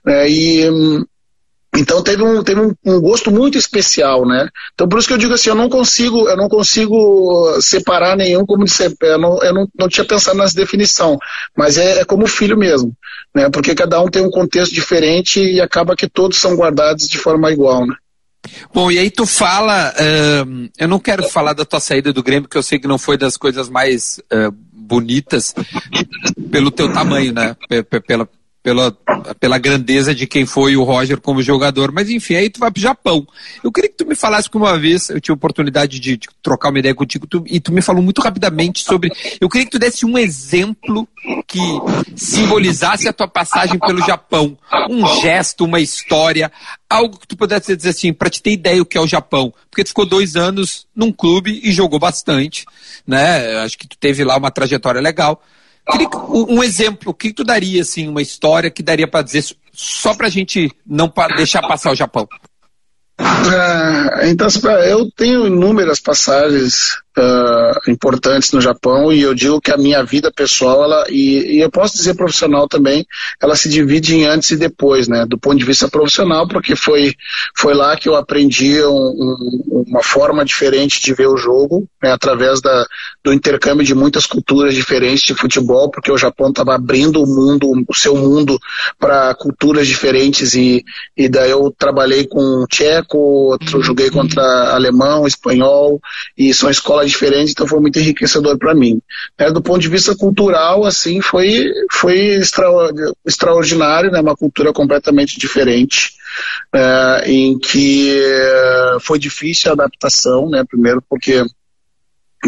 Uh, 0.07 0.27
e 0.29 0.71
um, 0.71 1.05
então 1.79 2.03
teve 2.03 2.23
um, 2.23 2.43
teve 2.43 2.61
um, 2.61 2.75
um, 2.85 3.01
gosto 3.01 3.31
muito 3.31 3.57
especial, 3.57 4.27
né? 4.27 4.49
Então 4.75 4.89
por 4.89 4.99
isso 4.99 5.07
que 5.07 5.15
eu 5.15 5.19
digo 5.19 5.33
assim, 5.33 5.49
eu 5.49 5.55
não 5.55 5.69
consigo, 5.69 6.29
eu 6.29 6.37
não 6.37 6.49
consigo 6.49 7.61
separar 7.61 8.17
nenhum 8.17 8.45
como 8.45 8.65
de 8.65 8.73
eu 9.01 9.19
não, 9.19 9.43
eu 9.43 9.55
não, 9.55 9.69
não 9.79 9.89
tinha 9.89 10.05
pensado 10.05 10.37
nessa 10.37 10.55
definição, 10.55 11.17
mas 11.57 11.79
é, 11.79 12.01
é, 12.01 12.05
como 12.05 12.27
filho 12.27 12.57
mesmo, 12.57 12.93
né? 13.35 13.49
Porque 13.51 13.75
cada 13.75 14.01
um 14.01 14.09
tem 14.09 14.23
um 14.23 14.31
contexto 14.31 14.75
diferente 14.75 15.41
e 15.41 15.61
acaba 15.61 15.95
que 15.95 16.09
todos 16.09 16.39
são 16.39 16.57
guardados 16.57 17.09
de 17.09 17.19
forma 17.19 17.51
igual, 17.53 17.87
né? 17.87 17.95
Bom, 18.73 18.91
e 18.91 18.99
aí 18.99 19.11
tu 19.11 19.27
fala, 19.27 19.93
uh, 19.93 20.71
eu 20.79 20.89
não 20.89 20.99
quero 20.99 21.29
falar 21.29 21.53
da 21.53 21.65
tua 21.65 21.81
saída 21.81 22.13
do 22.13 22.23
Grêmio, 22.23 22.43
porque 22.43 22.59
eu 22.59 22.63
sei 22.63 22.79
que 22.79 22.89
não 22.89 22.99
foi 22.99 23.17
das 23.17 23.37
coisas 23.37 23.69
mais 23.69 24.21
uh, 24.33 24.51
bonitas 24.73 25.55
pelo 26.51 26.71
teu 26.71 26.91
tamanho, 26.93 27.33
né? 27.33 27.57
Pela, 28.07 28.29
pela, 28.69 28.93
pela 29.41 29.57
grandeza 29.57 30.15
de 30.15 30.27
quem 30.27 30.45
foi 30.45 30.77
o 30.77 30.85
Roger 30.85 31.19
como 31.19 31.43
jogador. 31.43 31.91
Mas 31.91 32.11
enfim, 32.11 32.35
aí 32.35 32.51
tu 32.51 32.61
vai 32.61 32.71
pro 32.71 32.83
Japão. 32.83 33.27
Eu 33.65 33.73
queria 33.73 33.89
que 33.89 33.97
tu 33.97 34.07
me 34.07 34.15
falasse 34.15 34.51
que 34.51 34.59
uma 34.59 34.79
vez, 34.79 35.09
eu 35.09 35.19
tive 35.19 35.33
a 35.33 35.37
oportunidade 35.37 35.99
de, 35.99 36.19
de 36.19 36.29
trocar 36.43 36.69
uma 36.69 36.79
ideia 36.79 36.95
contigo, 36.95 37.27
tu, 37.27 37.43
e 37.47 37.59
tu 37.61 37.73
me 37.73 37.81
falou 37.81 38.03
muito 38.03 38.21
rapidamente 38.21 38.85
sobre. 38.85 39.11
Eu 39.41 39.49
queria 39.49 39.65
que 39.65 39.71
tu 39.71 39.79
desse 39.79 40.05
um 40.05 40.19
exemplo 40.19 41.09
que 41.47 41.61
simbolizasse 42.15 43.09
a 43.09 43.13
tua 43.13 43.27
passagem 43.27 43.79
pelo 43.79 44.05
Japão. 44.05 44.59
Um 44.91 45.07
gesto, 45.23 45.65
uma 45.65 45.81
história, 45.81 46.53
algo 46.91 47.19
que 47.19 47.27
tu 47.27 47.39
pudesse 47.39 47.75
dizer 47.75 47.91
assim, 47.91 48.13
para 48.13 48.29
te 48.29 48.43
ter 48.43 48.53
ideia 48.53 48.83
o 48.83 48.87
que 48.87 48.99
é 48.99 49.01
o 49.01 49.07
Japão. 49.07 49.53
Porque 49.71 49.83
tu 49.83 49.89
ficou 49.89 50.05
dois 50.05 50.37
anos 50.37 50.87
num 50.95 51.11
clube 51.11 51.59
e 51.65 51.73
jogou 51.73 51.99
bastante, 51.99 52.67
né? 53.07 53.61
Acho 53.61 53.79
que 53.79 53.89
tu 53.89 53.97
teve 53.97 54.25
lá 54.25 54.37
uma 54.37 54.51
trajetória 54.51 55.01
legal. 55.01 55.43
Um 56.29 56.63
exemplo, 56.63 57.11
o 57.11 57.15
que 57.15 57.33
tu 57.33 57.43
daria, 57.43 57.81
assim, 57.83 58.09
uma 58.09 58.21
história 58.21 58.71
que 58.71 58.83
daria 58.83 59.09
para 59.09 59.23
dizer 59.23 59.45
só 59.73 60.15
para 60.15 60.27
a 60.27 60.31
gente 60.31 60.71
não 60.87 61.13
deixar 61.37 61.63
passar 61.63 61.93
o 61.93 61.97
Japão? 61.97 62.29
É, 63.19 64.29
então, 64.29 64.49
eu 64.87 65.11
tenho 65.11 65.47
inúmeras 65.47 65.99
passagens 65.99 66.99
uh, 67.19 67.91
importantes 67.91 68.53
no 68.53 68.61
Japão 68.61 69.13
e 69.13 69.23
eu 69.23 69.35
digo 69.35 69.61
que 69.61 69.73
a 69.73 69.77
minha 69.77 70.03
vida 70.03 70.31
pessoal, 70.31 70.85
ela, 70.85 71.05
e, 71.09 71.57
e, 71.57 71.61
eu 71.61 71.71
posso 71.71 71.97
dizer 71.97 72.15
profissional 72.15 72.69
também, 72.69 73.07
ela 73.41 73.57
se 73.57 73.69
divide 73.69 74.15
em 74.15 74.25
antes 74.25 74.51
e 74.51 74.57
depois, 74.57 75.09
né? 75.09 75.27
Do 75.27 75.39
ponto 75.39 75.59
de 75.59 75.65
vista 75.65 75.89
profissional, 75.89 76.47
porque 76.47 76.77
foi, 76.77 77.15
foi 77.57 77.75
lá 77.75 77.97
que 77.97 78.09
eu 78.09 78.15
aprendi 78.15 78.83
um, 78.85 78.89
um, 78.91 79.85
uma 79.89 80.03
forma 80.03 80.45
diferente 80.45 81.01
de 81.03 81.13
ver 81.15 81.29
o 81.29 81.37
jogo, 81.37 81.89
né? 82.03 82.13
através 82.13 82.61
da, 82.61 82.87
do 83.25 83.33
intercâmbio 83.33 83.85
de 83.85 83.95
muitas 83.95 84.27
culturas 84.27 84.75
diferentes 84.75 85.23
de 85.23 85.35
futebol, 85.35 85.91
porque 85.91 86.13
o 86.13 86.19
Japão 86.19 86.51
estava 86.51 86.75
abrindo 86.75 87.23
o 87.23 87.27
mundo, 87.27 87.85
o 87.89 87.95
seu 87.95 88.17
mundo 88.17 88.59
para 88.99 89.35
culturas 89.35 89.87
diferentes 89.87 90.55
e, 90.55 90.85
e 91.17 91.29
daí 91.29 91.51
eu 91.51 91.75
trabalhei 91.77 92.27
com 92.27 92.65
tcheco, 92.69 93.19
outro, 93.19 93.83
joguei 93.83 94.11
contra 94.11 94.43
alemão, 94.75 95.27
espanhol 95.27 96.01
e 96.37 96.53
são 96.55 96.71
escolas 96.71 97.08
diferente, 97.09 97.53
então 97.53 97.67
foi 97.67 97.81
muito 97.81 97.99
enriquecedor 97.99 98.59
para 98.59 98.75
mim. 98.75 99.01
É, 99.37 99.51
do 99.51 99.63
ponto 99.63 99.81
de 99.81 99.89
vista 99.89 100.15
cultural, 100.17 100.85
assim, 100.85 101.21
foi, 101.21 101.71
foi 101.91 102.19
extra, 102.37 102.67
extraordinário, 103.27 104.11
né, 104.11 104.21
uma 104.21 104.37
cultura 104.37 104.73
completamente 104.73 105.39
diferente, 105.39 106.13
é, 106.73 107.23
em 107.27 107.59
que 107.59 108.21
foi 109.01 109.19
difícil 109.19 109.71
a 109.71 109.75
adaptação, 109.75 110.49
né, 110.49 110.65
primeiro 110.69 111.03
porque, 111.09 111.45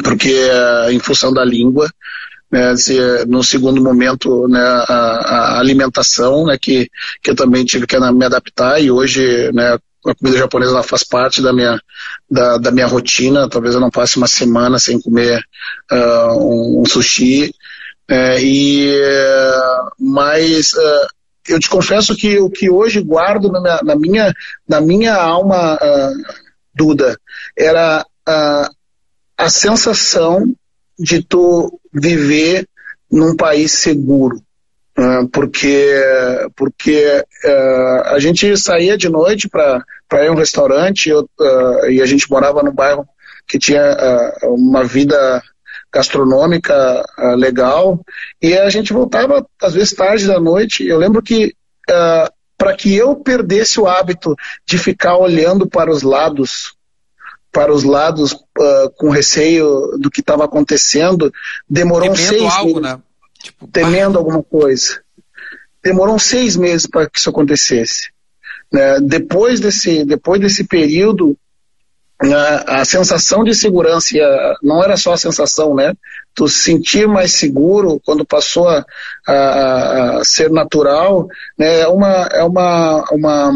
porque 0.04 0.32
é, 0.32 0.92
em 0.92 0.98
função 0.98 1.32
da 1.32 1.44
língua, 1.44 1.88
né, 2.50 2.74
se, 2.76 2.98
no 3.26 3.44
segundo 3.44 3.82
momento 3.82 4.48
né, 4.48 4.60
a, 4.60 4.94
a, 4.94 5.58
alimentação, 5.60 6.46
né, 6.46 6.58
que, 6.60 6.90
que 7.22 7.30
eu 7.30 7.36
também 7.36 7.64
tive 7.64 7.86
que 7.86 7.98
me 7.98 8.24
adaptar 8.24 8.82
e 8.82 8.90
hoje 8.90 9.52
né, 9.52 9.78
a 10.06 10.14
comida 10.14 10.38
japonesa 10.38 10.72
ela 10.72 10.82
faz 10.82 11.04
parte 11.04 11.42
da 11.42 11.52
minha, 11.52 11.80
da, 12.30 12.58
da, 12.58 12.70
minha 12.70 12.86
rotina. 12.86 13.48
Talvez 13.48 13.74
eu 13.74 13.80
não 13.80 13.90
passe 13.90 14.16
uma 14.16 14.26
semana 14.26 14.78
sem 14.78 15.00
comer 15.00 15.42
uh, 15.92 16.80
um, 16.80 16.84
sushi. 16.86 17.54
É, 18.08 18.42
e, 18.42 18.92
mas 19.98 20.72
uh, 20.72 21.06
eu 21.48 21.60
te 21.60 21.68
confesso 21.68 22.16
que 22.16 22.38
o 22.38 22.50
que 22.50 22.68
hoje 22.68 23.00
guardo 23.00 23.50
na 23.52 23.60
minha, 23.60 23.80
na 23.84 23.96
minha, 23.96 24.34
na 24.68 24.80
minha 24.80 25.14
alma, 25.14 25.74
uh, 25.74 26.34
Duda, 26.74 27.18
era 27.56 28.04
a 29.36 29.48
sensação 29.48 30.54
de 30.98 31.22
tu 31.22 31.80
viver 31.92 32.68
num 33.10 33.36
país 33.36 33.72
seguro. 33.72 34.40
Ah, 34.96 35.22
porque, 35.32 35.88
porque 36.56 37.24
uh, 37.44 38.08
a 38.08 38.18
gente 38.18 38.56
saía 38.56 38.98
de 38.98 39.08
noite 39.08 39.48
para 39.48 39.84
ir 40.12 40.28
a 40.28 40.32
um 40.32 40.34
restaurante 40.34 41.08
eu, 41.08 41.20
uh, 41.20 41.86
e 41.88 42.02
a 42.02 42.06
gente 42.06 42.30
morava 42.30 42.62
num 42.62 42.72
bairro 42.72 43.06
que 43.46 43.58
tinha 43.58 43.82
uma 44.42 44.84
vida 44.84 45.42
gastronômica 45.92 47.04
legal 47.36 47.98
e 48.40 48.56
a 48.56 48.70
gente 48.70 48.92
voltava 48.92 49.44
às 49.60 49.74
vezes 49.74 49.92
tarde 49.92 50.24
da 50.24 50.38
noite. 50.38 50.86
Eu 50.86 50.98
lembro 50.98 51.20
que 51.20 51.52
para 52.56 52.76
que 52.76 52.94
eu 52.94 53.16
perdesse 53.16 53.80
o 53.80 53.88
hábito 53.88 54.36
de 54.64 54.78
ficar 54.78 55.16
olhando 55.16 55.68
para 55.68 55.90
os 55.90 56.02
lados 56.02 56.76
para 57.50 57.72
os 57.72 57.82
lados 57.82 58.36
com 58.96 59.10
receio 59.10 59.98
do 59.98 60.08
que 60.12 60.20
estava 60.20 60.44
acontecendo 60.44 61.32
demorou 61.68 62.12
Temendo 62.12 62.28
seis 62.28 62.54
algo, 62.54 62.80
meses. 62.80 62.82
Né? 62.82 63.02
Tipo, 63.42 63.66
temendo 63.66 64.18
alguma 64.18 64.42
coisa. 64.42 65.00
Demorou 65.82 66.18
seis 66.18 66.56
meses 66.56 66.86
para 66.86 67.08
que 67.08 67.18
isso 67.18 67.30
acontecesse. 67.30 68.10
Né? 68.72 69.00
Depois, 69.00 69.60
desse, 69.60 70.04
depois 70.04 70.40
desse 70.40 70.64
período, 70.64 71.36
né, 72.22 72.64
a 72.66 72.84
sensação 72.84 73.42
de 73.42 73.54
segurança 73.54 74.14
não 74.62 74.84
era 74.84 74.96
só 74.96 75.14
a 75.14 75.16
sensação, 75.16 75.74
né? 75.74 75.94
Tu 76.34 76.46
se 76.48 76.60
sentir 76.60 77.08
mais 77.08 77.32
seguro 77.32 77.98
quando 78.04 78.26
passou 78.26 78.68
a, 78.68 78.84
a, 79.26 80.18
a 80.18 80.24
ser 80.24 80.50
natural, 80.50 81.26
né? 81.58 81.80
É 81.80 81.88
uma 81.88 82.28
é 82.30 82.44
uma, 82.44 83.04
uma, 83.10 83.52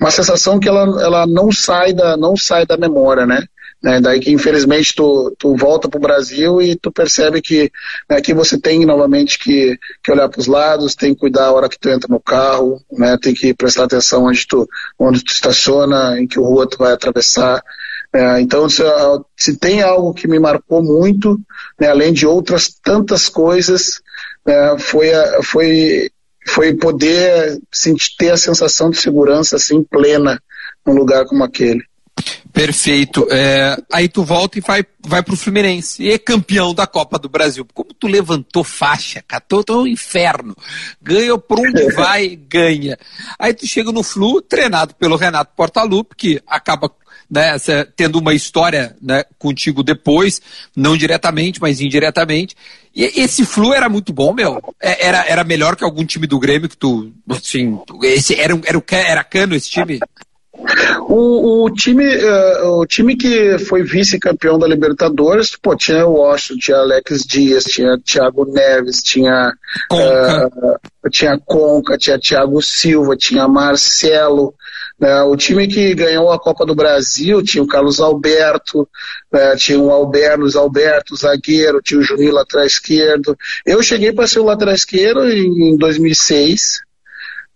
uma 0.00 0.10
sensação 0.12 0.60
que 0.60 0.68
ela, 0.68 0.82
ela 1.02 1.26
não 1.26 1.50
sai 1.50 1.92
da 1.92 2.16
não 2.16 2.36
sai 2.36 2.64
da 2.64 2.76
memória, 2.76 3.26
né? 3.26 3.44
Né? 3.82 4.00
Daí 4.00 4.18
que 4.18 4.32
infelizmente 4.32 4.94
tu, 4.94 5.34
tu 5.38 5.56
volta 5.56 5.88
para 5.88 5.98
o 5.98 6.02
Brasil 6.02 6.60
e 6.60 6.74
tu 6.74 6.90
percebe 6.90 7.40
que 7.40 7.70
né, 8.10 8.20
que 8.20 8.34
você 8.34 8.58
tem 8.58 8.84
novamente 8.84 9.38
que, 9.38 9.78
que 10.02 10.10
olhar 10.10 10.28
para 10.28 10.40
os 10.40 10.48
lados, 10.48 10.96
tem 10.96 11.14
que 11.14 11.20
cuidar 11.20 11.46
a 11.46 11.52
hora 11.52 11.68
que 11.68 11.78
tu 11.78 11.88
entra 11.88 12.08
no 12.08 12.20
carro, 12.20 12.80
né? 12.90 13.16
tem 13.20 13.32
que 13.32 13.54
prestar 13.54 13.84
atenção 13.84 14.24
onde 14.24 14.46
tu, 14.46 14.68
onde 14.98 15.22
tu 15.22 15.32
estaciona, 15.32 16.20
em 16.20 16.26
que 16.26 16.38
rua 16.38 16.68
tu 16.68 16.78
vai 16.78 16.92
atravessar. 16.92 17.62
É, 18.12 18.40
então, 18.40 18.68
se, 18.68 18.82
se, 19.36 19.56
tem 19.56 19.82
algo 19.82 20.14
que 20.14 20.26
me 20.26 20.38
marcou 20.38 20.82
muito, 20.82 21.38
né, 21.78 21.88
além 21.88 22.12
de 22.12 22.26
outras 22.26 22.68
tantas 22.82 23.28
coisas, 23.28 24.00
é, 24.46 24.78
foi, 24.78 25.10
foi, 25.42 26.10
foi 26.46 26.74
poder 26.74 27.60
sentir, 27.70 28.16
ter 28.16 28.30
a 28.30 28.36
sensação 28.36 28.88
de 28.88 28.98
segurança 28.98 29.56
assim 29.56 29.84
plena 29.84 30.42
num 30.86 30.94
lugar 30.94 31.26
como 31.26 31.44
aquele. 31.44 31.84
Perfeito. 32.52 33.26
É, 33.30 33.76
aí 33.92 34.08
tu 34.08 34.24
volta 34.24 34.58
e 34.58 34.60
vai, 34.60 34.84
vai 35.00 35.22
pro 35.22 35.36
Fluminense. 35.36 36.02
E 36.02 36.10
é 36.10 36.18
campeão 36.18 36.74
da 36.74 36.86
Copa 36.86 37.18
do 37.18 37.28
Brasil. 37.28 37.66
Como 37.72 37.94
tu 37.94 38.06
levantou 38.06 38.64
faixa, 38.64 39.22
catou, 39.26 39.62
tu 39.62 39.72
é 39.72 39.76
um 39.76 39.86
inferno. 39.86 40.56
Ganha 41.00 41.38
por 41.38 41.60
onde 41.60 41.90
vai, 41.94 42.36
ganha. 42.36 42.98
Aí 43.38 43.54
tu 43.54 43.66
chega 43.66 43.92
no 43.92 44.02
Flu, 44.02 44.42
treinado 44.42 44.94
pelo 44.94 45.16
Renato 45.16 45.54
Portaluppi, 45.54 46.16
que 46.16 46.42
acaba 46.46 46.90
né, 47.30 47.56
tendo 47.94 48.18
uma 48.18 48.34
história 48.34 48.96
né, 49.00 49.24
contigo 49.38 49.82
depois, 49.82 50.40
não 50.74 50.96
diretamente, 50.96 51.60
mas 51.60 51.80
indiretamente. 51.80 52.56
E 52.94 53.04
esse 53.20 53.44
Flu 53.44 53.72
era 53.72 53.88
muito 53.88 54.12
bom, 54.12 54.32
meu. 54.32 54.60
É, 54.80 55.06
era, 55.06 55.24
era 55.26 55.44
melhor 55.44 55.76
que 55.76 55.84
algum 55.84 56.04
time 56.04 56.26
do 56.26 56.38
Grêmio 56.38 56.68
que 56.68 56.76
tu, 56.76 57.12
assim, 57.30 57.78
esse 58.02 58.34
era, 58.34 58.58
era, 58.64 58.82
era 58.90 59.24
cano 59.24 59.54
esse 59.54 59.70
time? 59.70 60.00
O, 61.08 61.64
o, 61.64 61.70
time, 61.70 62.04
uh, 62.04 62.80
o 62.80 62.86
time 62.86 63.16
que 63.16 63.58
foi 63.58 63.82
vice-campeão 63.82 64.58
da 64.58 64.66
Libertadores, 64.66 65.56
pô, 65.56 65.74
tinha 65.74 66.06
o 66.06 66.14
Washington, 66.14 66.58
tinha 66.60 66.76
Alex 66.78 67.22
Dias, 67.24 67.64
tinha 67.64 67.98
Thiago 67.98 68.44
Neves, 68.44 69.02
tinha 69.02 69.52
Conca, 69.88 70.50
uh, 70.56 71.10
tinha, 71.10 71.38
Conca 71.38 71.96
tinha 71.96 72.18
Thiago 72.18 72.60
Silva, 72.60 73.16
tinha 73.16 73.48
Marcelo. 73.48 74.54
Né? 75.00 75.22
O 75.22 75.36
time 75.36 75.66
que 75.68 75.94
ganhou 75.94 76.30
a 76.30 76.38
Copa 76.38 76.66
do 76.66 76.74
Brasil 76.74 77.42
tinha 77.42 77.62
o 77.62 77.68
Carlos 77.68 78.00
Alberto, 78.00 78.86
né? 79.32 79.56
tinha 79.56 79.78
o 79.78 79.90
Alberto, 79.90 80.58
Alberto, 80.58 81.16
zagueiro, 81.16 81.80
tinha 81.80 82.00
o 82.00 82.02
Juninho 82.02 82.34
lateral 82.34 82.66
esquerdo. 82.66 83.36
Eu 83.64 83.82
cheguei 83.82 84.12
para 84.12 84.26
ser 84.26 84.40
o 84.40 84.44
lateral 84.44 84.74
esquerdo 84.74 85.26
em, 85.28 85.72
em 85.72 85.76
2006 85.76 86.87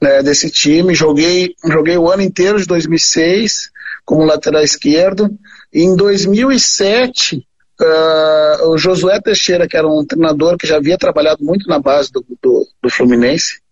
né, 0.03 0.21
desse 0.21 0.51
time. 0.51 0.95
Joguei, 0.97 1.55
joguei 1.65 1.97
o 1.97 2.11
ano 2.11 2.23
inteiro 2.23 2.59
de 2.59 2.67
2006 2.67 3.71
como 4.05 4.25
lateral 4.25 4.63
esquerdo. 4.63 5.31
E 5.73 5.83
em 5.83 5.95
2007, 5.95 7.47
uh, 7.81 8.69
o 8.69 8.77
Josué 8.77 9.21
Teixeira, 9.21 9.69
que 9.69 9.77
era 9.77 9.87
um 9.87 10.05
treinador 10.05 10.59
que 10.59 10.67
já 10.67 10.77
havia 10.77 10.99
trabalhado 10.99 11.45
muito 11.45 11.69
na 11.69 11.79
base 11.79 12.11
do, 12.11 12.25
do, 12.43 12.67
do 12.83 12.91
Fluminense, 12.91 13.63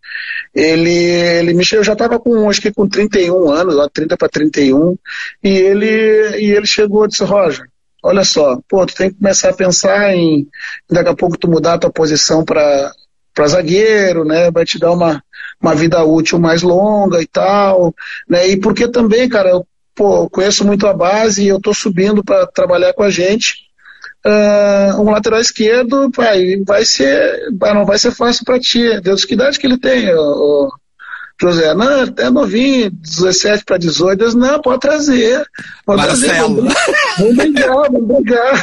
ele, 0.55 0.93
ele 0.93 1.53
me 1.53 1.65
eu 1.73 1.85
já 1.85 1.93
estava 1.93 2.19
com 2.19 2.49
acho 2.49 2.61
que 2.61 2.73
com 2.73 2.89
31 2.89 3.51
anos, 3.51 3.75
lá 3.75 3.89
30 3.89 4.17
para 4.17 4.29
31, 4.29 4.97
e 5.43 5.49
ele 5.49 6.39
e 6.39 6.53
ele 6.53 6.67
chegou 6.67 7.05
e 7.05 7.09
disse, 7.09 7.23
Roger, 7.25 7.67
olha 8.03 8.25
só, 8.25 8.59
pô, 8.69 8.85
tu 8.87 8.95
tem 8.95 9.11
que 9.11 9.19
começar 9.19 9.51
a 9.51 9.55
pensar 9.55 10.15
em 10.15 10.49
daqui 10.91 11.09
a 11.09 11.15
pouco 11.15 11.39
tu 11.39 11.49
mudar 11.49 11.75
a 11.75 11.79
tua 11.79 11.91
posição 11.91 12.45
para 12.45 12.93
zagueiro, 13.47 14.25
né? 14.25 14.51
Vai 14.51 14.65
te 14.65 14.79
dar 14.79 14.91
uma, 14.91 15.23
uma 15.61 15.75
vida 15.75 16.03
útil 16.05 16.39
mais 16.39 16.63
longa 16.63 17.21
e 17.21 17.27
tal, 17.27 17.95
né? 18.29 18.49
E 18.49 18.57
porque 18.57 18.89
também, 18.89 19.29
cara, 19.29 19.51
eu 19.51 19.67
pô, 19.95 20.29
conheço 20.31 20.65
muito 20.65 20.87
a 20.87 20.95
base 20.95 21.45
e 21.45 21.49
eu 21.49 21.61
tô 21.61 21.75
subindo 21.75 22.25
para 22.25 22.47
trabalhar 22.47 22.95
com 22.95 23.03
a 23.03 23.11
gente, 23.11 23.57
uh, 24.25 25.01
um 25.01 25.11
lateral 25.11 25.41
esquerdo, 25.41 26.11
pai, 26.11 26.57
vai 26.67 26.85
ser, 26.85 27.39
não 27.75 27.85
vai 27.85 27.99
ser 27.99 28.11
fácil 28.11 28.45
para 28.45 28.59
ti. 28.59 29.01
Deus, 29.01 29.25
que 29.25 29.35
idade 29.35 29.59
que 29.59 29.67
ele 29.67 29.79
tem, 29.79 30.11
o, 30.15 30.71
José? 31.41 31.75
Não, 31.75 32.03
é 32.17 32.31
novinho, 32.31 32.91
17 32.91 33.65
para 33.65 33.79
18. 33.79 34.19
Deus, 34.19 34.35
não, 34.35 34.61
pode 34.61 34.81
trazer. 34.81 35.47
Pode 35.85 36.03
Marcelo. 36.03 36.67
trazer. 36.67 36.97
Vamos 37.19 37.37
brigar, 37.37 37.91
vamos 37.91 38.07
brigar. 38.07 38.63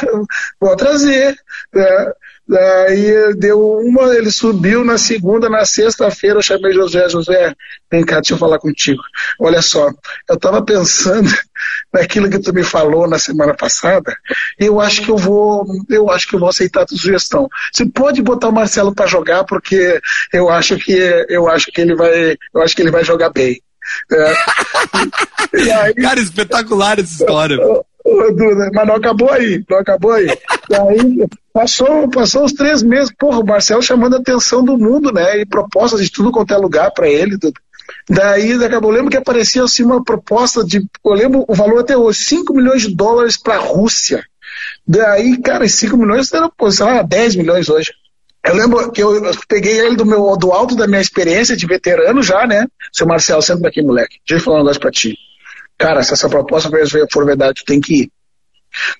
Pode 0.58 0.76
trazer. 0.76 1.38
É. 1.74 2.12
Daí 2.48 3.34
deu 3.36 3.60
uma, 3.60 4.14
ele 4.14 4.30
subiu 4.30 4.82
na 4.82 4.96
segunda, 4.96 5.50
na 5.50 5.66
sexta-feira 5.66 6.38
eu 6.38 6.42
chamei 6.42 6.72
José, 6.72 7.06
José, 7.08 7.54
vem 7.90 8.02
cá, 8.02 8.16
deixa 8.16 8.32
eu 8.32 8.38
falar 8.38 8.58
contigo. 8.58 9.02
Olha 9.38 9.60
só, 9.60 9.90
eu 10.28 10.34
estava 10.34 10.64
pensando 10.64 11.28
naquilo 11.92 12.30
que 12.30 12.38
tu 12.38 12.54
me 12.54 12.62
falou 12.62 13.06
na 13.06 13.18
semana 13.18 13.54
passada, 13.54 14.16
eu 14.58 14.80
acho 14.80 15.02
que 15.02 15.10
eu 15.10 15.18
vou, 15.18 15.66
eu 15.90 16.10
acho 16.10 16.26
que 16.26 16.36
eu 16.36 16.40
vou 16.40 16.48
aceitar 16.48 16.82
a 16.82 16.86
tua 16.86 16.96
sugestão. 16.96 17.50
Você 17.70 17.84
pode 17.84 18.22
botar 18.22 18.48
o 18.48 18.52
Marcelo 18.52 18.94
para 18.94 19.06
jogar, 19.06 19.44
porque 19.44 20.00
eu 20.32 20.48
acho 20.48 20.78
que 20.78 21.26
eu 21.28 21.48
acho 21.48 21.66
que 21.66 21.82
ele 21.82 21.94
vai, 21.94 22.34
eu 22.54 22.62
acho 22.62 22.74
que 22.74 22.80
ele 22.80 22.90
vai 22.90 23.04
jogar 23.04 23.28
bem. 23.28 23.60
É. 24.10 24.34
Aí, 25.82 25.94
Cara, 25.94 26.20
espetacular 26.20 26.98
essa 26.98 27.12
história. 27.12 27.58
Mas 28.74 28.86
não 28.86 28.94
acabou 28.94 29.30
aí, 29.30 29.64
não 29.68 29.78
acabou 29.78 30.12
aí. 30.12 30.26
Daí 30.68 31.26
passou, 31.52 32.08
passou 32.08 32.44
os 32.44 32.52
três 32.52 32.82
meses, 32.82 33.12
porra, 33.18 33.40
o 33.40 33.46
Marcelo 33.46 33.82
chamando 33.82 34.16
a 34.16 34.18
atenção 34.18 34.64
do 34.64 34.76
mundo, 34.76 35.12
né? 35.12 35.40
E 35.40 35.46
propostas 35.46 36.02
de 36.02 36.10
tudo 36.10 36.32
quanto 36.32 36.54
é 36.54 36.56
lugar 36.56 36.90
para 36.92 37.08
ele. 37.08 37.36
Daí, 38.08 38.52
acabou, 38.64 38.90
lembro 38.90 39.10
que 39.10 39.16
aparecia 39.16 39.62
assim 39.62 39.82
uma 39.82 40.02
proposta 40.02 40.64
de, 40.64 40.78
eu 41.04 41.12
lembro 41.12 41.44
o 41.46 41.54
valor 41.54 41.80
até 41.80 41.96
hoje, 41.96 42.18
5 42.20 42.54
milhões 42.54 42.82
de 42.82 42.94
dólares 42.94 43.36
para 43.36 43.56
a 43.56 43.60
Rússia. 43.60 44.24
Daí, 44.86 45.38
cara, 45.40 45.68
5 45.68 45.96
milhões 45.96 46.32
eram, 46.32 46.50
sei 46.70 46.86
lá, 46.86 47.02
10 47.02 47.36
milhões 47.36 47.68
hoje. 47.68 47.92
Eu 48.44 48.54
lembro 48.54 48.90
que 48.92 49.02
eu, 49.02 49.20
peguei 49.48 49.78
ele 49.78 49.96
do, 49.96 50.06
meu, 50.06 50.36
do 50.36 50.52
alto 50.52 50.74
da 50.74 50.86
minha 50.86 51.00
experiência 51.00 51.56
de 51.56 51.66
veterano 51.66 52.22
já, 52.22 52.46
né? 52.46 52.66
Seu 52.92 53.06
Marcelo, 53.06 53.42
senta 53.42 53.60
daqui, 53.60 53.82
moleque. 53.82 54.16
Deixa 54.26 54.40
eu 54.40 54.44
falar 54.44 54.58
um 54.58 54.60
negócio 54.60 54.80
pra 54.80 54.90
ti. 54.90 55.18
Cara, 55.78 56.02
se 56.02 56.12
essa 56.12 56.28
proposta 56.28 56.68
for 57.10 57.24
verdade, 57.24 57.54
tu 57.60 57.64
tem 57.64 57.80
que 57.80 58.02
ir. 58.02 58.12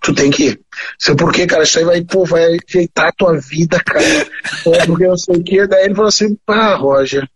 Tu 0.02 0.14
tem 0.14 0.30
que 0.30 0.44
ir. 0.44 0.60
Sei 0.98 1.14
por 1.14 1.32
quê, 1.32 1.46
cara? 1.46 1.64
Isso 1.64 1.78
aí 1.78 1.84
vai, 1.84 2.02
pô, 2.02 2.24
vai 2.24 2.44
ajeitar 2.44 3.08
a 3.08 3.12
tua 3.12 3.38
vida, 3.38 3.78
cara. 3.84 4.26
Porque 4.86 5.04
eu 5.04 5.18
sei 5.18 5.36
o 5.36 5.42
quê. 5.42 5.66
Daí 5.66 5.84
ele 5.84 5.94
falou 5.94 6.08
assim, 6.08 6.36
pá, 6.46 6.74
Roger, 6.76 7.28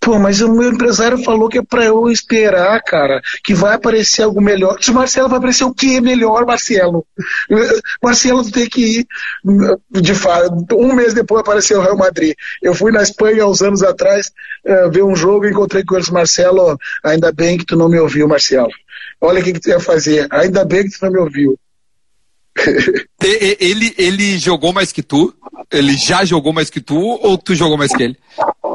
Pô, 0.00 0.18
mas 0.18 0.40
o 0.40 0.50
meu 0.50 0.72
empresário 0.72 1.22
falou 1.22 1.46
que 1.46 1.58
é 1.58 1.62
pra 1.62 1.84
eu 1.84 2.10
esperar, 2.10 2.82
cara, 2.82 3.20
que 3.44 3.52
vai 3.52 3.74
aparecer 3.74 4.22
algo 4.22 4.40
melhor. 4.40 4.78
Se 4.80 4.90
Marcelo 4.92 5.28
vai 5.28 5.36
aparecer 5.36 5.64
o 5.64 5.74
que 5.74 6.00
melhor, 6.00 6.46
Marcelo? 6.46 7.04
Marcelo, 8.02 8.42
tu 8.42 8.50
tem 8.50 8.66
que 8.66 9.00
ir. 9.00 9.06
De 9.90 10.14
fato, 10.14 10.66
um 10.72 10.94
mês 10.94 11.12
depois 11.12 11.42
apareceu 11.42 11.78
o 11.78 11.82
Real 11.82 11.98
Madrid. 11.98 12.34
Eu 12.62 12.74
fui 12.74 12.90
na 12.90 13.02
Espanha 13.02 13.46
uns 13.46 13.60
anos 13.60 13.82
atrás 13.82 14.32
uh, 14.66 14.90
ver 14.90 15.02
um 15.02 15.14
jogo 15.14 15.44
e 15.44 15.50
encontrei 15.50 15.84
com 15.84 15.96
eles, 15.96 16.08
Marcelo, 16.08 16.78
ainda 17.04 17.30
bem 17.30 17.58
que 17.58 17.66
tu 17.66 17.76
não 17.76 17.88
me 17.88 17.98
ouviu, 17.98 18.26
Marcelo. 18.26 18.70
Olha 19.20 19.40
o 19.40 19.44
que, 19.44 19.52
que 19.52 19.60
tu 19.60 19.68
ia 19.68 19.80
fazer. 19.80 20.26
Ainda 20.30 20.64
bem 20.64 20.84
que 20.84 20.98
tu 20.98 21.04
não 21.04 21.12
me 21.12 21.18
ouviu. 21.18 21.58
ele, 23.22 23.94
ele 23.98 24.38
jogou 24.38 24.72
mais 24.72 24.92
que 24.92 25.02
tu? 25.02 25.34
Ele 25.70 25.92
já 25.92 26.24
jogou 26.24 26.54
mais 26.54 26.70
que 26.70 26.80
tu 26.80 26.96
ou 26.96 27.36
tu 27.36 27.54
jogou 27.54 27.76
mais 27.76 27.94
que 27.94 28.02
ele? 28.02 28.16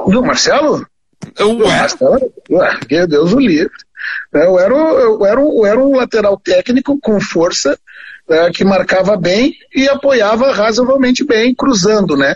Não, 0.07 0.21
Marcelo? 0.21 0.85
Ué? 2.49 2.57
Ué, 2.57 2.79
que 2.87 3.07
Deus 3.07 3.33
o 3.33 3.39
livre. 3.39 3.71
É, 4.33 4.45
eu 4.45 4.59
era, 4.59 4.73
eu, 4.75 5.25
era, 5.25 5.41
eu 5.41 5.65
era 5.65 5.79
um 5.79 5.95
lateral 5.95 6.37
técnico 6.37 6.99
com 7.01 7.19
força, 7.19 7.77
né, 8.27 8.51
que 8.51 8.63
marcava 8.63 9.15
bem 9.17 9.53
e 9.73 9.87
apoiava 9.87 10.51
razoavelmente 10.51 11.23
bem, 11.23 11.55
cruzando, 11.55 12.15
né? 12.15 12.35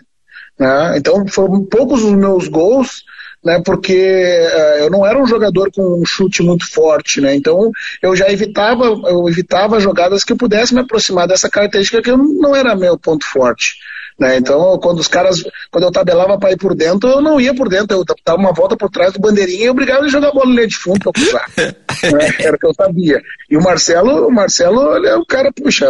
né? 0.60 0.98
Então 0.98 1.26
foram 1.28 1.64
poucos 1.66 2.04
os 2.04 2.14
meus 2.14 2.48
gols, 2.48 3.04
né? 3.44 3.62
Porque 3.66 3.94
uh, 3.94 4.84
eu 4.84 4.90
não 4.90 5.06
era 5.06 5.22
um 5.22 5.26
jogador 5.26 5.72
com 5.72 6.02
um 6.02 6.06
chute 6.06 6.44
muito 6.44 6.70
forte, 6.70 7.22
né? 7.22 7.36
Então 7.36 7.72
eu 8.02 8.16
já 8.16 8.30
evitava, 8.30 8.86
eu 8.86 9.28
evitava 9.30 9.80
jogadas 9.80 10.24
que 10.24 10.36
pudessem 10.36 10.76
me 10.76 10.82
aproximar 10.82 11.28
dessa 11.28 11.50
característica 11.50 12.02
que 12.02 12.12
não 12.12 12.56
era 12.56 12.76
meu 12.76 12.98
ponto 12.98 13.26
forte. 13.26 13.76
Né? 14.20 14.38
Então, 14.38 14.78
quando 14.80 15.00
os 15.00 15.08
caras, 15.08 15.42
quando 15.72 15.86
eu 15.86 15.92
tabelava 15.92 16.38
para 16.38 16.52
ir 16.52 16.58
por 16.58 16.76
dentro, 16.76 17.10
eu 17.10 17.22
não 17.22 17.40
ia 17.40 17.56
por 17.56 17.70
dentro, 17.70 17.98
eu 17.98 18.04
dava 18.26 18.38
uma 18.38 18.52
volta 18.52 18.76
por 18.76 18.90
trás 18.90 19.14
do 19.14 19.20
bandeirinha 19.20 19.66
e 19.66 19.70
obrigava 19.70 20.00
ele 20.00 20.10
a 20.10 20.12
jogar 20.12 20.32
bola 20.32 20.50
linha 20.50 20.68
de 20.68 20.76
fundo 20.76 21.00
para 21.00 21.14
cruzar. 21.14 21.50
né? 21.58 22.34
Era 22.40 22.56
o 22.56 22.60
que 22.60 22.66
eu 22.66 22.74
sabia. 22.74 23.22
E 23.50 23.56
o 23.56 23.64
Marcelo, 23.64 24.28
o 24.28 24.32
Marcelo, 24.32 24.98
ele 24.98 25.08
é 25.08 25.16
o 25.16 25.26
cara, 25.26 25.52
puxa, 25.54 25.88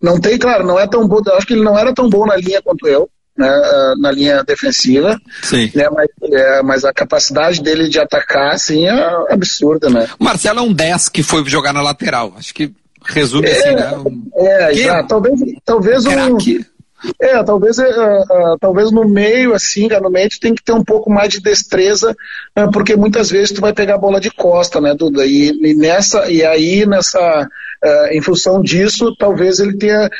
não 0.00 0.18
tem, 0.18 0.38
claro, 0.38 0.66
não 0.66 0.80
é 0.80 0.86
tão 0.86 1.06
bom, 1.06 1.20
acho 1.34 1.46
que 1.46 1.52
ele 1.52 1.64
não 1.64 1.78
era 1.78 1.92
tão 1.92 2.08
bom 2.08 2.24
na 2.24 2.36
linha 2.36 2.62
quanto 2.62 2.88
eu. 2.88 3.08
Né, 3.38 3.48
na 3.98 4.10
linha 4.10 4.44
defensiva, 4.44 5.18
Sim. 5.42 5.70
Né, 5.74 5.88
mas, 5.88 6.08
é, 6.30 6.62
mas, 6.62 6.84
a 6.84 6.92
capacidade 6.92 7.62
dele 7.62 7.88
de 7.88 7.98
atacar 7.98 8.52
assim, 8.52 8.86
é 8.86 8.92
absurda. 9.30 9.88
Né? 9.88 10.06
O 10.18 10.24
Marcelo 10.24 10.58
é 10.58 10.62
um 10.62 10.72
10 10.72 11.08
que 11.08 11.22
foi 11.22 11.42
jogar 11.46 11.72
na 11.72 11.80
lateral. 11.80 12.34
Acho 12.36 12.52
que 12.52 12.70
resume 13.06 13.48
é, 13.48 13.52
assim, 13.52 13.74
né? 13.74 13.96
Um... 13.96 14.30
É, 14.34 14.72
exato. 14.72 15.08
Talvez, 15.08 15.40
talvez 15.64 16.06
um, 16.06 16.36
é, 17.20 17.42
talvez, 17.42 17.78
é, 17.78 17.88
uh, 17.88 18.58
talvez 18.60 18.90
no 18.90 19.04
meio, 19.04 19.54
assim, 19.54 19.88
no 19.88 20.10
meio 20.10 20.28
tu 20.28 20.40
tem 20.40 20.54
que 20.54 20.62
ter 20.62 20.72
um 20.72 20.84
pouco 20.84 21.10
mais 21.10 21.30
de 21.30 21.40
destreza, 21.40 22.16
uh, 22.58 22.70
porque 22.70 22.96
muitas 22.96 23.30
vezes 23.30 23.52
tu 23.52 23.60
vai 23.60 23.72
pegar 23.72 23.94
a 23.94 23.98
bola 23.98 24.20
de 24.20 24.30
costa, 24.30 24.80
né, 24.80 24.94
Duda? 24.94 25.24
E, 25.24 25.50
e 25.50 25.74
nessa, 25.74 26.30
e 26.30 26.44
aí 26.44 26.86
nessa, 26.86 27.48
uh, 27.84 28.12
em 28.12 28.20
função 28.20 28.62
disso, 28.62 29.14
talvez 29.16 29.60
ele 29.60 29.76
tenha 29.76 30.10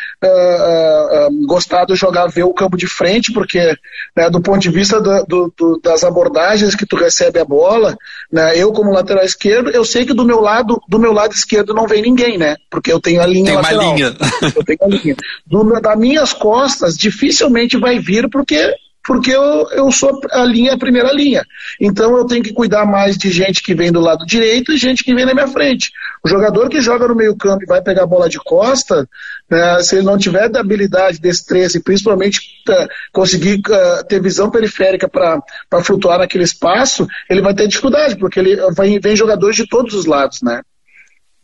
gostado 1.46 1.94
de 1.94 1.98
jogar, 2.00 2.26
ver 2.26 2.44
o 2.44 2.54
campo 2.54 2.76
de 2.76 2.86
frente, 2.86 3.32
porque 3.32 3.74
né, 4.16 4.30
do 4.30 4.40
ponto 4.40 4.60
de 4.60 4.70
vista 4.70 5.00
do, 5.00 5.24
do, 5.24 5.54
do, 5.56 5.80
das 5.82 6.04
abordagens 6.04 6.74
que 6.74 6.86
tu 6.86 6.96
recebe 6.96 7.38
a 7.38 7.44
bola, 7.44 7.96
né, 8.30 8.56
eu 8.56 8.72
como 8.72 8.92
lateral 8.92 9.24
esquerdo, 9.24 9.70
eu 9.70 9.84
sei 9.84 10.04
que 10.04 10.14
do 10.14 10.24
meu 10.24 10.40
lado, 10.40 10.80
do 10.88 10.98
meu 10.98 11.12
lado 11.12 11.32
esquerdo 11.32 11.74
não 11.74 11.86
vem 11.86 12.02
ninguém, 12.02 12.36
né? 12.38 12.56
Porque 12.70 12.92
eu 12.92 13.00
tenho 13.00 13.20
a 13.20 13.26
linha 13.26 13.46
tem 13.46 13.54
lateral. 13.54 13.86
Uma 13.86 13.94
linha. 13.94 14.16
Eu 14.56 14.64
tenho 14.64 14.78
a 14.82 14.86
linha. 14.88 15.16
Do, 15.46 15.80
das 15.80 15.98
minhas 15.98 16.32
costas 16.32 16.60
costas 16.70 16.96
dificilmente 16.96 17.76
vai 17.76 17.98
vir 17.98 18.28
porque 18.28 18.74
porque 19.02 19.30
eu, 19.30 19.66
eu 19.72 19.90
sou 19.90 20.20
a 20.30 20.44
linha, 20.44 20.74
a 20.74 20.78
primeira 20.78 21.10
linha. 21.10 21.42
Então 21.80 22.16
eu 22.16 22.26
tenho 22.26 22.42
que 22.42 22.52
cuidar 22.52 22.84
mais 22.84 23.16
de 23.16 23.30
gente 23.30 23.62
que 23.62 23.74
vem 23.74 23.90
do 23.90 23.98
lado 23.98 24.26
direito 24.26 24.72
e 24.72 24.76
gente 24.76 25.02
que 25.02 25.14
vem 25.14 25.24
na 25.24 25.32
minha 25.32 25.48
frente. 25.48 25.90
O 26.24 26.28
jogador 26.28 26.68
que 26.68 26.80
joga 26.80 27.08
no 27.08 27.14
meio 27.14 27.34
campo 27.34 27.64
e 27.64 27.66
vai 27.66 27.82
pegar 27.82 28.02
a 28.02 28.06
bola 28.06 28.28
de 28.28 28.38
costa, 28.38 29.08
né, 29.50 29.82
se 29.82 29.96
ele 29.96 30.04
não 30.04 30.18
tiver 30.18 30.48
da 30.48 30.60
habilidade, 30.60 31.18
destreza 31.18 31.78
e 31.78 31.82
principalmente 31.82 32.40
uh, 32.68 32.88
conseguir 33.12 33.60
uh, 33.68 34.04
ter 34.06 34.20
visão 34.20 34.50
periférica 34.50 35.08
para 35.08 35.84
flutuar 35.84 36.18
naquele 36.18 36.44
espaço, 36.44 37.06
ele 37.28 37.40
vai 37.40 37.54
ter 37.54 37.66
dificuldade, 37.68 38.16
porque 38.16 38.38
ele 38.38 38.56
vai, 38.72 38.98
vem 38.98 39.16
jogadores 39.16 39.56
de 39.56 39.66
todos 39.66 39.94
os 39.94 40.04
lados, 40.04 40.42
né? 40.42 40.60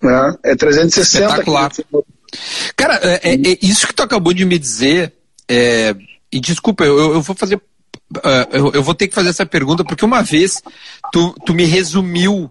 né? 0.03 0.35
É 0.45 0.55
360. 0.55 1.25
Espetacular. 1.25 1.73
Cara, 2.77 3.01
é, 3.03 3.31
é, 3.31 3.35
é, 3.35 3.59
isso 3.63 3.87
que 3.87 3.95
tu 3.95 4.03
acabou 4.03 4.33
de 4.33 4.45
me 4.45 4.59
dizer, 4.59 5.13
é, 5.49 5.95
e 6.33 6.41
desculpa, 6.41 6.85
eu, 6.85 7.15
eu 7.15 7.23
vou 7.23 7.37
fazer. 7.37 7.57
Uh, 7.57 8.47
eu, 8.53 8.73
eu, 8.75 8.83
vou 8.83 8.95
ter 8.95 9.09
que 9.09 9.15
fazer 9.15 9.31
essa 9.31 9.47
pergunta, 9.47 9.85
porque 9.85 10.05
uma 10.05 10.23
vez 10.23 10.63
tu, 11.11 11.35
tu 11.45 11.53
me 11.53 11.65
resumiu 11.65 12.51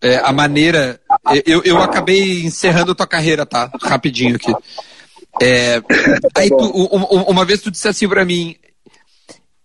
é, 0.00 0.16
a 0.16 0.32
maneira. 0.32 1.00
Eu, 1.44 1.62
eu 1.64 1.78
acabei 1.78 2.44
encerrando 2.44 2.92
a 2.92 2.94
tua 2.94 3.06
carreira, 3.06 3.44
tá? 3.44 3.70
Rapidinho 3.82 4.36
aqui. 4.36 4.54
É, 5.40 5.82
aí 6.34 6.48
tu, 6.48 6.64
uma 7.28 7.44
vez 7.44 7.60
tu 7.60 7.70
disse 7.70 7.88
assim 7.88 8.08
pra 8.08 8.24
mim, 8.24 8.56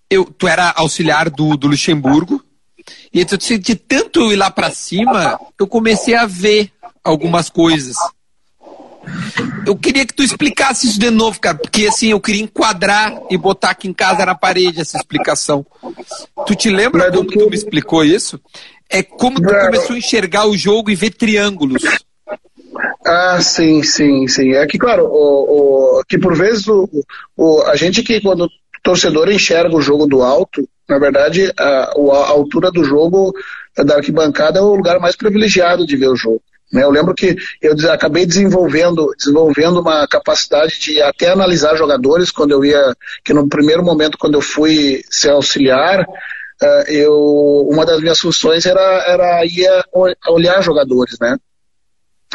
eu, 0.10 0.26
tu 0.26 0.48
era 0.48 0.74
auxiliar 0.76 1.30
do, 1.30 1.56
do 1.56 1.68
Luxemburgo, 1.68 2.44
e 3.14 3.24
tu 3.26 3.38
disse, 3.38 3.58
de 3.58 3.76
tanto 3.76 4.32
ir 4.32 4.36
lá 4.36 4.50
pra 4.50 4.72
cima, 4.72 5.40
eu 5.60 5.68
comecei 5.68 6.16
a 6.16 6.26
ver 6.26 6.72
algumas 7.04 7.50
coisas. 7.50 7.96
Eu 9.66 9.76
queria 9.76 10.06
que 10.06 10.14
tu 10.14 10.24
explicasse 10.24 10.88
isso 10.88 11.00
de 11.00 11.10
novo, 11.10 11.40
cara, 11.40 11.58
porque 11.58 11.88
assim, 11.88 12.10
eu 12.10 12.20
queria 12.20 12.44
enquadrar 12.44 13.14
e 13.30 13.38
botar 13.38 13.72
aqui 13.72 13.88
em 13.88 13.94
casa 13.94 14.26
na 14.26 14.36
parede 14.36 14.82
essa 14.82 14.98
explicação. 14.98 15.66
Tu 16.46 16.56
te 16.56 16.70
lembra 16.70 17.06
Mas 17.06 17.16
como 17.16 17.30
que... 17.30 17.38
tu 17.40 17.50
me 17.50 17.56
explicou 17.56 18.04
isso? 18.04 18.40
É 18.92 19.02
como 19.02 19.38
tu 19.38 19.52
Não. 19.52 19.60
começou 19.60 19.96
a 19.96 20.00
enxergar 20.00 20.46
o 20.46 20.58
jogo 20.58 20.90
e 20.90 20.96
ver 20.96 21.12
triângulos. 21.12 21.82
Ah, 23.06 23.40
sim, 23.42 23.82
sim, 23.84 24.28
sim. 24.28 24.54
É 24.54 24.66
que, 24.68 24.78
claro, 24.78 25.06
o, 25.06 26.00
o 26.00 26.04
que 26.08 26.18
por 26.20 26.36
vezes 26.36 26.68
o, 26.68 26.88
o, 27.36 27.62
a 27.64 27.76
gente 27.76 28.04
que 28.04 28.22
quando 28.22 28.46
o 28.46 28.50
torcedor 28.84 29.32
enxerga 29.32 29.76
o 29.76 29.82
jogo 29.82 30.06
do 30.06 30.22
alto, 30.22 30.68
na 30.88 31.00
verdade, 31.00 31.52
a, 31.58 31.64
a 31.64 32.30
altura 32.30 32.70
do 32.70 32.84
jogo 32.84 33.34
da 33.78 33.96
arquibancada 33.96 34.60
é 34.60 34.62
o 34.62 34.76
lugar 34.76 35.00
mais 35.00 35.16
privilegiado 35.16 35.86
de 35.86 35.96
ver 35.96 36.10
o 36.10 36.16
jogo. 36.16 36.42
Né? 36.72 36.84
Eu 36.84 36.92
lembro 36.92 37.14
que 37.14 37.36
eu 37.62 37.74
acabei 37.92 38.26
desenvolvendo, 38.26 39.14
desenvolvendo 39.18 39.80
uma 39.80 40.08
capacidade 40.08 40.80
de 40.80 41.02
até 41.02 41.30
analisar 41.30 41.76
jogadores 41.76 42.32
quando 42.32 42.52
eu 42.52 42.64
ia, 42.64 42.96
que 43.24 43.34
no 43.34 43.48
primeiro 43.48 43.84
momento 43.84 44.18
quando 44.18 44.36
eu 44.36 44.42
fui 44.42 45.04
ser 45.10 45.32
auxiliar, 45.32 46.06
eu, 46.88 47.68
uma 47.70 47.86
das 47.86 48.00
minhas 48.02 48.20
funções 48.20 48.66
era, 48.66 48.82
era 49.08 49.46
ir 49.46 49.68
olhar 50.28 50.62
jogadores, 50.62 51.18
né? 51.20 51.38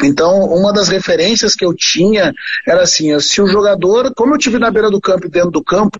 Então, 0.03 0.41
uma 0.45 0.71
das 0.71 0.89
referências 0.89 1.55
que 1.55 1.65
eu 1.65 1.73
tinha 1.73 2.33
era 2.67 2.81
assim: 2.81 3.17
se 3.19 3.41
o 3.41 3.47
jogador, 3.47 4.13
como 4.15 4.35
eu 4.35 4.37
tive 4.37 4.59
na 4.59 4.69
beira 4.69 4.91
do 4.91 5.01
campo 5.01 5.27
e 5.27 5.29
dentro 5.29 5.51
do 5.51 5.63
campo, 5.63 5.99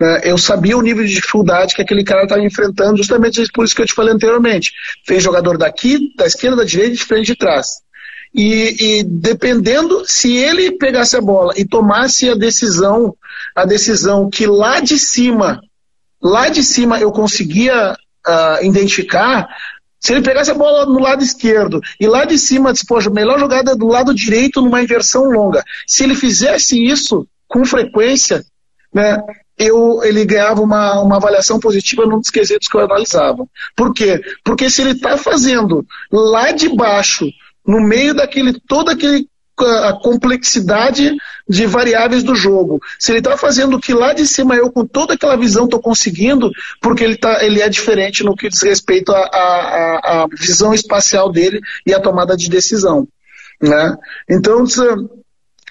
né, 0.00 0.20
eu 0.24 0.38
sabia 0.38 0.78
o 0.78 0.82
nível 0.82 1.04
de 1.04 1.14
dificuldade 1.14 1.74
que 1.74 1.82
aquele 1.82 2.04
cara 2.04 2.22
estava 2.22 2.42
enfrentando, 2.42 2.96
justamente 2.96 3.44
por 3.52 3.64
isso 3.64 3.74
que 3.74 3.82
eu 3.82 3.86
te 3.86 3.94
falei 3.94 4.14
anteriormente. 4.14 4.72
Fez 5.06 5.22
jogador 5.22 5.58
daqui, 5.58 6.14
da 6.16 6.26
esquerda, 6.26 6.58
da 6.58 6.64
direita 6.64 6.94
de 6.94 7.04
frente 7.04 7.28
e 7.28 7.32
de 7.32 7.36
trás. 7.36 7.66
E, 8.34 9.00
e, 9.00 9.04
dependendo 9.04 10.04
se 10.06 10.36
ele 10.36 10.72
pegasse 10.72 11.16
a 11.16 11.20
bola 11.20 11.54
e 11.56 11.66
tomasse 11.66 12.28
a 12.28 12.34
decisão, 12.34 13.14
a 13.54 13.64
decisão 13.64 14.28
que 14.30 14.46
lá 14.46 14.80
de 14.80 14.98
cima, 14.98 15.60
lá 16.22 16.48
de 16.48 16.62
cima 16.62 16.98
eu 16.98 17.12
conseguia 17.12 17.92
uh, 17.92 18.64
identificar, 18.64 19.48
se 20.00 20.12
ele 20.12 20.22
pegasse 20.22 20.50
a 20.50 20.54
bola 20.54 20.86
no 20.86 21.00
lado 21.00 21.22
esquerdo 21.22 21.80
e 22.00 22.06
lá 22.06 22.24
de 22.24 22.38
cima, 22.38 22.72
poxa, 22.86 23.10
melhor 23.10 23.38
jogada 23.38 23.74
do 23.74 23.86
lado 23.86 24.14
direito 24.14 24.60
numa 24.60 24.82
inversão 24.82 25.24
longa. 25.24 25.64
Se 25.86 26.04
ele 26.04 26.14
fizesse 26.14 26.82
isso 26.82 27.26
com 27.48 27.64
frequência, 27.64 28.44
né, 28.94 29.20
eu, 29.58 30.02
ele 30.04 30.24
ganhava 30.24 30.62
uma, 30.62 31.00
uma 31.00 31.16
avaliação 31.16 31.58
positiva 31.58 32.06
num 32.06 32.20
dos 32.20 32.30
quesitos 32.30 32.68
que 32.68 32.76
eu 32.76 32.80
analisava. 32.80 33.44
Por 33.74 33.92
quê? 33.92 34.20
Porque 34.44 34.70
se 34.70 34.82
ele 34.82 34.92
está 34.92 35.16
fazendo 35.16 35.84
lá 36.12 36.52
de 36.52 36.68
baixo, 36.68 37.26
no 37.66 37.80
meio 37.80 38.14
daquele, 38.14 38.58
toda 38.68 38.92
aquele 38.92 39.28
a 39.64 39.92
complexidade 40.00 41.16
de 41.48 41.66
variáveis 41.66 42.22
do 42.22 42.34
jogo. 42.34 42.80
Se 42.98 43.12
ele 43.12 43.18
está 43.18 43.36
fazendo 43.36 43.76
o 43.76 43.80
que 43.80 43.94
lá 43.94 44.12
de 44.12 44.26
cima 44.26 44.54
eu, 44.56 44.70
com 44.70 44.86
toda 44.86 45.14
aquela 45.14 45.36
visão, 45.36 45.64
estou 45.64 45.80
conseguindo, 45.80 46.50
porque 46.80 47.04
ele, 47.04 47.16
tá, 47.16 47.44
ele 47.44 47.60
é 47.60 47.68
diferente 47.68 48.24
no 48.24 48.36
que 48.36 48.48
diz 48.48 48.62
respeito 48.62 49.12
à 49.12 50.26
visão 50.38 50.74
espacial 50.74 51.30
dele 51.30 51.60
e 51.86 51.94
à 51.94 52.00
tomada 52.00 52.36
de 52.36 52.48
decisão. 52.48 53.06
Né? 53.60 53.96
Então, 54.28 54.64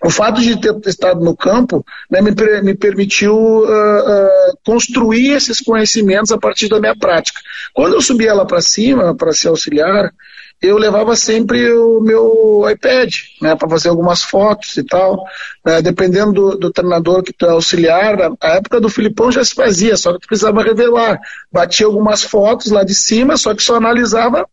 o 0.03 0.09
fato 0.09 0.41
de 0.41 0.59
ter 0.59 0.75
estado 0.85 1.23
no 1.23 1.35
campo 1.35 1.83
né, 2.09 2.21
me, 2.21 2.31
me, 2.61 2.75
permitiu 2.75 3.35
uh, 3.35 3.63
uh, 3.63 4.57
construir 4.63 5.31
esses 5.31 5.59
conhecimentos 5.59 6.31
a 6.31 6.38
partir 6.38 6.67
da 6.67 6.79
minha 6.79 6.95
prática. 6.95 7.39
Quando 7.73 7.93
eu 7.93 8.01
subia 8.01 8.33
lá 8.33 8.45
para 8.45 8.61
cima, 8.61 9.15
para 9.15 9.33
ser 9.33 9.47
auxiliar, 9.47 10.13
eu 10.61 10.77
levava 10.77 11.15
sempre 11.15 11.71
o 11.71 11.99
meu 12.01 12.65
iPad, 12.69 13.13
né, 13.41 13.55
para 13.55 13.69
fazer 13.69 13.89
algumas 13.89 14.23
fotos 14.23 14.75
e 14.77 14.83
tal. 14.83 15.23
Né, 15.63 15.81
dependendo 15.81 16.33
do, 16.33 16.57
do, 16.57 16.71
treinador 16.71 17.21
que 17.21 17.31
tu 17.31 17.45
é 17.45 17.49
auxiliar, 17.49 18.17
a 18.41 18.49
época 18.55 18.81
do 18.81 18.89
Filipão 18.89 19.31
já 19.31 19.43
se 19.43 19.53
fazia, 19.53 19.95
só 19.95 20.13
que 20.13 20.19
tu 20.19 20.27
precisava 20.27 20.63
revelar. 20.63 21.19
Batia 21.51 21.85
algumas 21.85 22.23
fotos 22.23 22.71
lá 22.71 22.83
de 22.83 22.95
cima, 22.95 23.37
só 23.37 23.53
que 23.53 23.61
só 23.61 23.75
analisava 23.75 24.47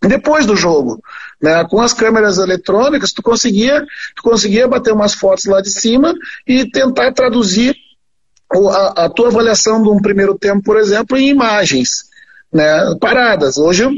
depois 0.00 0.44
do 0.44 0.56
jogo. 0.56 1.00
Né, 1.40 1.64
com 1.68 1.80
as 1.80 1.92
câmeras 1.92 2.38
eletrônicas, 2.38 3.12
tu 3.12 3.22
conseguia, 3.22 3.84
tu 4.14 4.22
conseguia 4.22 4.68
bater 4.68 4.92
umas 4.92 5.14
fotos 5.14 5.44
lá 5.44 5.60
de 5.60 5.70
cima 5.70 6.14
e 6.46 6.68
tentar 6.68 7.12
traduzir 7.12 7.76
a, 8.52 9.04
a 9.04 9.08
tua 9.08 9.28
avaliação 9.28 9.82
de 9.82 9.88
um 9.88 10.00
primeiro 10.00 10.36
tempo, 10.36 10.62
por 10.62 10.76
exemplo, 10.76 11.16
em 11.16 11.28
imagens. 11.28 12.10
Né, 12.52 12.96
paradas. 13.00 13.56
Hoje 13.56 13.88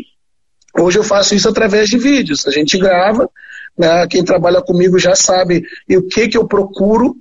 Hoje 0.78 0.98
eu 0.98 1.04
faço 1.04 1.34
isso 1.34 1.48
através 1.48 1.88
de 1.88 1.98
vídeos. 1.98 2.46
A 2.46 2.50
gente 2.50 2.78
grava, 2.78 3.28
né? 3.78 4.06
quem 4.08 4.24
trabalha 4.24 4.60
comigo 4.60 4.98
já 4.98 5.14
sabe 5.14 5.64
o 5.90 6.02
que, 6.02 6.28
que 6.28 6.36
eu 6.36 6.46
procuro 6.46 7.16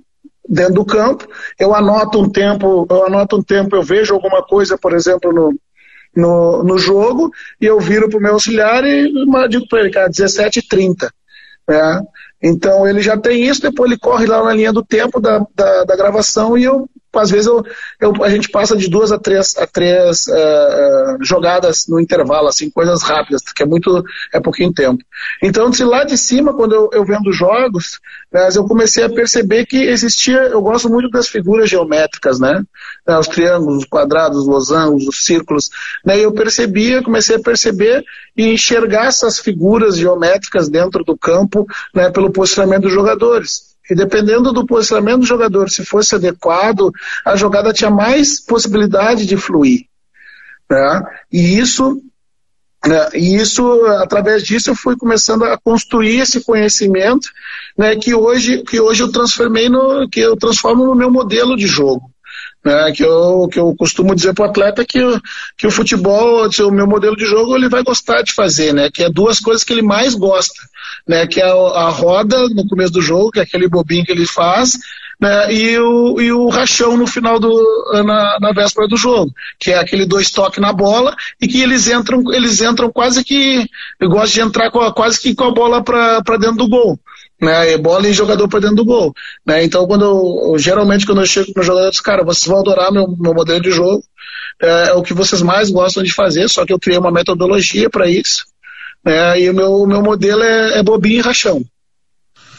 dentro 0.48 0.74
do 0.74 0.84
campo. 0.84 1.28
Eu 1.58 1.74
anoto 1.74 2.20
um 2.20 2.28
tempo, 2.28 2.86
eu 2.90 3.06
anoto 3.06 3.36
um 3.36 3.42
tempo, 3.42 3.76
eu 3.76 3.82
vejo 3.82 4.14
alguma 4.14 4.42
coisa, 4.42 4.76
por 4.76 4.92
exemplo, 4.92 5.32
no, 5.32 5.54
no, 6.16 6.62
no 6.64 6.78
jogo, 6.78 7.30
e 7.60 7.66
eu 7.66 7.80
viro 7.80 8.08
para 8.08 8.18
o 8.18 8.22
meu 8.22 8.34
auxiliar 8.34 8.84
e 8.84 9.12
digo 9.48 9.68
para 9.68 9.80
ele, 9.80 9.90
cara, 9.90 10.10
17h30. 10.10 11.08
Né? 11.68 12.02
Então 12.42 12.86
ele 12.86 13.00
já 13.00 13.16
tem 13.16 13.44
isso, 13.44 13.62
depois 13.62 13.90
ele 13.90 13.98
corre 13.98 14.26
lá 14.26 14.44
na 14.44 14.52
linha 14.52 14.72
do 14.72 14.84
tempo 14.84 15.20
da, 15.20 15.44
da, 15.54 15.84
da 15.84 15.96
gravação 15.96 16.58
e 16.58 16.64
eu 16.64 16.88
às 17.18 17.30
vezes 17.30 17.46
eu, 17.46 17.64
eu, 18.00 18.24
a 18.24 18.28
gente 18.28 18.48
passa 18.48 18.76
de 18.76 18.88
duas 18.88 19.12
a 19.12 19.18
três, 19.18 19.56
a 19.56 19.66
três 19.66 20.26
uh, 20.26 21.18
jogadas 21.22 21.86
no 21.88 22.00
intervalo, 22.00 22.48
assim, 22.48 22.70
coisas 22.70 23.02
rápidas, 23.02 23.42
que 23.42 23.62
é 23.62 23.66
muito, 23.66 24.04
é 24.32 24.40
pouquinho 24.40 24.72
tempo. 24.72 25.02
Então, 25.42 25.72
se 25.72 25.84
lá 25.84 26.04
de 26.04 26.16
cima, 26.16 26.54
quando 26.54 26.74
eu, 26.74 26.90
eu 26.92 27.04
vendo 27.04 27.32
jogos, 27.32 28.00
né, 28.32 28.48
eu 28.54 28.64
comecei 28.64 29.04
a 29.04 29.10
perceber 29.10 29.66
que 29.66 29.76
existia, 29.76 30.38
eu 30.38 30.60
gosto 30.60 30.88
muito 30.88 31.08
das 31.10 31.28
figuras 31.28 31.68
geométricas, 31.70 32.38
né? 32.40 32.62
Os 33.06 33.28
triângulos, 33.28 33.78
os 33.78 33.84
quadrados, 33.84 34.38
os 34.38 34.46
losangos, 34.46 35.06
os 35.06 35.24
círculos, 35.24 35.70
né? 36.04 36.18
E 36.18 36.22
eu 36.22 36.32
percebia, 36.32 37.02
comecei 37.02 37.36
a 37.36 37.40
perceber 37.40 38.04
e 38.36 38.52
enxergar 38.52 39.06
essas 39.06 39.38
figuras 39.38 39.96
geométricas 39.96 40.68
dentro 40.68 41.04
do 41.04 41.16
campo, 41.16 41.66
né, 41.94 42.10
pelo 42.10 42.32
posicionamento 42.32 42.82
dos 42.82 42.92
jogadores. 42.92 43.73
E 43.90 43.94
dependendo 43.94 44.52
do 44.52 44.66
posicionamento 44.66 45.20
do 45.20 45.26
jogador, 45.26 45.68
se 45.68 45.84
fosse 45.84 46.14
adequado, 46.14 46.90
a 47.24 47.36
jogada 47.36 47.72
tinha 47.72 47.90
mais 47.90 48.40
possibilidade 48.40 49.26
de 49.26 49.36
fluir. 49.36 49.86
Né? 50.70 51.02
E 51.30 51.58
isso, 51.58 52.00
né? 52.86 53.08
e 53.12 53.36
isso, 53.36 53.84
através 53.98 54.42
disso, 54.42 54.70
eu 54.70 54.74
fui 54.74 54.96
começando 54.96 55.44
a 55.44 55.58
construir 55.58 56.20
esse 56.20 56.42
conhecimento, 56.42 57.28
né? 57.76 57.94
que 57.96 58.14
hoje, 58.14 58.62
que 58.62 58.80
hoje 58.80 59.02
eu 59.02 59.12
transformei 59.12 59.68
no, 59.68 60.08
que 60.08 60.20
eu 60.20 60.36
transformo 60.36 60.86
no 60.86 60.94
meu 60.94 61.10
modelo 61.10 61.56
de 61.56 61.66
jogo. 61.66 62.13
Né, 62.64 62.92
que, 62.92 63.04
eu, 63.04 63.46
que 63.52 63.58
eu 63.58 63.74
costumo 63.76 64.14
dizer 64.14 64.32
para 64.32 64.46
o 64.46 64.48
atleta 64.48 64.86
que, 64.86 64.98
que 65.54 65.66
o 65.66 65.70
futebol, 65.70 66.48
o 66.48 66.70
meu 66.70 66.86
modelo 66.86 67.14
de 67.14 67.26
jogo, 67.26 67.54
ele 67.54 67.68
vai 67.68 67.82
gostar 67.82 68.22
de 68.22 68.32
fazer, 68.32 68.72
né? 68.72 68.88
Que 68.90 69.04
é 69.04 69.10
duas 69.10 69.38
coisas 69.38 69.62
que 69.62 69.70
ele 69.70 69.82
mais 69.82 70.14
gosta, 70.14 70.62
né? 71.06 71.26
Que 71.26 71.42
é 71.42 71.44
a, 71.44 71.52
a 71.52 71.90
roda 71.90 72.48
no 72.48 72.66
começo 72.66 72.92
do 72.94 73.02
jogo, 73.02 73.32
que 73.32 73.38
é 73.38 73.42
aquele 73.42 73.68
bobinho 73.68 74.04
que 74.06 74.12
ele 74.12 74.26
faz, 74.26 74.78
né, 75.20 75.52
e, 75.52 75.78
o, 75.78 76.20
e 76.20 76.32
o 76.32 76.48
rachão 76.48 76.96
no 76.96 77.06
final 77.06 77.38
do 77.38 78.02
na, 78.04 78.38
na 78.40 78.52
véspera 78.52 78.88
do 78.88 78.96
jogo, 78.96 79.32
que 79.58 79.70
é 79.70 79.78
aquele 79.78 80.06
dois 80.06 80.30
toques 80.30 80.60
na 80.60 80.72
bola 80.72 81.14
e 81.40 81.46
que 81.46 81.62
eles 81.62 81.88
entram 81.88 82.22
eles 82.32 82.60
entram 82.60 82.90
quase 82.90 83.24
que 83.24 83.66
eu 84.00 84.08
gosto 84.08 84.34
de 84.34 84.40
entrar 84.40 84.70
com, 84.70 84.90
quase 84.92 85.20
que 85.20 85.34
com 85.34 85.44
a 85.44 85.52
bola 85.52 85.82
para 85.82 86.36
dentro 86.38 86.56
do 86.56 86.68
gol 86.68 86.98
né? 87.40 87.76
bola 87.76 88.08
e 88.08 88.12
jogador 88.12 88.48
para 88.48 88.60
dentro 88.60 88.76
do 88.76 88.84
gol. 88.84 89.12
Né? 89.46 89.64
Então, 89.64 89.86
quando 89.86 90.04
eu, 90.04 90.58
geralmente 90.58 91.06
quando 91.06 91.20
eu 91.20 91.26
chego 91.26 91.52
para 91.52 91.62
jogador, 91.62 91.86
eu 91.86 91.90
digo, 91.90 92.04
cara, 92.04 92.24
vocês 92.24 92.46
vão 92.46 92.60
adorar 92.60 92.92
meu, 92.92 93.06
meu 93.18 93.34
modelo 93.34 93.60
de 93.60 93.70
jogo, 93.70 94.02
é, 94.60 94.88
é, 94.88 94.92
o 94.92 95.02
que 95.02 95.14
vocês 95.14 95.42
mais 95.42 95.70
gostam 95.70 96.02
de 96.02 96.12
fazer, 96.12 96.48
só 96.48 96.64
que 96.64 96.72
eu 96.72 96.78
criei 96.78 96.98
uma 96.98 97.10
metodologia 97.10 97.90
para 97.90 98.08
isso, 98.08 98.44
né? 99.04 99.40
e 99.40 99.50
o 99.50 99.54
meu, 99.54 99.86
meu 99.86 100.02
modelo 100.02 100.42
é, 100.42 100.78
é 100.78 100.82
bobinho 100.82 101.18
e 101.18 101.22
rachão. 101.22 101.64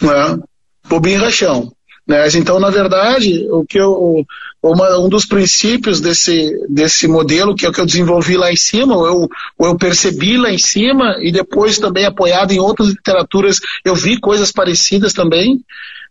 Né? 0.01 0.39
Bobinho 0.88 1.19
e 1.19 1.23
rachão. 1.23 1.71
Né? 2.07 2.28
Então, 2.36 2.59
na 2.59 2.69
verdade, 2.69 3.47
o 3.49 3.65
que 3.65 3.80
eu, 3.80 4.26
uma, 4.72 4.97
um 4.97 5.07
dos 5.07 5.26
princípios 5.26 6.01
desse, 6.01 6.51
desse 6.68 7.07
modelo, 7.07 7.55
que 7.55 7.66
é 7.66 7.70
o 7.70 7.72
que 7.72 7.80
eu 7.80 7.86
desenvolvi 7.86 8.36
lá 8.36 8.51
em 8.51 8.55
cima, 8.55 8.95
ou 8.95 9.05
eu, 9.05 9.30
ou 9.57 9.68
eu 9.68 9.78
percebi 9.78 10.38
lá 10.38 10.51
em 10.51 10.57
cima, 10.57 11.18
e 11.20 11.32
depois 11.32 11.78
também 11.78 12.05
apoiado 12.05 12.51
em 12.51 12.59
outras 12.59 12.89
literaturas, 12.89 13.59
eu 13.84 13.93
vi 13.93 14.20
coisas 14.20 14.51
parecidas 14.51 15.13
também, 15.13 15.61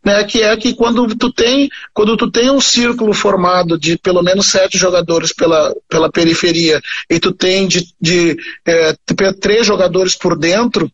né, 0.05 0.23
que 0.25 0.43
é 0.43 0.57
que 0.57 0.75
quando 0.75 1.07
tu 1.17 1.33
tem, 1.33 1.69
quando 1.93 2.17
tu 2.17 2.31
tem 2.31 2.51
um 2.51 2.61
círculo 2.61 3.13
formado 3.13 3.79
de 3.79 3.99
pelo 3.99 4.23
menos 4.23 4.47
sete 4.47 4.79
jogadores 4.79 5.33
pela, 5.33 5.75
pela 5.89 6.11
periferia, 6.11 6.81
e 7.11 7.19
tu 7.19 7.33
tem 7.33 7.67
de, 7.67 7.89
de 8.01 8.37
é, 8.67 8.95
três 9.41 9.67
jogadores 9.67 10.15
por 10.15 10.39
dentro, 10.39 10.91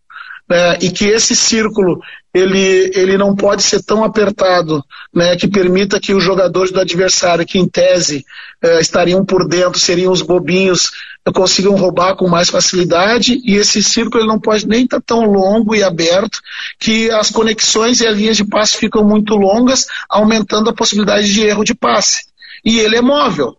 né, 0.50 0.78
e 0.82 0.90
que 0.90 1.04
esse 1.04 1.36
círculo 1.36 2.00
ele, 2.34 2.90
ele 2.94 3.16
não 3.16 3.34
pode 3.36 3.62
ser 3.62 3.82
tão 3.82 4.02
apertado 4.02 4.84
né, 5.14 5.36
que 5.36 5.48
permita 5.48 6.00
que 6.00 6.12
os 6.12 6.22
jogadores 6.22 6.72
do 6.72 6.80
adversário, 6.80 7.46
que 7.46 7.58
em 7.58 7.68
tese 7.68 8.24
eh, 8.62 8.80
estariam 8.80 9.24
por 9.24 9.48
dentro, 9.48 9.78
seriam 9.78 10.12
os 10.12 10.22
bobinhos, 10.22 10.90
consigam 11.34 11.76
roubar 11.76 12.16
com 12.16 12.28
mais 12.28 12.48
facilidade, 12.48 13.40
e 13.44 13.54
esse 13.54 13.82
círculo 13.82 14.22
ele 14.22 14.28
não 14.28 14.40
pode 14.40 14.66
nem 14.66 14.84
estar 14.84 14.98
tá 14.98 15.04
tão 15.06 15.24
longo 15.24 15.74
e 15.74 15.82
aberto 15.82 16.40
que 16.78 17.10
as 17.10 17.30
conexões 17.30 18.00
e 18.00 18.06
as 18.06 18.16
linhas 18.16 18.36
de 18.36 18.44
passe 18.44 18.76
ficam 18.76 19.04
muito 19.04 19.34
longas, 19.34 19.86
aumentando 20.08 20.70
a 20.70 20.74
possibilidade 20.74 21.32
de 21.32 21.42
erro 21.42 21.64
de 21.64 21.74
passe. 21.74 22.24
E 22.64 22.78
ele 22.78 22.96
é 22.96 23.00
móvel. 23.00 23.56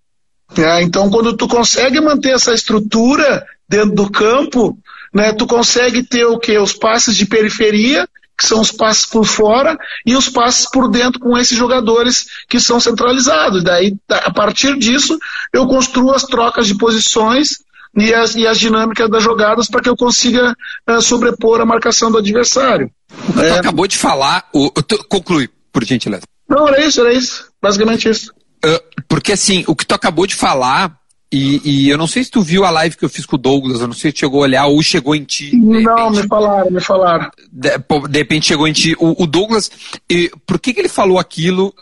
Né? 0.58 0.82
Então, 0.84 1.10
quando 1.10 1.36
tu 1.36 1.48
consegue 1.48 2.02
manter 2.02 2.34
essa 2.34 2.54
estrutura 2.54 3.46
dentro 3.68 3.96
do 3.96 4.12
campo, 4.12 4.78
né, 5.14 5.34
tu 5.34 5.46
consegue 5.46 6.04
ter 6.04 6.26
o 6.26 6.40
que? 6.40 6.58
Os 6.58 6.74
passes 6.74 7.16
de 7.16 7.26
periferia, 7.26 8.08
que 8.38 8.48
são 8.48 8.62
os 8.62 8.72
passes 8.72 9.06
por 9.06 9.26
fora, 9.26 9.78
e 10.06 10.16
os 10.16 10.30
passes 10.30 10.70
por 10.70 10.90
dentro 10.90 11.20
com 11.20 11.38
esses 11.38 11.58
jogadores 11.58 12.26
que 12.50 12.60
são 12.60 12.80
centralizados. 12.80 13.64
Daí, 13.64 13.96
a 14.10 14.32
partir 14.32 14.78
disso, 14.78 15.18
eu 15.54 15.68
construo 15.68 16.12
as 16.12 16.24
trocas 16.24 16.66
de 16.66 16.76
posições 16.76 17.60
e 17.96 18.14
as, 18.14 18.36
e 18.36 18.48
as 18.48 18.58
dinâmicas 18.58 19.10
das 19.10 19.22
jogadas 19.22 19.68
para 19.68 19.82
que 19.82 19.90
eu 19.90 19.96
consiga 19.96 20.56
uh, 20.90 21.02
sobrepor 21.02 21.60
a 21.60 21.66
marcação 21.66 22.10
do 22.10 22.18
adversário. 22.18 22.90
Tu 23.34 23.42
é... 23.42 23.60
acabou 23.60 23.86
de 23.86 23.98
falar, 23.98 24.48
o, 24.54 24.72
tu, 24.82 25.04
conclui, 25.10 25.50
por 25.72 25.84
gentileza. 25.84 26.24
Não, 26.48 26.68
era 26.68 26.84
isso, 26.84 27.02
era 27.02 27.14
isso. 27.14 27.50
Basicamente 27.62 28.10
isso. 28.10 28.34
Uh, 28.66 29.04
porque 29.08 29.34
assim, 29.34 29.64
o 29.68 29.76
que 29.76 29.86
tu 29.86 29.94
acabou 29.94 30.26
de 30.26 30.36
falar 30.36 31.01
E, 31.32 31.62
e, 31.64 31.90
eu 31.90 31.98
não 31.98 32.08
sei 32.08 32.26
se 32.26 32.30
tu 32.30 32.42
viu 32.42 32.66
a 32.66 32.70
live 32.70 32.98
que 32.98 33.06
eu 33.06 33.10
fiz 33.10 33.26
com 33.26 33.38
o 33.38 33.40
Douglas, 33.40 33.80
eu 33.80 33.88
não 33.88 33.94
sei 33.94 34.12
se 34.12 34.18
chegou 34.18 34.42
a 34.42 34.44
olhar 34.44 34.66
ou 34.66 34.84
chegou 34.84 35.16
em 35.16 35.24
ti. 35.24 35.56
Não, 35.56 36.10
repente. 36.10 36.24
me 36.24 36.28
falaram, 36.28 36.72
me 36.72 36.82
falaram. 36.82 37.32
De, 37.50 37.70
de, 38.10 38.18
repente 38.18 38.48
chegou 38.48 38.68
em 38.68 38.74
ti. 38.74 38.96
O, 39.00 39.24
o 39.24 39.26
Douglas, 39.26 39.72
e, 40.10 40.30
por 40.46 40.60
que, 40.60 40.74
que 40.74 40.82
ele 40.82 40.90
falou 40.90 41.18
aquilo? 41.18 41.74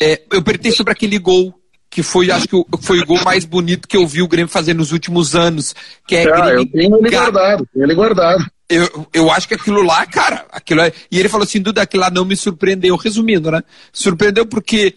É, 0.00 0.22
eu 0.32 0.42
perguntei 0.42 0.72
sobre 0.72 0.92
aquele 0.92 1.18
gol 1.18 1.54
que 1.94 2.02
foi, 2.02 2.28
acho 2.30 2.48
que 2.48 2.56
foi 2.80 2.98
o 2.98 3.06
gol 3.06 3.22
mais 3.22 3.44
bonito 3.44 3.86
que 3.86 3.96
eu 3.96 4.04
vi 4.04 4.20
o 4.20 4.26
Grêmio 4.26 4.48
fazer 4.48 4.74
nos 4.74 4.90
últimos 4.90 5.36
anos. 5.36 5.76
Que 6.08 6.16
é 6.16 6.24
ah, 6.24 6.48
eu 6.48 6.66
tenho 6.66 6.96
ele 6.96 7.10
guardado, 7.10 7.68
tenho 7.72 7.84
ele 7.84 7.94
guardado. 7.94 8.44
Eu, 8.68 9.06
eu 9.12 9.30
acho 9.30 9.46
que 9.46 9.54
aquilo 9.54 9.82
lá, 9.82 10.04
cara, 10.06 10.46
aquilo 10.50 10.80
é... 10.80 10.92
E 11.08 11.20
ele 11.20 11.28
falou 11.28 11.44
assim, 11.44 11.60
Duda, 11.60 11.82
aquilo 11.82 12.00
lá 12.00 12.10
não 12.10 12.24
me 12.24 12.34
surpreendeu. 12.34 12.96
Resumindo, 12.96 13.50
né? 13.50 13.62
Surpreendeu 13.92 14.44
porque 14.44 14.96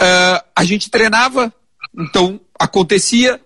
uh, 0.00 0.44
a 0.54 0.64
gente 0.64 0.90
treinava, 0.90 1.52
então 1.96 2.40
acontecia. 2.58 3.40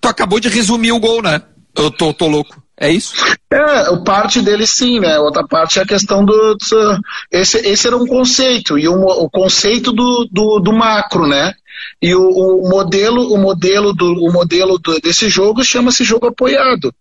Tu 0.00 0.08
acabou 0.08 0.40
de 0.40 0.48
resumir 0.48 0.92
o 0.92 1.00
gol, 1.00 1.22
né? 1.22 1.42
Eu 1.76 1.90
tô, 1.90 2.12
tô 2.12 2.26
louco. 2.26 2.62
É 2.78 2.90
isso? 2.90 3.14
É, 3.52 3.96
parte 4.04 4.42
dele 4.42 4.66
sim, 4.66 4.98
né? 4.98 5.18
Outra 5.18 5.46
parte 5.46 5.78
é 5.78 5.82
a 5.82 5.86
questão 5.86 6.24
do. 6.24 6.56
esse, 7.30 7.58
esse 7.58 7.86
era 7.86 7.96
um 7.96 8.06
conceito, 8.06 8.76
e 8.76 8.88
o, 8.88 9.00
o 9.00 9.30
conceito 9.30 9.92
do, 9.92 10.28
do, 10.30 10.58
do, 10.58 10.72
macro, 10.72 11.26
né? 11.26 11.54
E 12.02 12.14
o, 12.14 12.28
o 12.28 12.68
modelo, 12.68 13.32
o 13.32 13.38
modelo, 13.38 13.92
do, 13.92 14.12
o 14.12 14.32
modelo 14.32 14.78
do, 14.78 14.98
desse 15.00 15.28
jogo 15.28 15.62
chama-se 15.62 16.02
jogo 16.02 16.26
apoiado. 16.26 16.92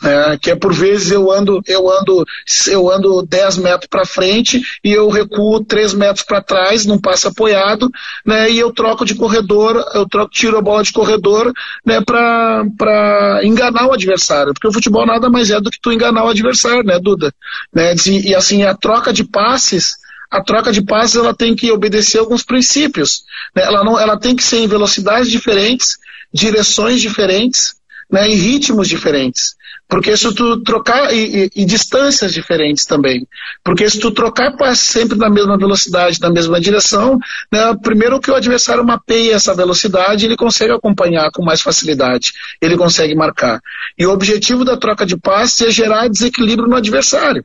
É, 0.00 0.38
que 0.40 0.52
é 0.52 0.54
por 0.54 0.72
vezes 0.72 1.10
eu 1.10 1.28
ando 1.28 1.60
eu 1.66 1.90
ando 1.90 2.24
eu 2.68 2.88
ando 2.88 3.26
10 3.26 3.56
metros 3.56 3.88
para 3.90 4.06
frente 4.06 4.62
e 4.84 4.92
eu 4.92 5.08
recuo 5.08 5.64
3 5.64 5.92
metros 5.94 6.24
para 6.24 6.40
trás 6.40 6.86
num 6.86 7.00
passo 7.00 7.26
apoiado 7.26 7.90
né 8.24 8.48
e 8.48 8.60
eu 8.60 8.72
troco 8.72 9.04
de 9.04 9.16
corredor 9.16 9.84
eu 9.94 10.08
troco 10.08 10.30
tiro 10.30 10.56
a 10.56 10.62
bola 10.62 10.84
de 10.84 10.92
corredor 10.92 11.52
né 11.84 12.00
para 12.00 13.40
enganar 13.42 13.88
o 13.88 13.92
adversário 13.92 14.54
porque 14.54 14.68
o 14.68 14.72
futebol 14.72 15.04
nada 15.04 15.28
mais 15.28 15.50
é 15.50 15.60
do 15.60 15.68
que 15.68 15.80
tu 15.82 15.90
enganar 15.90 16.26
o 16.26 16.28
adversário 16.28 16.84
né 16.84 17.00
Duda 17.00 17.34
né 17.74 17.92
e, 18.06 18.28
e 18.28 18.34
assim 18.36 18.62
a 18.62 18.76
troca 18.76 19.12
de 19.12 19.24
passes 19.24 19.96
a 20.30 20.40
troca 20.40 20.70
de 20.70 20.82
passes 20.82 21.16
ela 21.16 21.34
tem 21.34 21.56
que 21.56 21.72
obedecer 21.72 22.18
alguns 22.18 22.44
princípios 22.44 23.24
né? 23.52 23.64
ela 23.64 23.82
não 23.82 23.98
ela 23.98 24.16
tem 24.16 24.36
que 24.36 24.44
ser 24.44 24.58
em 24.58 24.68
velocidades 24.68 25.28
diferentes 25.28 25.98
direções 26.32 27.00
diferentes 27.00 27.78
né, 28.10 28.28
e 28.28 28.34
ritmos 28.34 28.88
diferentes. 28.88 29.54
Porque 29.88 30.16
se 30.16 30.34
tu 30.34 30.62
trocar, 30.62 31.14
e, 31.14 31.44
e, 31.44 31.50
e, 31.62 31.64
distâncias 31.64 32.32
diferentes 32.32 32.84
também. 32.84 33.26
Porque 33.64 33.88
se 33.88 33.98
tu 33.98 34.10
trocar 34.10 34.52
sempre 34.76 35.16
na 35.16 35.30
mesma 35.30 35.56
velocidade, 35.56 36.20
na 36.20 36.30
mesma 36.30 36.60
direção, 36.60 37.18
né, 37.50 37.74
primeiro 37.82 38.20
que 38.20 38.30
o 38.30 38.34
adversário 38.34 38.84
mapeia 38.84 39.34
essa 39.34 39.54
velocidade, 39.54 40.26
ele 40.26 40.36
consegue 40.36 40.72
acompanhar 40.72 41.30
com 41.32 41.42
mais 41.42 41.62
facilidade. 41.62 42.32
Ele 42.60 42.76
consegue 42.76 43.14
marcar. 43.14 43.60
E 43.98 44.04
o 44.04 44.12
objetivo 44.12 44.62
da 44.62 44.76
troca 44.76 45.06
de 45.06 45.16
passe 45.16 45.64
é 45.64 45.70
gerar 45.70 46.08
desequilíbrio 46.08 46.68
no 46.68 46.76
adversário 46.76 47.42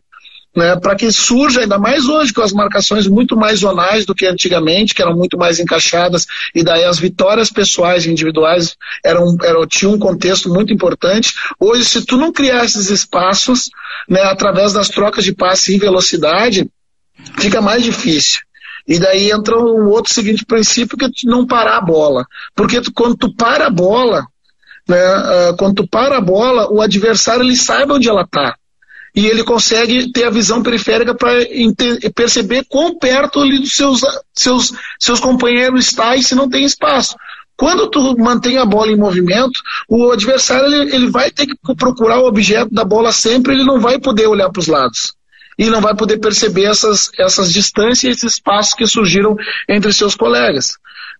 né, 0.56 0.76
para 0.76 0.96
que 0.96 1.12
surja, 1.12 1.62
ainda 1.62 1.80
mais 1.80 2.06
hoje, 2.06 2.32
com 2.32 2.42
as 2.42 2.54
marcações 2.54 3.08
muito 3.08 3.36
mais 3.36 3.60
zonais 3.60 4.06
do 4.06 4.14
que 4.14 4.28
antigamente, 4.28 4.94
que 4.94 5.02
eram 5.02 5.16
muito 5.16 5.38
mais 5.38 5.60
encaixadas, 5.60 6.28
e 6.54 6.64
daí 6.64 6.84
as 6.84 7.00
vitórias 7.00 7.50
pessoais 7.50 8.06
e 8.06 8.12
individuais 8.12 8.76
eram, 9.04 9.36
eram, 9.44 9.66
tinham 9.66 9.94
um 9.94 10.00
contexto 10.00 10.50
muito 10.50 10.72
importante. 10.72 11.34
Hoje, 11.60 11.86
se 11.86 12.06
tu 12.06 12.18
não 12.18 12.32
criar 12.32 12.64
esses 12.64 12.90
espaços, 12.90 13.70
né, 14.08 14.22
através 14.22 14.74
das 14.74 14.90
trocas 14.90 15.24
de 15.24 15.34
passe 15.34 15.76
e 15.76 15.80
velocidade, 15.80 16.70
fica 17.40 17.60
mais 17.60 17.84
difícil. 17.84 18.42
E 18.88 19.00
daí 19.00 19.32
entra 19.32 19.58
um 19.58 19.88
outro 19.88 20.14
seguinte 20.14 20.46
princípio 20.46 20.98
que 20.98 21.06
é 21.06 21.10
não 21.24 21.48
parar 21.48 21.78
a 21.78 21.82
bola. 21.82 22.26
Porque 22.54 22.82
tu, 22.82 22.92
quando 22.94 23.16
tu 23.16 23.34
para 23.34 23.68
a 23.68 23.70
bola, 23.70 24.26
né, 24.88 25.16
uh, 25.18 25.58
quando 25.58 25.76
tu 25.76 25.88
para 25.88 26.18
a 26.18 26.22
bola, 26.22 26.70
o 26.70 26.82
adversário 26.82 27.44
ele 27.44 27.56
sabe 27.56 27.94
onde 27.94 28.10
ela 28.10 28.24
está 28.24 28.58
e 29.16 29.28
ele 29.28 29.44
consegue 29.44 30.12
ter 30.12 30.24
a 30.24 30.32
visão 30.32 30.64
periférica 30.64 31.14
para 31.14 31.34
perceber 32.16 32.66
quão 32.68 32.98
perto 32.98 33.40
ali 33.40 33.60
dos 33.60 33.74
seus, 33.74 34.02
seus, 34.34 34.74
seus 35.00 35.20
companheiros 35.20 35.86
está 35.86 36.16
e 36.16 36.24
se 36.24 36.34
não 36.34 36.50
tem 36.50 36.64
espaço. 36.64 37.16
Quando 37.56 37.90
tu 37.90 38.18
mantém 38.18 38.58
a 38.58 38.66
bola 38.66 38.92
em 38.92 38.98
movimento, 38.98 39.60
o 39.88 40.12
adversário 40.12 40.66
ele, 40.66 40.96
ele 40.96 41.10
vai 41.12 41.30
ter 41.30 41.46
que 41.46 41.56
procurar 41.76 42.20
o 42.20 42.28
objeto 42.28 42.74
da 42.74 42.84
bola 42.84 43.12
sempre, 43.12 43.54
ele 43.54 43.64
não 43.64 43.80
vai 43.80 44.00
poder 44.00 44.28
olhar 44.28 44.50
para 44.50 44.60
os 44.60 44.68
lados. 44.68 45.14
E 45.58 45.70
não 45.70 45.80
vai 45.80 45.96
poder 45.96 46.18
perceber 46.18 46.64
essas, 46.64 47.12
essas 47.20 47.54
distâncias 47.54 48.04
e 48.04 48.08
esses 48.08 48.34
espaços 48.34 48.74
que 48.74 48.88
surgiram 48.88 49.36
entre 49.70 49.94
seus 49.94 50.16
colegas. 50.16 50.74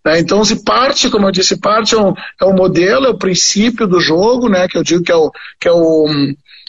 Né? 0.04 0.20
Então, 0.20 0.44
se 0.44 0.64
parte, 0.64 1.10
como 1.10 1.28
eu 1.28 1.32
disse, 1.32 1.60
parte 1.60 1.94
é 1.94 2.00
um, 2.00 2.14
é 2.42 2.46
um 2.46 2.56
modelo, 2.56 3.06
é 3.06 3.10
o 3.10 3.18
princípio 3.18 3.88
do 3.88 4.00
jogo, 4.00 4.50
né? 4.50 4.68
que 4.68 4.78
eu 4.78 4.84
digo 4.84 5.04
que 5.04 5.12
é 5.12 5.16
o, 5.16 5.32
que 5.60 5.68
é 5.68 5.72
o, 5.72 6.08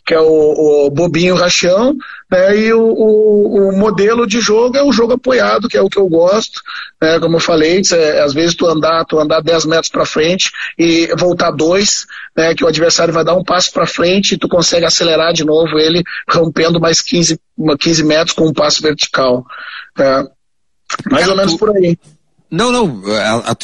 que 0.05 0.13
é 0.13 0.21
o, 0.21 0.87
o 0.87 0.91
bobinho 0.91 1.35
rachão, 1.35 1.97
né, 2.31 2.57
e 2.57 2.73
o, 2.73 2.83
o, 2.83 3.69
o, 3.69 3.77
modelo 3.77 4.27
de 4.27 4.41
jogo 4.41 4.77
é 4.77 4.83
o 4.83 4.93
jogo 4.93 5.15
apoiado, 5.15 5.69
que 5.69 5.77
é 5.77 5.83
o 5.83 5.89
que 5.89 5.99
eu 5.99 6.07
gosto, 6.09 6.61
né, 7.01 7.19
como 7.19 7.37
eu 7.37 7.41
falei, 7.41 7.81
é, 7.93 8.21
às 8.23 8.35
vezes 8.35 8.55
tu 8.55 8.67
andar, 8.67 9.05
tu 9.07 9.19
andar 9.19 9.41
10 9.41 9.65
metros 9.65 9.89
para 9.89 10.05
frente 10.05 10.51
e 10.79 11.09
voltar 11.19 11.51
dois, 11.51 12.07
né, 12.37 12.55
que 12.55 12.65
o 12.65 12.69
adversário 12.69 13.15
vai 13.15 13.25
dar 13.25 13.35
um 13.35 13.45
passo 13.45 13.73
para 13.73 13.87
frente 13.87 14.35
e 14.35 14.39
tu 14.39 14.49
consegue 14.49 14.85
acelerar 14.85 15.33
de 15.33 15.45
novo 15.45 15.79
ele, 15.79 16.03
rompendo 16.29 16.79
mais 16.79 17.01
15, 17.01 17.41
15 17.79 18.05
metros 18.05 18.37
com 18.37 18.47
um 18.47 18.53
passo 18.53 18.83
vertical. 18.83 19.45
Né. 19.97 20.27
Mais 21.11 21.29
ou 21.29 21.37
menos 21.37 21.55
por 21.55 21.75
aí. 21.75 21.99
Não, 22.51 22.71
não, 22.71 23.03
a, 23.11 23.51
a, 23.51 23.57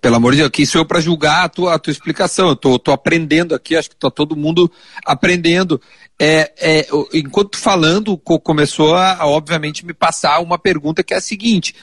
pelo 0.00 0.16
amor 0.16 0.32
de 0.32 0.38
Deus, 0.38 0.50
quem 0.50 0.66
sou 0.66 0.80
eu 0.80 0.84
para 0.84 1.00
julgar 1.00 1.44
a 1.44 1.48
tua, 1.48 1.74
a 1.74 1.78
tua 1.78 1.90
explicação? 1.90 2.48
Eu 2.48 2.56
tô, 2.56 2.78
tô 2.78 2.92
aprendendo 2.92 3.54
aqui, 3.54 3.76
acho 3.76 3.90
que 3.90 3.96
tá 3.96 4.10
todo 4.10 4.36
mundo 4.36 4.70
aprendendo. 5.04 5.80
É, 6.18 6.52
é, 6.58 6.88
enquanto 7.14 7.56
falando, 7.56 8.16
começou 8.18 8.94
a, 8.94 9.26
obviamente, 9.26 9.86
me 9.86 9.94
passar 9.94 10.40
uma 10.40 10.58
pergunta 10.58 11.04
que 11.04 11.14
é 11.14 11.16
a 11.16 11.20
seguinte: 11.20 11.74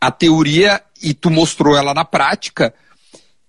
a 0.00 0.10
teoria, 0.10 0.82
e 1.02 1.12
tu 1.12 1.30
mostrou 1.30 1.76
ela 1.76 1.92
na 1.92 2.04
prática, 2.04 2.74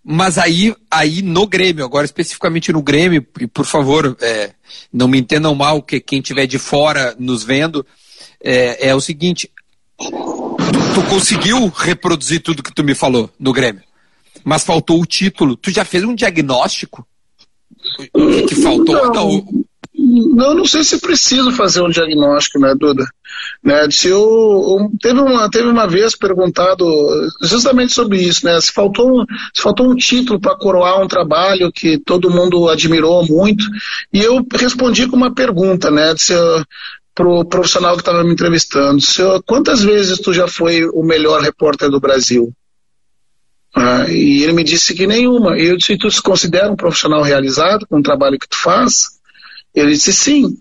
mas 0.03 0.37
aí, 0.37 0.75
aí 0.91 1.21
no 1.21 1.47
Grêmio, 1.47 1.83
agora 1.83 2.05
especificamente 2.05 2.71
no 2.71 2.83
Grêmio, 2.83 3.25
e 3.39 3.47
por 3.47 3.65
favor, 3.65 4.15
é, 4.21 4.51
não 4.91 5.07
me 5.07 5.17
entendam 5.17 5.55
mal, 5.55 5.81
que 5.81 5.99
quem 5.99 6.19
estiver 6.19 6.45
de 6.45 6.59
fora 6.59 7.15
nos 7.17 7.43
vendo, 7.43 7.85
é, 8.43 8.89
é 8.89 8.95
o 8.95 9.01
seguinte: 9.01 9.49
tu 9.97 11.01
conseguiu 11.09 11.67
reproduzir 11.67 12.41
tudo 12.41 12.63
que 12.63 12.73
tu 12.73 12.83
me 12.83 12.95
falou 12.95 13.29
no 13.39 13.53
Grêmio. 13.53 13.83
Mas 14.43 14.63
faltou 14.63 15.01
o 15.01 15.05
título. 15.05 15.55
Tu 15.55 15.71
já 15.71 15.83
fez 15.83 16.03
um 16.03 16.13
diagnóstico? 16.13 17.05
O 18.13 18.27
que, 18.27 18.43
que 18.43 18.55
faltou? 18.55 18.95
Não, 18.95 19.13
não, 19.13 19.65
não, 20.35 20.53
não 20.55 20.65
sei 20.65 20.83
se 20.83 20.99
preciso 20.99 21.51
fazer 21.51 21.81
um 21.81 21.89
diagnóstico, 21.89 22.59
né, 22.59 22.75
Duda? 22.77 23.05
Né, 23.63 23.89
se 23.91 24.07
eu, 24.07 24.89
teve, 25.01 25.19
uma, 25.19 25.49
teve 25.49 25.67
uma 25.67 25.87
vez 25.87 26.15
perguntado 26.15 26.85
justamente 27.41 27.93
sobre 27.93 28.21
isso, 28.21 28.45
né? 28.45 28.59
Se 28.61 28.71
faltou, 28.71 29.25
se 29.53 29.61
faltou 29.61 29.89
um 29.89 29.95
título 29.95 30.39
para 30.39 30.57
coroar 30.57 31.01
um 31.01 31.07
trabalho 31.07 31.71
que 31.71 31.97
todo 31.97 32.29
mundo 32.29 32.69
admirou 32.69 33.25
muito, 33.27 33.65
e 34.13 34.19
eu 34.19 34.45
respondi 34.53 35.07
com 35.07 35.15
uma 35.15 35.33
pergunta, 35.33 35.91
né? 35.91 36.13
Se 36.17 36.33
eu, 36.33 36.63
pro 37.16 37.45
profissional 37.45 37.95
que 37.95 38.01
estava 38.01 38.24
me 38.24 38.34
entrevistando, 38.34 39.01
Senhor, 39.01 39.41
quantas 39.43 39.82
vezes 39.82 40.20
tu 40.20 40.34
já 40.34 40.47
foi 40.47 40.86
o 40.86 41.01
melhor 41.01 41.41
repórter 41.41 41.89
do 41.89 42.01
Brasil? 42.01 42.53
Ah, 43.74 44.05
e 44.09 44.43
ele 44.43 44.53
me 44.53 44.63
disse 44.63 44.93
que 44.93 45.07
nenhuma. 45.07 45.57
E 45.57 45.66
eu 45.66 45.78
disse, 45.78 45.97
tu 45.97 46.11
se 46.11 46.22
considera 46.22 46.72
um 46.72 46.76
profissional 46.76 47.22
realizado 47.24 47.88
com 47.88 47.99
o 47.99 48.03
trabalho 48.03 48.38
que 48.38 48.47
tu 48.47 48.57
faz? 48.57 49.20
Ele 49.74 49.91
disse, 49.91 50.13
sim. 50.13 50.57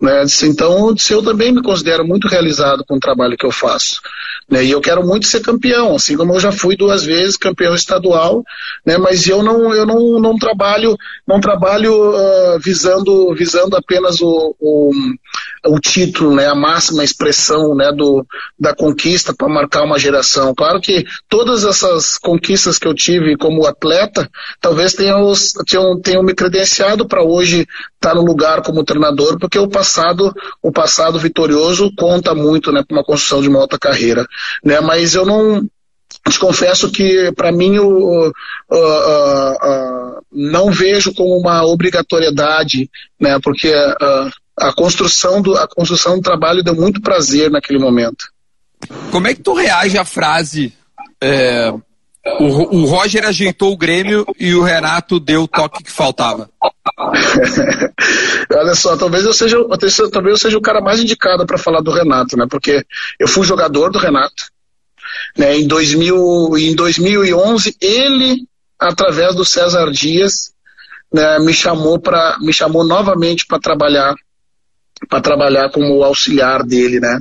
Né? 0.00 0.24
Então, 0.44 0.94
eu 1.10 1.22
também 1.22 1.52
me 1.52 1.62
considero 1.62 2.06
muito 2.06 2.28
realizado 2.28 2.84
com 2.86 2.96
o 2.96 3.00
trabalho 3.00 3.36
que 3.36 3.44
eu 3.44 3.50
faço. 3.50 4.00
Né? 4.48 4.64
E 4.64 4.70
eu 4.70 4.80
quero 4.80 5.04
muito 5.04 5.26
ser 5.26 5.40
campeão, 5.40 5.96
assim 5.96 6.16
como 6.16 6.34
eu 6.34 6.40
já 6.40 6.50
fui 6.50 6.76
duas 6.76 7.04
vezes 7.04 7.36
campeão 7.36 7.74
estadual, 7.74 8.42
né? 8.86 8.96
mas 8.96 9.26
eu 9.28 9.42
não, 9.42 9.74
eu 9.74 9.84
não, 9.84 10.18
não 10.20 10.38
trabalho, 10.38 10.96
não 11.26 11.40
trabalho 11.40 11.92
uh, 11.92 12.58
visando, 12.58 13.34
visando 13.34 13.76
apenas 13.76 14.20
o, 14.20 14.54
o, 14.58 14.90
o, 15.66 15.78
título, 15.80 16.34
né? 16.34 16.46
a 16.46 16.54
máxima 16.54 17.04
expressão 17.04 17.74
né? 17.74 17.92
Do, 17.92 18.24
da 18.58 18.74
conquista 18.74 19.34
para 19.36 19.48
marcar 19.48 19.82
uma 19.82 19.98
geração. 19.98 20.54
Claro 20.54 20.80
que 20.80 21.04
todas 21.28 21.64
essas 21.64 22.16
conquistas 22.16 22.78
que 22.78 22.86
eu 22.86 22.94
tive 22.94 23.36
como 23.36 23.66
atleta, 23.66 24.30
talvez 24.60 24.94
tenham, 24.94 25.32
tenham, 25.68 26.00
tenham 26.00 26.22
me 26.22 26.34
credenciado 26.34 27.06
para 27.06 27.22
hoje 27.22 27.66
estar 27.98 28.10
tá 28.10 28.14
no 28.14 28.24
lugar 28.24 28.62
como 28.62 28.84
treinador, 28.84 29.38
porque 29.38 29.58
o 29.58 29.68
passado, 29.88 30.34
o 30.62 30.70
passado 30.70 31.18
vitorioso 31.18 31.90
conta 31.96 32.34
muito 32.34 32.70
né, 32.70 32.84
para 32.86 32.96
uma 32.96 33.04
construção 33.04 33.40
de 33.40 33.48
uma 33.48 33.60
outra 33.60 33.78
carreira 33.78 34.26
né? 34.62 34.80
Mas 34.80 35.14
eu 35.14 35.24
não 35.24 35.66
te 36.28 36.38
confesso 36.38 36.90
que 36.90 37.32
para 37.32 37.52
mim 37.52 37.78
uh, 37.78 38.32
não 40.32 40.70
vejo 40.70 41.14
como 41.14 41.38
uma 41.38 41.64
obrigatoriedade, 41.64 42.90
né? 43.20 43.38
Porque 43.42 43.72
a 44.56 44.72
construção 44.74 45.40
do 45.40 45.56
a 45.56 45.68
construção 45.68 46.16
do 46.16 46.22
trabalho 46.22 46.62
deu 46.62 46.74
muito 46.74 47.00
prazer 47.00 47.50
naquele 47.50 47.78
momento. 47.78 48.26
Como 49.10 49.26
é 49.26 49.34
que 49.34 49.42
tu 49.42 49.54
reage 49.54 49.98
à 49.98 50.04
frase 50.04 50.72
é, 51.20 51.72
O, 52.40 52.76
o 52.76 52.84
Roger 52.84 53.24
ajeitou 53.24 53.72
o 53.72 53.76
Grêmio 53.76 54.26
e 54.38 54.54
o 54.54 54.62
Renato 54.62 55.18
deu 55.18 55.42
o 55.42 55.48
toque 55.48 55.82
que 55.82 55.90
faltava. 55.90 56.48
Olha 58.50 58.74
só, 58.74 58.96
talvez 58.96 59.24
eu 59.24 59.32
seja, 59.32 59.56
talvez 60.10 60.32
eu 60.32 60.38
seja 60.38 60.58
o 60.58 60.62
cara 60.62 60.80
mais 60.80 61.00
indicado 61.00 61.46
para 61.46 61.58
falar 61.58 61.80
do 61.80 61.90
Renato, 61.90 62.36
né? 62.36 62.46
Porque 62.48 62.84
eu 63.18 63.28
fui 63.28 63.46
jogador 63.46 63.90
do 63.90 63.98
Renato. 63.98 64.44
Né? 65.36 65.58
Em, 65.58 65.66
2000, 65.66 66.58
em 66.58 66.74
2011, 66.74 67.76
ele, 67.80 68.46
através 68.78 69.34
do 69.34 69.44
César 69.44 69.90
Dias, 69.90 70.52
né, 71.12 71.38
me 71.38 71.54
chamou 71.54 71.98
para 71.98 72.36
me 72.40 72.52
chamou 72.52 72.84
novamente 72.84 73.46
para 73.46 73.58
trabalhar 73.58 74.14
para 75.08 75.20
trabalhar 75.20 75.70
como 75.70 76.02
auxiliar 76.02 76.62
dele, 76.62 77.00
né? 77.00 77.20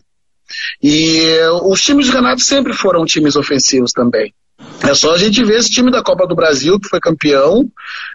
E 0.81 1.39
os 1.63 1.81
times 1.81 2.07
do 2.07 2.13
Renato 2.13 2.41
sempre 2.41 2.73
foram 2.73 3.05
times 3.05 3.35
ofensivos 3.35 3.91
também. 3.91 4.33
É 4.81 4.93
só 4.93 5.13
a 5.13 5.17
gente 5.17 5.43
ver 5.43 5.59
esse 5.59 5.69
time 5.69 5.91
da 5.91 6.01
Copa 6.01 6.25
do 6.25 6.35
Brasil, 6.35 6.79
que 6.79 6.89
foi 6.89 6.99
campeão, 6.99 7.69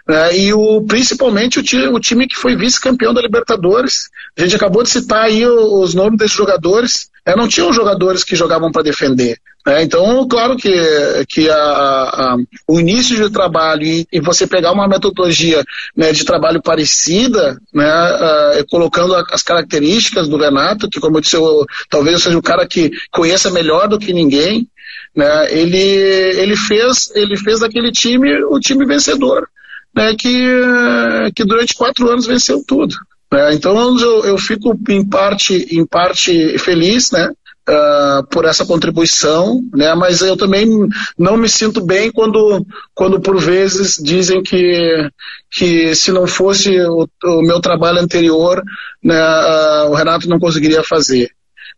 né, 0.07 0.37
e 0.37 0.53
o, 0.53 0.81
principalmente 0.81 1.59
o 1.59 1.63
time, 1.63 1.87
o 1.87 1.99
time 1.99 2.27
que 2.27 2.35
foi 2.35 2.55
vice-campeão 2.55 3.13
da 3.13 3.21
Libertadores. 3.21 4.09
A 4.37 4.41
gente 4.41 4.55
acabou 4.55 4.83
de 4.83 4.89
citar 4.89 5.25
aí 5.25 5.45
os 5.45 5.93
nomes 5.93 6.17
desses 6.17 6.35
jogadores. 6.35 7.09
É, 7.25 7.35
não 7.35 7.47
tinham 7.47 7.71
jogadores 7.71 8.23
que 8.23 8.35
jogavam 8.35 8.71
para 8.71 8.83
defender. 8.83 9.37
Né, 9.65 9.81
então, 9.81 10.27
claro 10.27 10.57
que, 10.57 10.69
que 11.29 11.49
a, 11.49 11.55
a, 11.55 12.37
o 12.67 12.79
início 12.79 13.15
de 13.15 13.29
trabalho 13.31 13.83
e, 13.83 14.05
e, 14.11 14.19
você 14.19 14.45
pegar 14.45 14.73
uma 14.73 14.89
metodologia 14.89 15.63
né, 15.95 16.11
de 16.11 16.25
trabalho 16.25 16.61
parecida, 16.61 17.57
né, 17.73 18.59
uh, 18.59 18.65
colocando 18.69 19.15
as 19.15 19.41
características 19.41 20.27
do 20.27 20.37
Renato, 20.37 20.89
que 20.89 20.99
como 20.99 21.17
eu 21.17 21.21
disse, 21.21 21.37
eu, 21.37 21.65
talvez 21.89 22.21
seja 22.21 22.37
o 22.37 22.43
cara 22.43 22.67
que 22.67 22.91
conheça 23.09 23.49
melhor 23.51 23.87
do 23.87 23.97
que 23.97 24.11
ninguém, 24.11 24.67
né? 25.15 25.47
Ele, 25.51 25.77
ele, 25.77 26.57
fez, 26.57 27.11
ele 27.15 27.37
fez 27.37 27.59
daquele 27.59 27.91
time 27.91 28.43
o 28.45 28.59
time 28.59 28.85
vencedor, 28.85 29.47
né? 29.95 30.15
que, 30.15 30.35
que 31.35 31.45
durante 31.45 31.75
quatro 31.75 32.09
anos 32.09 32.25
venceu 32.25 32.63
tudo. 32.65 32.95
Né? 33.33 33.51
Então 33.55 33.97
eu, 33.99 34.25
eu 34.25 34.37
fico 34.37 34.77
em 34.87 35.03
parte, 35.03 35.67
em 35.75 35.83
parte 35.87 36.55
feliz, 36.59 37.09
né? 37.09 37.31
Uh, 37.67 38.27
por 38.27 38.43
essa 38.45 38.65
contribuição, 38.65 39.59
né? 39.73 39.95
Mas 39.95 40.21
eu 40.21 40.37
também 40.37 40.67
não 41.17 41.35
me 41.35 41.49
sinto 41.49 41.83
bem 41.83 42.11
quando, 42.11 42.63
quando 42.93 43.19
por 43.19 43.39
vezes 43.39 43.97
dizem 43.97 44.43
que, 44.43 45.09
que 45.49 45.95
se 45.95 46.11
não 46.11 46.27
fosse 46.27 46.77
o, 46.81 47.07
o 47.23 47.41
meu 47.41 47.59
trabalho 47.59 47.99
anterior, 47.99 48.61
né, 49.01 49.17
uh, 49.17 49.89
o 49.89 49.95
Renato 49.95 50.29
não 50.29 50.39
conseguiria 50.39 50.83
fazer, 50.83 51.31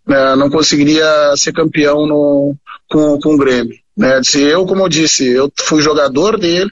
né? 0.06 0.36
não 0.36 0.50
conseguiria 0.50 1.06
ser 1.38 1.54
campeão 1.54 2.06
no, 2.06 2.56
com, 2.90 3.18
com 3.20 3.36
o 3.36 3.38
Grêmio. 3.38 3.78
Né? 3.96 4.22
Se 4.24 4.42
eu, 4.42 4.66
como 4.66 4.82
eu 4.82 4.90
disse, 4.90 5.26
eu 5.26 5.50
fui 5.56 5.82
jogador 5.82 6.38
dele, 6.38 6.72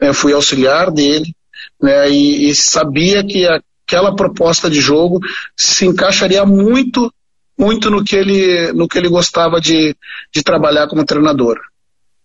né? 0.00 0.12
fui 0.12 0.32
auxiliar 0.32 0.92
dele, 0.92 1.34
né? 1.80 2.08
E, 2.08 2.50
e, 2.50 2.54
sabia 2.54 3.24
que 3.24 3.46
aquela 3.92 4.16
proposta 4.16 4.70
de 4.70 4.80
jogo 4.80 5.20
se 5.54 5.84
encaixaria 5.84 6.46
muito, 6.46 7.12
muito 7.58 7.90
no 7.90 8.02
que 8.02 8.16
ele, 8.16 8.72
no 8.72 8.88
que 8.88 8.96
ele 8.96 9.08
gostava 9.08 9.60
de, 9.60 9.94
de 10.34 10.42
trabalhar 10.42 10.88
como 10.88 11.04
treinador. 11.04 11.60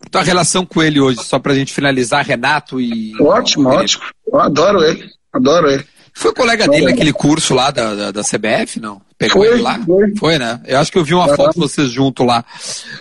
Tua 0.10 0.24
relação 0.24 0.66
com 0.66 0.82
ele 0.82 1.00
hoje, 1.00 1.20
só 1.24 1.40
para 1.40 1.52
a 1.52 1.56
gente 1.56 1.74
finalizar, 1.74 2.26
Renato 2.26 2.80
e. 2.80 3.14
Ótimo, 3.20 3.70
ótimo. 3.70 4.04
Eu 4.32 4.40
adoro 4.40 4.84
ele, 4.84 5.10
adoro 5.34 5.70
ele. 5.70 5.86
Foi 6.14 6.34
colega 6.34 6.68
dele 6.68 6.86
naquele 6.86 7.14
curso 7.14 7.54
lá 7.54 7.70
da, 7.70 7.94
da, 7.94 8.12
da 8.12 8.22
CBF, 8.24 8.80
não? 8.80 9.02
Pegou 9.18 9.44
foi, 9.44 9.54
ele 9.54 9.62
lá? 9.62 9.80
Foi. 9.84 10.16
foi. 10.16 10.40
né? 10.40 10.62
Eu 10.66 10.80
acho 10.80 10.92
que 10.92 10.98
eu 10.98 11.04
vi 11.04 11.14
uma 11.14 11.36
foto 11.36 11.54
de 11.54 11.60
vocês 11.60 11.92
junto 11.92 12.24
lá. 12.24 12.44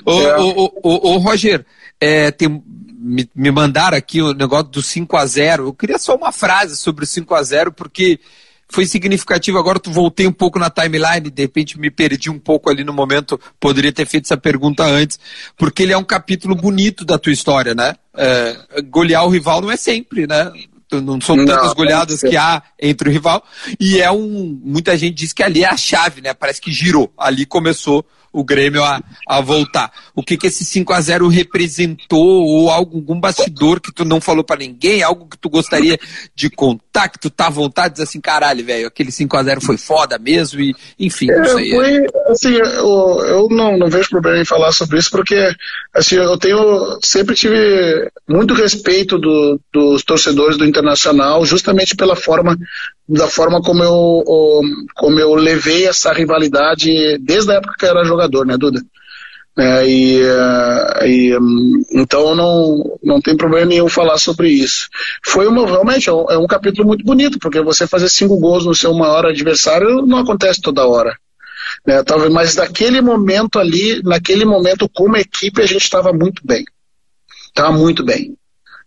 Ô, 0.04 0.20
é. 0.20 0.38
ô, 0.38 0.72
ô, 0.82 1.10
ô 1.12 1.18
Roger, 1.18 1.64
é, 1.98 2.30
tem, 2.30 2.62
me, 3.06 3.28
me 3.34 3.50
mandaram 3.50 3.96
aqui 3.96 4.20
o 4.20 4.34
negócio 4.34 4.66
do 4.66 4.82
5 4.82 5.16
a 5.16 5.24
0 5.24 5.66
Eu 5.66 5.72
queria 5.72 5.98
só 5.98 6.16
uma 6.16 6.32
frase 6.32 6.76
sobre 6.76 7.04
o 7.04 7.06
5 7.06 7.34
a 7.34 7.42
0 7.42 7.72
porque 7.72 8.18
foi 8.68 8.86
significativo. 8.86 9.58
Agora 9.58 9.78
tu 9.78 9.90
voltei 9.90 10.26
um 10.26 10.32
pouco 10.32 10.58
na 10.58 10.70
timeline, 10.70 11.30
de 11.30 11.42
repente 11.42 11.78
me 11.78 11.90
perdi 11.90 12.30
um 12.30 12.38
pouco 12.38 12.70
ali 12.70 12.84
no 12.84 12.92
momento. 12.92 13.40
Poderia 13.60 13.92
ter 13.92 14.06
feito 14.06 14.24
essa 14.24 14.36
pergunta 14.36 14.84
antes, 14.84 15.18
porque 15.56 15.82
ele 15.82 15.92
é 15.92 15.98
um 15.98 16.04
capítulo 16.04 16.54
bonito 16.54 17.04
da 17.04 17.18
tua 17.18 17.32
história, 17.32 17.74
né? 17.74 17.94
É, 18.16 18.56
golear 18.88 19.24
o 19.24 19.30
rival 19.30 19.60
não 19.60 19.70
é 19.70 19.76
sempre, 19.76 20.26
né? 20.26 20.50
não 20.92 21.20
são 21.20 21.36
tantas 21.44 21.72
goleadas 21.74 22.20
que 22.20 22.36
há 22.36 22.62
entre 22.80 23.08
o 23.08 23.12
rival. 23.12 23.44
E 23.78 24.00
é 24.00 24.10
um. 24.10 24.60
Muita 24.62 24.96
gente 24.96 25.14
diz 25.14 25.32
que 25.32 25.42
ali 25.42 25.64
é 25.64 25.68
a 25.68 25.76
chave, 25.76 26.20
né? 26.20 26.32
Parece 26.32 26.60
que 26.60 26.72
girou. 26.72 27.12
Ali 27.18 27.44
começou 27.44 28.06
o 28.37 28.45
Grêmio 28.45 28.84
a, 28.84 29.03
a 29.26 29.41
voltar. 29.41 29.91
O 30.14 30.22
que, 30.22 30.37
que 30.37 30.47
esse 30.47 30.62
5 30.62 30.93
a 30.93 31.01
0 31.01 31.28
representou, 31.28 32.45
ou 32.45 32.70
algum 32.70 33.18
bastidor 33.18 33.80
que 33.80 33.93
tu 33.93 34.05
não 34.05 34.20
falou 34.20 34.45
para 34.45 34.61
ninguém, 34.61 35.03
algo 35.03 35.26
que 35.26 35.39
tu 35.39 35.49
gostaria 35.49 35.99
de 36.34 36.51
contar, 36.51 37.09
que 37.09 37.18
tu 37.18 37.30
tá 37.30 37.47
à 37.47 37.51
vontade, 37.51 37.95
dizer 37.95 38.05
assim, 38.05 38.20
caralho, 38.20 38.64
velho, 38.64 38.89
aquele 38.89 39.11
5 39.11 39.37
a 39.37 39.43
0 39.43 39.61
foi 39.62 39.78
foda 39.78 40.18
mesmo, 40.18 40.61
e 40.61 40.74
enfim, 40.99 41.26
não 41.26 41.43
é, 41.43 41.49
sei. 41.49 41.70
Foi, 41.70 42.07
assim, 42.28 42.53
eu, 42.53 43.24
eu 43.26 43.49
não, 43.49 43.78
não 43.78 43.89
vejo 43.89 44.11
problema 44.11 44.39
em 44.39 44.45
falar 44.45 44.70
sobre 44.72 44.99
isso, 44.99 45.11
porque 45.11 45.51
assim, 45.95 46.16
eu 46.16 46.37
tenho, 46.39 46.99
sempre 47.03 47.34
tive 47.34 48.11
muito 48.28 48.53
respeito 48.53 49.18
do, 49.18 49.59
dos 49.72 50.05
torcedores 50.05 50.59
do 50.59 50.66
Internacional, 50.66 51.45
justamente 51.47 51.97
pela 51.97 52.14
forma 52.14 52.57
da 53.09 53.28
forma 53.28 53.62
como 53.62 53.84
eu, 53.84 54.62
como 54.97 55.20
eu 55.20 55.34
levei 55.34 55.87
essa 55.87 56.12
rivalidade 56.12 57.18
desde 57.18 57.53
a 57.53 57.55
época 57.57 57.74
que 57.78 57.84
eu 57.87 57.91
era 57.91 58.05
jogador, 58.05 58.26
né, 58.45 58.57
Duda? 58.57 58.81
É, 59.59 59.89
e, 59.89 60.20
é, 60.22 61.09
e, 61.09 61.39
então 61.93 62.35
não, 62.35 62.99
não 63.03 63.22
tem 63.22 63.35
problema 63.35 63.64
nenhum 63.64 63.89
falar 63.89 64.18
sobre 64.18 64.51
isso. 64.51 64.89
Foi 65.24 65.47
uma, 65.47 65.66
realmente 65.66 66.11
é 66.11 66.12
um, 66.12 66.31
é 66.31 66.37
um, 66.37 66.47
capítulo 66.47 66.87
muito 66.87 67.03
bonito, 67.03 67.39
porque 67.39 67.62
você 67.62 67.87
fazer 67.87 68.11
cinco 68.11 68.39
gols 68.39 68.66
no 68.66 68.74
seu 68.74 68.93
maior 68.93 69.24
adversário 69.24 70.05
não 70.05 70.18
acontece 70.18 70.61
toda 70.61 70.87
hora. 70.87 71.16
Né? 71.87 72.03
Talvez, 72.03 72.31
mas 72.31 72.55
naquele 72.55 73.01
momento 73.01 73.59
ali, 73.59 74.03
naquele 74.03 74.45
momento 74.45 74.89
como 74.91 75.16
equipe 75.16 75.62
a 75.62 75.66
gente 75.66 75.85
estava 75.85 76.12
muito 76.12 76.43
bem. 76.45 76.64
Estava 77.49 77.72
muito 77.72 78.05
bem. 78.05 78.37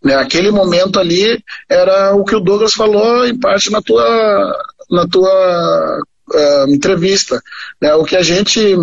Né? 0.04 0.14
Aquele 0.16 0.52
momento 0.52 1.00
ali 1.00 1.44
era 1.68 2.14
o 2.16 2.24
que 2.24 2.36
o 2.36 2.40
Douglas 2.40 2.74
falou 2.74 3.26
em 3.26 3.38
parte 3.38 3.72
na 3.72 3.82
tua, 3.82 4.56
na 4.92 5.08
tua 5.08 6.00
uh, 6.32 6.72
entrevista. 6.72 7.42
Né? 7.82 7.94
O 7.96 8.06
que 8.06 8.16
a 8.16 8.22
gente 8.22 8.78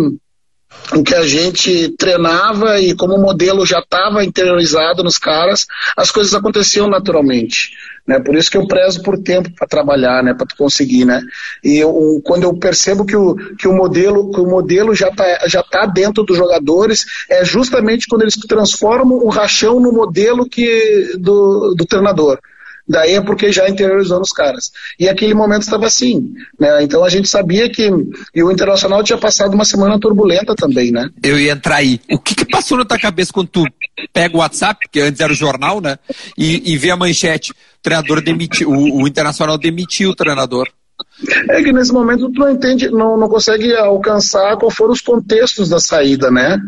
o 0.93 1.03
que 1.03 1.13
a 1.13 1.25
gente 1.25 1.89
treinava 1.97 2.79
e 2.79 2.95
como 2.95 3.15
o 3.15 3.21
modelo 3.21 3.65
já 3.65 3.79
estava 3.79 4.23
interiorizado 4.23 5.03
nos 5.03 5.17
caras, 5.17 5.65
as 5.95 6.11
coisas 6.11 6.33
aconteciam 6.33 6.87
naturalmente. 6.87 7.71
Né? 8.07 8.19
Por 8.21 8.35
isso 8.35 8.49
que 8.49 8.57
eu 8.57 8.65
prezo 8.65 9.03
por 9.03 9.17
tempo 9.21 9.51
para 9.51 9.67
trabalhar, 9.67 10.23
né? 10.23 10.33
para 10.33 10.47
conseguir. 10.57 11.03
Né? 11.03 11.21
E 11.61 11.77
eu, 11.77 12.21
quando 12.23 12.43
eu 12.43 12.53
percebo 12.57 13.05
que 13.05 13.15
o, 13.15 13.35
que 13.57 13.67
o 13.67 13.73
modelo, 13.73 14.31
que 14.31 14.39
o 14.39 14.49
modelo 14.49 14.95
já 14.95 15.09
está 15.09 15.47
já 15.47 15.61
tá 15.61 15.85
dentro 15.85 16.23
dos 16.23 16.37
jogadores, 16.37 17.05
é 17.29 17.43
justamente 17.43 18.07
quando 18.07 18.21
eles 18.21 18.35
transformam 18.35 19.17
o 19.17 19.29
rachão 19.29 19.79
no 19.79 19.91
modelo 19.91 20.47
que, 20.47 21.17
do, 21.19 21.75
do 21.75 21.85
treinador. 21.85 22.39
Daí 22.87 23.15
é 23.15 23.21
porque 23.21 23.51
já 23.51 23.67
interiorizou 23.67 24.19
nos 24.19 24.31
caras. 24.31 24.71
E 24.99 25.09
aquele 25.09 25.33
momento 25.33 25.63
estava 25.63 25.85
assim. 25.85 26.33
Né? 26.59 26.83
Então 26.83 27.03
a 27.03 27.09
gente 27.09 27.27
sabia 27.27 27.69
que. 27.69 27.89
E 28.33 28.43
o 28.43 28.51
Internacional 28.51 29.03
tinha 29.03 29.17
passado 29.17 29.53
uma 29.53 29.65
semana 29.65 29.99
turbulenta 29.99 30.55
também, 30.55 30.91
né? 30.91 31.09
Eu 31.21 31.39
ia 31.39 31.51
entrar 31.51 31.77
aí. 31.77 31.99
O 32.09 32.19
que, 32.19 32.33
que 32.33 32.45
passou 32.45 32.77
na 32.77 32.85
tua 32.85 32.97
cabeça 32.97 33.33
quando 33.33 33.49
tu 33.49 33.65
pega 34.13 34.35
o 34.35 34.39
WhatsApp, 34.39 34.87
que 34.89 35.01
antes 35.01 35.19
era 35.19 35.31
o 35.31 35.35
jornal, 35.35 35.81
né? 35.81 35.97
E, 36.37 36.73
e 36.73 36.77
vê 36.77 36.91
a 36.91 36.97
manchete. 36.97 37.51
O 37.51 37.55
treinador 37.81 38.21
demitiu. 38.21 38.69
O, 38.69 39.03
o 39.03 39.07
Internacional 39.07 39.57
demitiu 39.57 40.11
o 40.11 40.15
treinador. 40.15 40.69
É 41.49 41.63
que 41.63 41.71
nesse 41.71 41.91
momento 41.91 42.31
tu 42.31 42.39
não 42.39 42.51
entende, 42.51 42.89
não, 42.89 43.17
não 43.17 43.27
consegue 43.27 43.75
alcançar 43.75 44.57
qual 44.57 44.69
foram 44.69 44.93
os 44.93 45.01
contextos 45.01 45.69
da 45.69 45.79
saída, 45.79 46.29
né? 46.29 46.59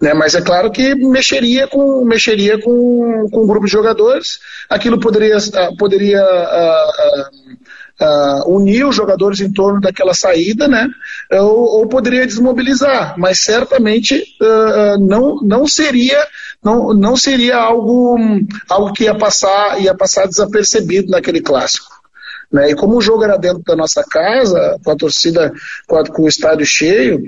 né? 0.00 0.14
Mas 0.14 0.34
é 0.34 0.40
claro 0.40 0.70
que 0.70 0.94
mexeria 0.94 1.66
com 1.66 2.04
mexeria 2.04 2.58
com, 2.58 3.28
com 3.30 3.44
um 3.44 3.46
grupo 3.46 3.66
de 3.66 3.72
jogadores. 3.72 4.38
Aquilo 4.68 4.98
poderia, 4.98 5.36
ah, 5.36 5.70
poderia 5.78 6.22
uh, 6.22 8.04
uh, 8.04 8.46
uh, 8.48 8.56
unir 8.56 8.86
os 8.86 8.96
jogadores 8.96 9.40
em 9.40 9.52
torno 9.52 9.80
daquela 9.80 10.14
saída, 10.14 10.66
né? 10.66 10.88
Ou, 11.32 11.80
ou 11.80 11.86
poderia 11.86 12.26
desmobilizar, 12.26 13.14
mas 13.18 13.40
certamente 13.40 14.24
não, 14.98 15.36
não 15.42 15.66
seria 15.66 16.26
não, 16.62 16.92
não 16.92 17.16
seria 17.16 17.56
algo, 17.56 18.18
algo 18.68 18.92
que 18.92 19.04
ia 19.04 19.14
passar, 19.14 19.80
ia 19.80 19.94
passar 19.94 20.26
desapercebido 20.26 21.10
naquele 21.10 21.40
clássico. 21.40 21.99
Né? 22.52 22.70
E 22.70 22.74
como 22.74 22.96
o 22.96 23.00
jogo 23.00 23.24
era 23.24 23.36
dentro 23.36 23.62
da 23.62 23.76
nossa 23.76 24.02
casa, 24.02 24.78
com 24.84 24.90
a 24.90 24.96
torcida, 24.96 25.52
com, 25.86 25.96
a, 25.96 26.04
com 26.04 26.22
o 26.22 26.28
estádio 26.28 26.66
cheio, 26.66 27.22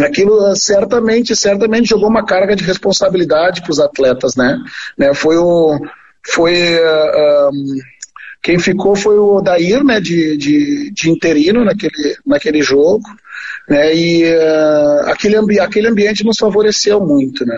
aquilo 0.00 0.54
certamente, 0.54 1.34
certamente 1.34 1.88
jogou 1.88 2.08
uma 2.08 2.24
carga 2.24 2.54
de 2.54 2.64
responsabilidade 2.64 3.62
para 3.62 3.70
os 3.70 3.80
atletas, 3.80 4.36
né? 4.36 4.58
né? 4.96 5.14
Foi 5.14 5.36
o, 5.36 5.78
foi 6.26 6.76
uh, 6.76 7.50
um, 7.52 7.76
quem 8.42 8.58
ficou 8.58 8.94
foi 8.94 9.18
o 9.18 9.36
Odair, 9.36 9.82
né? 9.82 10.00
De, 10.00 10.36
de, 10.36 10.90
de 10.92 11.10
interino 11.10 11.64
naquele, 11.64 12.16
naquele 12.24 12.62
jogo, 12.62 13.04
né? 13.68 13.94
E 13.94 14.24
uh, 14.24 15.10
aquele, 15.10 15.36
ambi 15.36 15.58
aquele 15.58 15.88
ambiente 15.88 16.24
nos 16.24 16.38
favoreceu 16.38 17.00
muito, 17.00 17.44
né? 17.44 17.56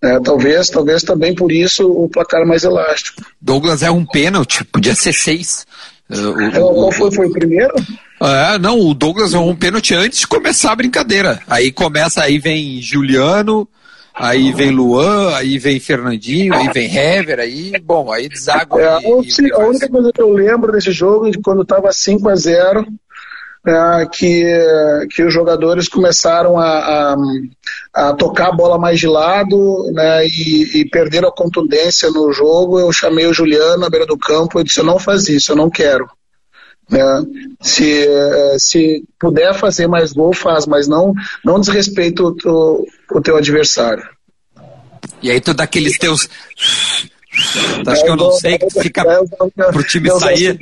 É, 0.00 0.20
talvez, 0.20 0.68
talvez 0.68 1.02
também 1.02 1.34
por 1.34 1.50
isso 1.50 1.90
o 1.90 2.08
placar 2.08 2.46
mais 2.46 2.62
elástico. 2.62 3.20
Douglas 3.40 3.82
é 3.82 3.90
um 3.90 4.06
pênalti, 4.06 4.64
podia 4.64 4.94
ser 4.94 5.12
seis. 5.12 5.66
O, 6.10 6.40
é, 6.40 6.50
Qual 6.50 6.92
foi, 6.92 7.12
foi 7.12 7.26
o 7.26 7.32
primeiro? 7.32 7.74
É, 8.20 8.58
não, 8.58 8.78
o 8.80 8.94
Douglas 8.94 9.34
é 9.34 9.38
um 9.38 9.54
pênalti 9.54 9.94
antes 9.94 10.20
de 10.20 10.26
começar 10.26 10.72
a 10.72 10.76
brincadeira. 10.76 11.40
Aí 11.46 11.70
começa, 11.70 12.22
aí 12.22 12.38
vem 12.38 12.80
Juliano, 12.80 13.68
aí 14.14 14.52
vem 14.52 14.70
Luan, 14.70 15.34
aí 15.36 15.58
vem 15.58 15.78
Fernandinho, 15.78 16.54
aí 16.54 16.68
vem 16.72 16.94
Hever, 16.94 17.38
aí, 17.38 17.72
bom, 17.84 18.10
aí 18.10 18.28
deságua. 18.28 18.80
É, 18.80 19.00
e, 19.02 19.52
a 19.52 19.58
única 19.58 19.88
coisa 19.88 20.10
que 20.12 20.22
eu 20.22 20.32
lembro 20.32 20.72
desse 20.72 20.92
jogo, 20.92 21.30
de 21.30 21.38
quando 21.38 21.62
estava 21.62 21.92
5 21.92 22.28
a 22.28 22.34
0 22.34 22.86
é, 23.66 24.06
que, 24.06 24.44
que 25.10 25.22
os 25.22 25.32
jogadores 25.32 25.88
começaram 25.88 26.58
a, 26.58 26.68
a, 26.68 27.16
a, 27.94 28.12
tocar 28.14 28.48
a 28.48 28.52
bola 28.52 28.78
mais 28.78 28.98
de 28.98 29.06
lado 29.06 29.90
né, 29.92 30.26
e, 30.26 30.80
e 30.80 30.88
perderam 30.88 31.28
a 31.28 31.34
contundência 31.34 32.10
no 32.10 32.32
jogo. 32.32 32.78
Eu 32.78 32.92
chamei 32.92 33.26
o 33.26 33.34
Juliano 33.34 33.78
na 33.78 33.90
beira 33.90 34.06
do 34.06 34.16
campo 34.16 34.60
e 34.60 34.64
disse: 34.64 34.80
Eu 34.80 34.84
não 34.84 34.98
faz 34.98 35.28
isso, 35.28 35.52
eu 35.52 35.56
não 35.56 35.68
quero. 35.68 36.08
Né? 36.88 37.22
Se, 37.60 38.06
é, 38.06 38.56
se 38.58 39.04
puder 39.20 39.54
fazer 39.54 39.86
mais 39.86 40.12
gol, 40.12 40.32
faz, 40.32 40.66
mas 40.66 40.88
não, 40.88 41.12
não 41.44 41.60
desrespeita 41.60 42.22
o, 42.22 42.36
o, 42.44 42.86
o 43.12 43.20
teu 43.20 43.36
adversário. 43.36 44.08
E 45.22 45.30
aí 45.30 45.40
tu 45.40 45.52
dá 45.52 45.64
aqueles 45.64 45.98
teus 45.98 46.28
Acho 47.86 48.04
que 48.04 48.10
eu 48.10 48.16
não 48.16 48.32
sei 48.32 48.58
que 48.58 48.70
fica 48.80 49.04
pro 49.72 49.82
time 49.84 50.10
sair. 50.18 50.58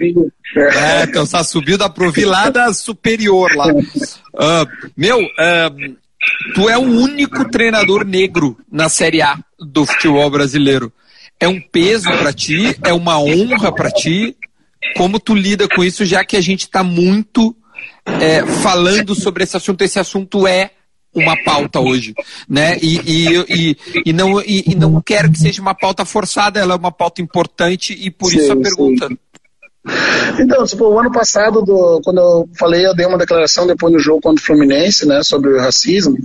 É, 0.57 1.07
cansar 1.07 1.45
subiu, 1.45 1.77
da 1.79 2.73
superior 2.73 3.55
lá. 3.55 3.67
Uh, 3.69 4.91
meu, 4.97 5.19
uh, 5.21 5.97
tu 6.55 6.69
é 6.69 6.77
o 6.77 6.83
único 6.83 7.49
treinador 7.51 8.05
negro 8.05 8.57
na 8.71 8.89
Série 8.89 9.23
A 9.23 9.39
do 9.59 9.85
futebol 9.87 10.29
brasileiro. 10.31 10.93
É 11.39 11.49
um 11.49 11.61
peso 11.61 12.09
para 12.11 12.33
ti? 12.33 12.77
É 12.83 12.93
uma 12.93 13.19
honra 13.21 13.73
para 13.73 13.91
ti? 13.91 14.37
Como 14.97 15.19
tu 15.19 15.35
lida 15.35 15.69
com 15.69 15.85
isso, 15.85 16.05
já 16.05 16.25
que 16.25 16.37
a 16.37 16.41
gente 16.41 16.61
está 16.61 16.83
muito 16.83 17.55
é, 18.21 18.47
falando 18.63 19.15
sobre 19.15 19.45
esse 19.45 19.57
assunto? 19.57 19.83
Esse 19.83 19.99
assunto 19.99 20.47
é 20.47 20.71
uma 21.21 21.37
pauta 21.45 21.81
hoje, 21.81 22.15
né? 22.49 22.77
E, 22.83 23.01
e, 23.07 23.37
e, 23.49 23.77
e 24.07 24.13
não, 24.13 24.41
e, 24.41 24.73
e, 24.73 24.75
não 24.75 25.01
quero 25.01 25.31
que 25.31 25.39
seja 25.39 25.63
uma 25.63 25.75
pauta 25.75 26.05
forçada, 26.05 26.61
ela 26.61 26.75
é 26.75 26.77
uma 26.77 26.93
pauta 26.93 27.23
importante 27.23 27.93
e 27.93 28.11
por 28.11 28.31
sim, 28.31 28.39
isso 28.39 28.53
a 28.53 28.57
pergunta. 28.57 29.09
Sim. 29.09 29.19
Então, 30.41 30.65
tipo, 30.65 30.85
o 30.85 30.99
ano 30.99 31.13
passado, 31.13 31.63
do, 31.63 32.01
quando 32.03 32.19
eu 32.19 32.49
falei, 32.59 32.85
eu 32.85 32.95
dei 32.95 33.07
uma 33.07 33.19
declaração 33.19 33.67
depois 33.67 33.93
do 33.93 34.01
jogo 34.01 34.21
contra 34.21 34.43
o 34.43 34.45
Fluminense, 34.45 35.07
né, 35.07 35.23
sobre 35.23 35.51
o 35.53 35.61
racismo 35.61 36.17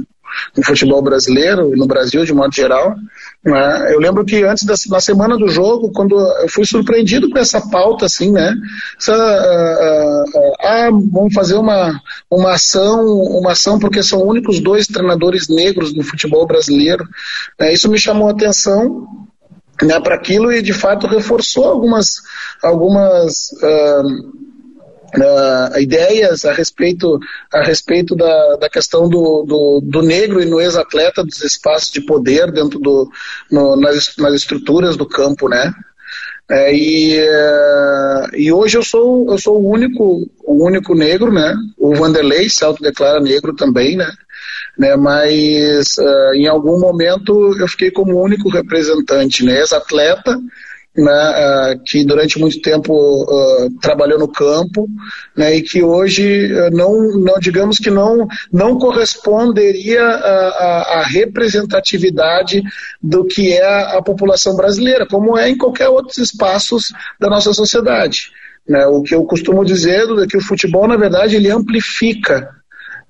no 0.56 0.64
futebol 0.64 1.02
brasileiro 1.02 1.74
e 1.74 1.78
no 1.78 1.86
Brasil 1.86 2.26
de 2.26 2.34
modo 2.34 2.54
geral. 2.54 2.96
Né? 3.44 3.94
Eu 3.94 4.00
lembro 4.00 4.24
que 4.24 4.44
antes 4.44 4.66
da 4.66 4.76
na 4.90 5.00
semana 5.00 5.38
do 5.38 5.48
jogo, 5.48 5.92
quando 5.92 6.20
eu 6.20 6.50
fui 6.50 6.66
surpreendido 6.66 7.30
com 7.30 7.38
essa 7.38 7.62
pauta, 7.70 8.06
assim, 8.06 8.32
né? 8.32 8.56
Essa, 9.00 9.16
uh, 9.16 10.40
uh, 10.40 10.54
ah, 10.60 10.90
vamos 11.12 11.34
fazer 11.34 11.56
uma, 11.56 12.00
uma 12.30 12.54
ação, 12.54 13.06
uma 13.06 13.52
ação 13.52 13.80
porque 13.80 14.04
são 14.04 14.22
únicos 14.24 14.60
dois 14.60 14.88
treinadores 14.88 15.48
negros 15.48 15.94
no 15.94 16.04
futebol 16.04 16.46
brasileiro. 16.46 17.08
Né? 17.60 17.74
Isso 17.74 17.90
me 17.90 17.98
chamou 17.98 18.28
a 18.28 18.32
atenção 18.32 19.08
né, 19.82 20.00
para 20.00 20.16
aquilo 20.16 20.52
e 20.52 20.62
de 20.62 20.74
fato 20.74 21.08
reforçou 21.08 21.66
algumas, 21.66 22.22
algumas 22.62 23.50
uh, 25.18 25.80
ideias 25.80 26.46
a 26.46 26.54
respeito, 26.54 27.20
a 27.54 27.64
respeito 27.64 28.16
da, 28.16 28.56
da 28.58 28.70
questão 28.70 29.10
do, 29.10 29.44
do, 29.44 29.82
do 29.84 30.02
negro 30.02 30.42
e 30.42 30.46
no 30.46 30.62
ex-atleta, 30.62 31.24
dos 31.24 31.44
espaços 31.44 31.92
de 31.92 32.02
poder 32.02 32.52
dentro 32.52 32.80
do, 32.80 33.10
no, 33.52 33.76
nas, 33.76 34.16
nas 34.18 34.34
estruturas 34.34 34.96
do 34.96 35.06
campo, 35.06 35.50
né? 35.50 35.74
É, 36.50 36.76
e, 36.76 37.18
uh, 37.18 38.36
e 38.36 38.52
hoje 38.52 38.78
eu 38.78 38.84
sou, 38.84 39.26
eu 39.32 39.38
sou 39.38 39.62
o 39.62 39.70
único, 39.70 40.30
o 40.44 40.66
único 40.66 40.94
negro, 40.94 41.32
né? 41.32 41.56
O 41.78 41.96
Vanderlei 41.96 42.50
se 42.50 42.66
autodeclara 42.66 43.22
negro 43.22 43.56
também, 43.56 43.96
né? 43.96 44.12
né? 44.78 44.98
Mas 44.98 45.96
uh, 45.98 46.34
em 46.34 46.48
algum 46.48 46.78
momento 46.78 47.56
eu 47.58 47.68
fiquei 47.70 47.90
como 47.90 48.22
único 48.22 48.50
representante, 48.50 49.46
né? 49.46 49.60
Ex-atleta, 49.60 50.38
né, 50.96 51.74
uh, 51.74 51.84
que 51.86 52.04
durante 52.06 52.38
muito 52.38 52.62
tempo 52.62 52.94
uh, 52.94 53.70
trabalhou 53.82 54.20
no 54.20 54.28
campo, 54.28 54.90
né, 55.36 55.56
e 55.56 55.62
que 55.62 55.82
hoje 55.82 56.52
uh, 56.54 56.70
não, 56.72 57.18
não, 57.18 57.40
digamos 57.40 57.78
que 57.78 57.90
não, 57.90 58.28
não 58.52 58.78
corresponderia 58.78 60.04
à 60.04 61.04
representatividade 61.08 62.62
do 63.02 63.26
que 63.26 63.54
é 63.54 63.66
a, 63.66 63.98
a, 63.98 64.02
população 64.02 64.56
brasileira, 64.56 65.08
como 65.08 65.38
é 65.38 65.50
em 65.50 65.58
qualquer 65.58 65.88
outros 65.88 66.18
espaços 66.18 66.92
da 67.20 67.30
nossa 67.30 67.54
sociedade. 67.54 68.32
Né. 68.68 68.86
O 68.86 69.02
que 69.02 69.16
eu 69.16 69.24
costumo 69.24 69.64
dizer 69.64 70.08
é 70.20 70.28
que 70.28 70.38
o 70.38 70.44
futebol, 70.44 70.88
na 70.88 70.98
verdade, 70.98 71.38
ele 71.38 71.50
amplifica 71.50 72.61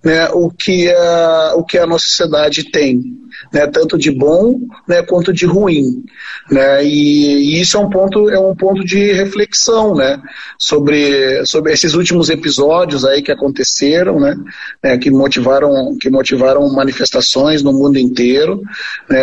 né, 0.04 0.30
o, 0.34 0.50
que 0.50 0.90
a, 0.90 1.54
o 1.56 1.64
que 1.64 1.78
a 1.78 1.86
nossa 1.86 2.06
sociedade 2.06 2.72
tem 2.72 3.22
né, 3.54 3.68
tanto 3.68 3.98
de 3.98 4.12
bom 4.12 4.60
né, 4.88 5.02
quanto 5.04 5.32
de 5.32 5.46
ruim. 5.46 6.04
Né, 6.50 6.84
e, 6.84 7.56
e, 7.56 7.62
isso 7.62 7.78
é 7.78 7.80
um 7.80 7.90
ponto, 7.90 8.30
é 8.30 8.40
um 8.40 8.56
ponto 8.56 8.84
de 8.84 9.14
reflexão 9.14 9.96
né, 9.96 10.20
sobre, 10.58 11.46
sobre 11.46 11.72
esses 11.72 11.94
últimos 11.94 12.30
episódios 12.30 13.06
aí 13.06 13.22
que 13.22 13.32
aconteceram, 13.32 14.20
né, 14.20 14.36
né 14.84 14.98
que, 14.98 15.10
motivaram, 15.10 15.96
que 16.00 16.10
motivaram 16.10 16.68
manifestações 16.74 17.64
no 17.64 17.72
mundo 17.72 17.98
inteiro, 17.98 18.62
né, 19.10 19.22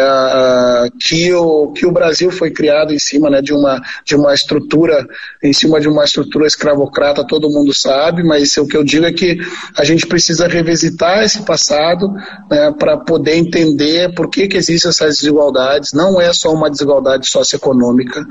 que, 1.00 1.32
o, 1.32 1.72
que 1.72 1.86
o 1.86 1.92
Brasil 1.92 2.30
foi 2.30 2.50
criado 2.50 2.94
em 2.94 2.98
cima 2.98 3.28
né, 3.28 3.42
de, 3.42 3.52
uma, 3.52 3.80
de 4.04 4.16
uma 4.16 4.32
estrutura, 4.32 5.06
em 5.42 5.52
cima 5.52 5.80
de 5.80 5.88
uma 5.88 6.04
estrutura 6.04 6.46
escravocrata, 6.46 7.26
todo 7.26 7.50
mundo 7.50 7.74
sabe, 7.74 8.22
mas 8.22 8.56
o 8.56 8.66
que 8.66 8.76
eu 8.76 8.84
digo 8.84 9.04
é 9.04 9.12
que 9.12 9.38
a 9.76 9.84
gente 9.84 10.06
precisa 10.06 10.48
revisitar 10.68 11.22
esse 11.22 11.42
passado 11.42 12.12
né, 12.50 12.72
para 12.78 12.98
poder 12.98 13.36
entender 13.36 14.14
por 14.14 14.28
que, 14.28 14.46
que 14.46 14.56
existem 14.56 14.90
essas 14.90 15.16
desigualdades. 15.16 15.92
Não 15.92 16.20
é 16.20 16.32
só 16.32 16.52
uma 16.52 16.70
desigualdade 16.70 17.26
socioeconômica. 17.26 18.26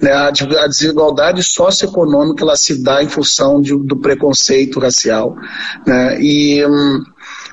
Né? 0.00 0.12
A, 0.12 0.30
desigualdade 0.66 1.42
socioeconômica 1.42 2.44
ela 2.44 2.56
se 2.56 2.82
dá 2.82 3.02
em 3.02 3.08
função 3.08 3.60
de, 3.60 3.76
do 3.76 3.96
preconceito 3.96 4.78
racial. 4.78 5.36
Né? 5.86 6.20
E, 6.20 6.62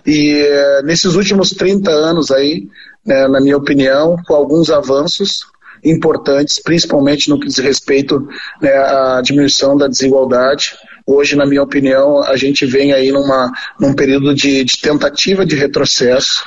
e 0.06 0.82
nesses 0.84 1.16
últimos 1.16 1.52
30 1.52 1.90
anos 1.90 2.32
aí, 2.32 2.68
né, 3.06 3.28
na 3.28 3.40
minha 3.40 3.58
opinião, 3.58 4.18
com 4.28 4.34
alguns 4.34 4.70
avanços, 4.70 5.46
importantes, 5.84 6.60
principalmente 6.60 7.30
no 7.30 7.40
que 7.40 7.46
diz 7.46 7.60
respeito 7.60 8.28
né, 8.60 8.74
à 8.74 9.22
diminuição 9.22 9.78
da 9.78 9.88
desigualdade. 9.88 10.74
Hoje, 11.08 11.36
na 11.36 11.46
minha 11.46 11.62
opinião, 11.62 12.24
a 12.24 12.36
gente 12.36 12.66
vem 12.66 12.92
aí 12.92 13.12
numa, 13.12 13.52
num 13.80 13.94
período 13.94 14.34
de, 14.34 14.64
de 14.64 14.82
tentativa 14.82 15.46
de 15.46 15.56
retrocesso, 15.56 16.44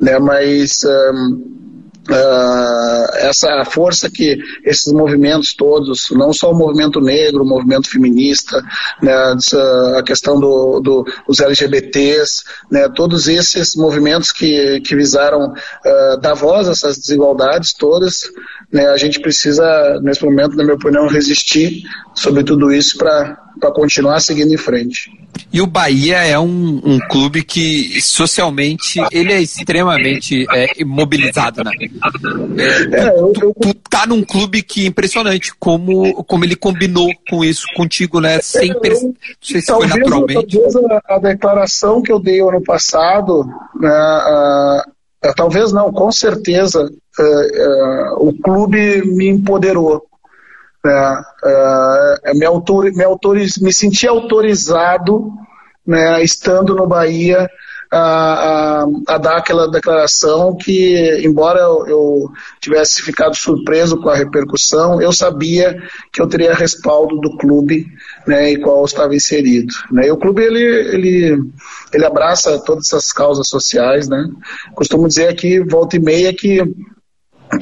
né, 0.00 0.18
mas 0.18 0.80
um, 0.84 1.58
Uh, 2.10 3.16
essa 3.16 3.62
força 3.66 4.08
que 4.08 4.38
esses 4.64 4.90
movimentos 4.94 5.52
todos, 5.54 6.08
não 6.12 6.32
só 6.32 6.50
o 6.50 6.56
movimento 6.56 7.02
negro, 7.02 7.42
o 7.42 7.46
movimento 7.46 7.90
feminista, 7.90 8.62
né, 9.02 9.12
a 9.94 10.02
questão 10.02 10.40
do, 10.40 10.80
do, 10.80 11.04
dos 11.26 11.38
LGBTs, 11.38 12.44
né, 12.70 12.88
todos 12.88 13.28
esses 13.28 13.76
movimentos 13.76 14.32
que, 14.32 14.80
que 14.80 14.96
visaram 14.96 15.52
uh, 15.52 16.18
dar 16.18 16.32
voz 16.32 16.66
a 16.66 16.72
essas 16.72 16.96
desigualdades 16.96 17.74
todas, 17.74 18.22
né, 18.72 18.86
a 18.88 18.96
gente 18.98 19.20
precisa, 19.20 19.98
nesse 20.02 20.22
momento, 20.24 20.56
na 20.56 20.62
minha 20.62 20.76
opinião, 20.76 21.08
resistir 21.08 21.82
sobre 22.14 22.44
tudo 22.44 22.72
isso 22.72 22.98
para 22.98 23.36
continuar 23.74 24.20
seguindo 24.20 24.52
em 24.52 24.58
frente. 24.58 25.10
E 25.50 25.60
o 25.60 25.66
Bahia 25.66 26.18
é 26.18 26.38
um, 26.38 26.80
um, 26.84 26.98
clube 26.98 27.42
que 27.42 28.00
socialmente 28.02 29.00
ele 29.10 29.32
é 29.32 29.40
extremamente 29.40 30.46
é, 30.52 30.84
mobilizado, 30.84 31.64
né? 31.64 31.70
É, 32.58 33.00
é, 33.00 33.08
eu, 33.08 33.32
tu, 33.32 33.54
tu, 33.58 33.74
tá 33.88 34.06
num 34.06 34.22
clube 34.22 34.62
que 34.62 34.84
é 34.84 34.88
impressionante 34.88 35.52
como, 35.58 36.22
como 36.24 36.44
ele 36.44 36.56
combinou 36.56 37.08
com 37.30 37.42
isso 37.42 37.66
contigo, 37.74 38.20
né? 38.20 38.40
Sem 38.42 38.70
é, 38.70 38.74
não 38.74 39.14
sei 39.40 39.60
se 39.60 39.66
talvez, 39.66 39.90
foi 39.90 40.00
naturalmente. 40.00 40.58
Talvez 40.58 40.76
a, 40.76 41.14
a, 41.14 41.18
declaração 41.18 42.02
que 42.02 42.12
eu 42.12 42.20
dei 42.20 42.40
ano 42.40 42.62
passado, 42.62 43.46
né, 43.80 43.88
a, 43.88 44.84
talvez 45.36 45.72
não, 45.72 45.92
com 45.92 46.10
certeza 46.12 46.84
uh, 46.84 48.22
uh, 48.22 48.28
o 48.28 48.38
clube 48.40 49.02
me 49.06 49.28
empoderou. 49.28 50.04
Né? 50.84 51.22
Me, 52.34 52.46
autor, 52.46 52.92
me, 52.92 53.04
autoriz, 53.04 53.58
me 53.58 53.72
senti 53.72 54.06
autorizado, 54.06 55.32
né, 55.86 56.22
estando 56.22 56.74
no 56.74 56.86
Bahia, 56.86 57.48
a, 57.90 58.82
a, 58.82 58.86
a, 59.08 59.18
dar 59.18 59.38
aquela 59.38 59.70
declaração 59.70 60.56
que, 60.56 61.20
embora 61.24 61.60
eu, 61.60 61.86
eu, 61.86 62.30
tivesse 62.60 63.02
ficado 63.02 63.34
surpreso 63.34 64.00
com 64.00 64.10
a 64.10 64.16
repercussão, 64.16 65.00
eu 65.00 65.12
sabia 65.12 65.80
que 66.12 66.20
eu 66.20 66.28
teria 66.28 66.54
respaldo 66.54 67.18
do 67.20 67.36
clube 67.36 67.86
né, 68.26 68.52
em 68.52 68.60
qual 68.60 68.80
eu 68.80 68.84
estava 68.84 69.14
inserido. 69.14 69.72
Né. 69.90 70.08
E 70.08 70.10
o 70.10 70.16
clube 70.16 70.42
ele, 70.42 70.62
ele, 70.62 71.42
ele 71.92 72.04
abraça 72.04 72.62
todas 72.64 72.86
essas 72.86 73.10
causas 73.12 73.48
sociais. 73.48 74.08
Né. 74.08 74.28
Costumo 74.74 75.08
dizer 75.08 75.28
aqui, 75.28 75.60
volta 75.60 75.96
e 75.96 76.00
meia, 76.00 76.32
que 76.34 76.62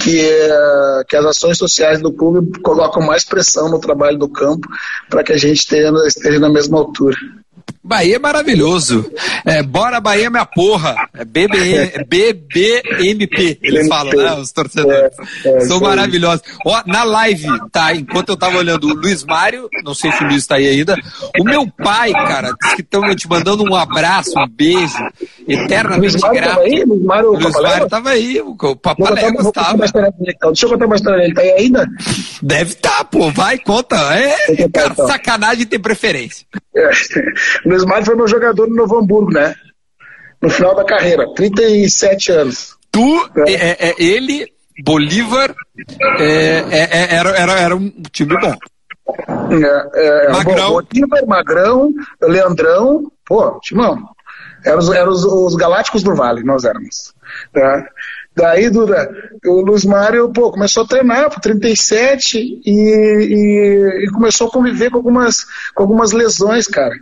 que, 0.00 0.28
que 1.08 1.16
as 1.16 1.24
ações 1.24 1.58
sociais 1.58 2.00
do 2.00 2.12
clube 2.12 2.58
colocam 2.60 3.00
mais 3.02 3.24
pressão 3.24 3.68
no 3.68 3.78
trabalho 3.78 4.18
do 4.18 4.28
campo 4.28 4.66
para 5.08 5.22
que 5.22 5.32
a 5.32 5.36
gente 5.36 5.58
esteja 5.58 6.40
na 6.40 6.48
mesma 6.48 6.78
altura. 6.78 7.16
Bahia 7.86 8.16
é 8.16 8.18
maravilhoso. 8.18 9.08
É, 9.44 9.62
bora 9.62 10.00
Bahia 10.00 10.28
minha 10.28 10.44
porra. 10.44 10.96
É 11.14 11.24
BB, 11.24 12.04
BBMP, 12.08 13.58
eles 13.62 13.86
falam, 13.86 14.12
né? 14.12 14.34
Os 14.34 14.50
torcedores. 14.50 15.16
É, 15.44 15.48
é, 15.48 15.60
São 15.60 15.78
maravilhosos. 15.80 16.42
Ó, 16.66 16.82
na 16.84 17.04
live, 17.04 17.46
tá? 17.70 17.94
Enquanto 17.94 18.30
eu 18.30 18.36
tava 18.36 18.58
olhando 18.58 18.88
o 18.88 18.94
Luiz 18.94 19.24
Mário, 19.24 19.68
não 19.84 19.94
sei 19.94 20.10
se 20.10 20.24
o 20.24 20.26
Luiz 20.26 20.44
tá 20.46 20.56
aí 20.56 20.66
ainda. 20.66 20.96
O 21.38 21.44
meu 21.44 21.64
pai, 21.68 22.12
cara, 22.12 22.52
disse 22.60 22.76
que 22.76 22.82
estão 22.82 23.14
te 23.14 23.28
mandando 23.28 23.62
um 23.62 23.74
abraço, 23.74 24.32
um 24.36 24.48
beijo, 24.48 24.98
eternamente 25.46 26.18
grato. 26.18 26.62
Luiz 26.62 27.04
Mário, 27.04 27.30
Luiz 27.30 27.54
Mário 27.54 27.88
tava 27.88 28.10
aí, 28.10 28.40
o 28.40 28.76
Papaléguas 28.76 29.52
tava. 29.52 29.84
Deixa 29.86 30.66
eu 30.66 30.70
contar 30.70 30.86
uma 30.86 30.96
história, 30.96 31.22
ele 31.22 31.34
tá 31.34 31.42
aí 31.42 31.52
ainda? 31.52 31.86
Deve 32.42 32.74
tá, 32.74 33.04
pô, 33.04 33.30
vai, 33.30 33.58
conta. 33.58 33.96
É, 34.16 34.68
cara, 34.68 34.92
então. 34.92 35.06
sacanagem 35.06 35.66
ter 35.66 35.78
preferência. 35.78 36.44
É. 36.76 36.90
Luiz 37.64 37.84
Mário 37.84 38.06
foi 38.06 38.14
meu 38.14 38.28
jogador 38.28 38.68
no 38.68 38.76
Novo 38.76 38.98
Hamburgo, 38.98 39.32
né? 39.32 39.54
No 40.42 40.50
final 40.50 40.74
da 40.74 40.84
carreira, 40.84 41.24
37 41.34 42.32
anos. 42.32 42.76
Tu, 42.92 43.30
é. 43.46 43.52
É, 43.52 43.88
é, 43.88 43.94
ele, 43.98 44.46
Bolívar, 44.84 45.54
é, 46.18 46.64
é, 46.70 47.14
era, 47.14 47.30
era, 47.30 47.52
era 47.60 47.76
um 47.76 47.90
time 48.12 48.38
bom. 48.38 48.54
Magrão. 50.32 50.72
Bolívar, 50.72 51.26
Magrão, 51.26 51.94
Leandrão, 52.20 53.10
pô, 53.24 53.58
timão. 53.60 53.96
Eram 54.64 54.78
os, 54.78 54.90
eram 54.90 55.10
os, 55.10 55.24
os 55.24 55.54
galácticos 55.54 56.02
do 56.02 56.14
Vale, 56.14 56.42
nós 56.42 56.64
éramos. 56.64 57.14
Tá? 57.52 57.86
Daí, 58.36 58.68
Duda, 58.68 59.10
o 59.46 59.62
Luiz 59.62 59.84
Mário, 59.86 60.30
pô, 60.30 60.50
começou 60.50 60.84
a 60.84 60.86
treinar 60.86 61.30
por 61.30 61.40
37 61.40 62.38
e, 62.38 62.70
e, 62.70 64.04
e 64.04 64.10
começou 64.12 64.48
a 64.48 64.50
conviver 64.50 64.90
com 64.90 64.98
algumas, 64.98 65.46
com 65.74 65.82
algumas 65.82 66.12
lesões, 66.12 66.66
cara. 66.66 66.94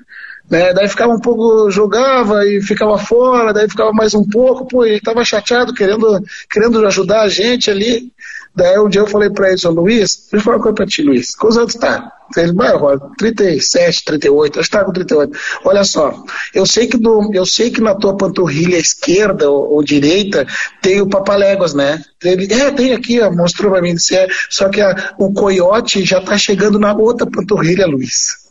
Né? 0.49 0.73
Daí 0.73 0.89
ficava 0.89 1.13
um 1.13 1.19
pouco, 1.19 1.69
jogava 1.73 2.47
e 2.47 2.63
ficava 2.63 2.97
fora, 2.99 3.53
daí 3.53 3.69
ficava 3.69 3.93
mais 3.93 4.15
um 4.15 4.23
pouco, 4.23 4.69
pô, 4.69 4.85
ele 4.85 4.99
estava 4.99 5.25
chateado, 5.25 5.75
querendo, 5.75 6.23
querendo 6.49 6.87
ajudar 6.87 7.23
a 7.23 7.29
gente 7.29 7.69
ali. 7.69 8.13
Daí 8.57 8.79
um 8.79 8.89
dia 8.89 9.01
eu 9.01 9.07
falei 9.07 9.31
para 9.31 9.49
ele, 9.49 9.61
Luiz, 9.67 10.17
deixa 10.17 10.37
eu 10.37 10.41
falar 10.41 10.57
uma 10.57 10.63
coisa 10.63 10.77
para 10.77 10.87
ti, 10.87 11.03
Luiz, 11.03 11.35
quantos 11.35 11.59
anos 11.59 11.75
tá? 11.75 12.13
Ele, 12.37 12.53
vai, 12.53 12.73
37, 13.19 14.05
38, 14.05 14.61
acho 14.61 14.71
que 14.71 14.77
tá 14.77 14.85
com 14.85 14.93
38. 14.93 15.39
Olha 15.65 15.85
só, 15.85 16.23
eu 16.55 16.65
sei 16.65 16.87
que, 16.87 16.97
do, 16.97 17.31
eu 17.35 17.45
sei 17.45 17.71
que 17.71 17.81
na 17.81 17.95
tua 17.95 18.17
panturrilha 18.17 18.77
esquerda 18.77 19.51
ou, 19.51 19.75
ou 19.75 19.83
direita 19.83 20.47
tem 20.81 21.01
o 21.01 21.09
papaléguas, 21.09 21.75
né? 21.75 22.03
Ele, 22.23 22.53
é, 22.53 22.71
tem 22.71 22.93
aqui, 22.93 23.21
ó, 23.21 23.31
mostrou 23.31 23.73
para 23.73 23.83
mim, 23.83 23.95
disse, 23.95 24.17
é, 24.17 24.27
só 24.49 24.69
que 24.69 24.81
a, 24.81 25.15
o 25.19 25.33
coiote 25.33 26.05
já 26.05 26.21
tá 26.21 26.39
chegando 26.39 26.79
na 26.79 26.95
outra 26.95 27.27
panturrilha, 27.27 27.87
Luiz. 27.87 28.45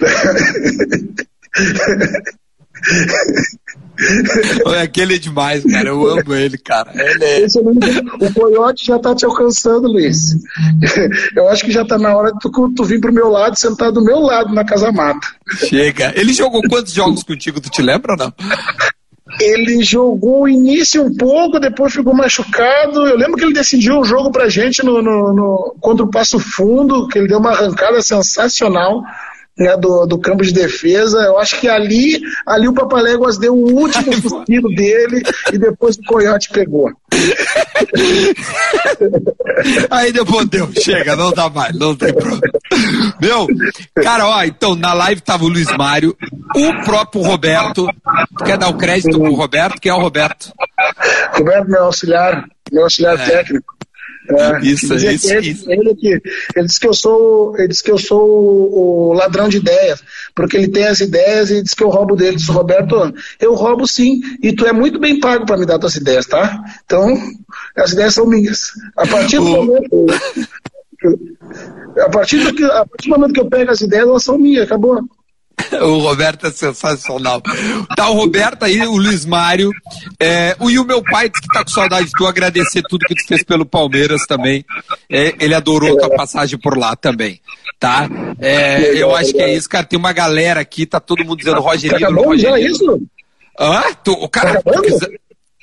Aquele 4.82 5.14
é 5.14 5.18
demais, 5.18 5.64
cara. 5.64 5.88
Eu 5.88 6.06
amo 6.06 6.34
ele, 6.34 6.58
cara. 6.58 6.92
Ele 6.94 7.24
é... 7.24 7.46
O 8.20 8.34
coiote 8.34 8.86
já 8.86 8.98
tá 8.98 9.14
te 9.14 9.24
alcançando, 9.24 9.88
Luiz. 9.88 10.36
Eu 11.36 11.48
acho 11.48 11.64
que 11.64 11.70
já 11.70 11.84
tá 11.84 11.98
na 11.98 12.16
hora 12.16 12.32
de 12.32 12.38
tu, 12.40 12.50
tu 12.74 12.84
vir 12.84 13.00
pro 13.00 13.12
meu 13.12 13.28
lado, 13.28 13.58
sentar 13.58 13.92
do 13.92 14.02
meu 14.02 14.18
lado 14.18 14.52
na 14.52 14.64
casa 14.64 14.90
mata. 14.90 15.26
Chega. 15.68 16.12
Ele 16.16 16.32
jogou 16.32 16.62
quantos 16.68 16.92
jogos 16.92 17.22
contigo, 17.22 17.60
tu 17.60 17.70
te 17.70 17.82
lembra 17.82 18.12
ou 18.12 18.18
não? 18.18 18.32
Ele 19.40 19.82
jogou 19.82 20.42
o 20.42 20.48
início 20.48 21.02
um 21.02 21.16
pouco, 21.16 21.60
depois 21.60 21.92
ficou 21.92 22.14
machucado. 22.14 23.06
Eu 23.06 23.16
lembro 23.16 23.36
que 23.36 23.44
ele 23.44 23.54
decidiu 23.54 24.00
o 24.00 24.04
jogo 24.04 24.30
pra 24.30 24.48
gente 24.48 24.84
no, 24.84 25.00
no, 25.00 25.32
no 25.32 25.76
contra 25.80 26.04
o 26.04 26.10
Passo 26.10 26.38
Fundo, 26.38 27.08
que 27.08 27.18
ele 27.18 27.28
deu 27.28 27.38
uma 27.38 27.52
arrancada 27.52 28.02
sensacional 28.02 29.02
né, 29.58 29.76
do, 29.76 30.06
do 30.06 30.18
campo 30.18 30.42
de 30.42 30.52
defesa. 30.52 31.18
Eu 31.18 31.38
acho 31.38 31.60
que 31.60 31.68
ali, 31.68 32.20
ali 32.46 32.68
o 32.68 32.74
Papaléguas 32.74 33.38
deu 33.38 33.54
o 33.54 33.72
último 33.72 34.12
suspiro 34.20 34.68
dele 34.68 35.22
e 35.52 35.58
depois 35.58 35.96
o 35.96 36.04
Coyote 36.04 36.50
pegou. 36.50 36.90
Aí 39.90 40.12
depois 40.12 40.48
deu, 40.48 40.70
chega, 40.72 41.14
não 41.14 41.30
dá 41.32 41.50
mais, 41.50 41.78
não 41.78 41.94
tem 41.94 42.12
problema. 42.12 42.40
Meu, 43.20 43.46
cara, 44.02 44.26
ó, 44.26 44.42
então 44.42 44.74
na 44.74 44.94
live 44.94 45.20
tava 45.20 45.44
o 45.44 45.48
Luiz 45.48 45.70
Mário, 45.76 46.16
o 46.56 46.84
próprio 46.84 47.22
Roberto. 47.22 47.86
Tu 48.38 48.44
quer 48.44 48.56
dar 48.56 48.68
o 48.68 48.78
crédito 48.78 49.18
pro 49.18 49.34
Roberto? 49.34 49.80
Quem 49.80 49.92
é 49.92 49.94
o 49.94 50.00
Roberto? 50.00 50.52
Roberto, 51.32 51.68
meu 51.68 51.84
auxiliar, 51.84 52.44
meu 52.72 52.84
auxiliar 52.84 53.20
é. 53.20 53.24
técnico. 53.24 53.74
É, 54.28 54.60
isso, 54.60 54.94
isso, 54.94 55.32
ele, 55.32 55.50
isso. 55.50 55.70
Ele, 55.70 55.90
ele, 55.90 56.22
ele 56.54 56.66
disse 56.66 56.78
que 56.78 56.86
eu 56.86 56.94
sou, 56.94 57.58
ele 57.58 57.68
disse 57.68 57.82
que 57.82 57.90
eu 57.90 57.98
sou 57.98 58.22
o, 58.22 59.10
o, 59.10 59.12
ladrão 59.12 59.48
de 59.48 59.56
ideias, 59.56 60.02
porque 60.34 60.56
ele 60.56 60.68
tem 60.68 60.86
as 60.86 61.00
ideias 61.00 61.50
e 61.50 61.62
diz 61.62 61.74
que 61.74 61.82
eu 61.82 61.88
roubo 61.88 62.14
dele. 62.14 62.36
Disse, 62.36 62.50
Roberto, 62.50 63.12
eu 63.40 63.54
roubo 63.54 63.86
sim, 63.86 64.20
e 64.42 64.52
tu 64.52 64.64
é 64.64 64.72
muito 64.72 65.00
bem 65.00 65.18
pago 65.18 65.44
para 65.44 65.56
me 65.56 65.66
dar 65.66 65.78
tuas 65.78 65.96
ideias, 65.96 66.26
tá? 66.26 66.62
Então, 66.84 67.16
as 67.76 67.92
ideias 67.92 68.14
são 68.14 68.26
minhas. 68.26 68.70
A 68.96 69.06
partir 69.06 69.38
do 69.38 69.44
momento. 69.44 70.06
A 71.98 72.08
partir, 72.08 72.38
do 72.38 72.54
que, 72.54 72.64
a 72.64 72.86
partir 72.86 73.08
do 73.08 73.18
momento 73.18 73.34
que 73.34 73.40
eu 73.40 73.50
pego 73.50 73.72
as 73.72 73.80
ideias, 73.80 74.06
elas 74.06 74.22
são 74.22 74.38
minhas, 74.38 74.64
acabou. 74.64 75.02
O 75.82 75.98
Roberto 75.98 76.46
é 76.46 76.50
sensacional. 76.50 77.40
Tá 77.96 78.08
o 78.10 78.14
Roberto 78.14 78.64
aí, 78.64 78.80
o 78.86 78.96
Luiz 78.96 79.24
Mário. 79.24 79.70
É, 80.20 80.54
e 80.60 80.78
o 80.78 80.84
meu 80.84 81.02
pai 81.02 81.30
que 81.30 81.40
tá 81.48 81.64
com 81.64 81.70
saudade 81.70 82.06
de 82.06 82.12
tu 82.12 82.26
agradecer 82.26 82.82
tudo 82.88 83.06
que 83.06 83.14
tu 83.14 83.26
fez 83.26 83.42
pelo 83.42 83.64
Palmeiras 83.64 84.26
também. 84.26 84.64
É, 85.10 85.34
ele 85.40 85.54
adorou 85.54 85.94
a 85.94 86.00
tua 86.00 86.16
passagem 86.16 86.58
por 86.58 86.76
lá 86.76 86.94
também. 86.94 87.40
Tá? 87.80 88.08
É, 88.38 88.94
eu 88.96 89.14
acho 89.16 89.32
que 89.32 89.40
é 89.40 89.54
isso, 89.54 89.68
cara. 89.68 89.86
Tem 89.86 89.98
uma 89.98 90.12
galera 90.12 90.60
aqui, 90.60 90.86
tá 90.86 91.00
todo 91.00 91.24
mundo 91.24 91.38
dizendo 91.38 91.60
Rogerinho. 91.60 92.00
Tá 92.00 92.08
Rogerinho. 92.08 92.38
Já 92.38 92.60
isso? 92.60 93.02
Hã? 93.58 93.82
Tu, 94.04 94.12
o 94.12 94.28
cara. 94.28 94.62
Tá 94.62 94.72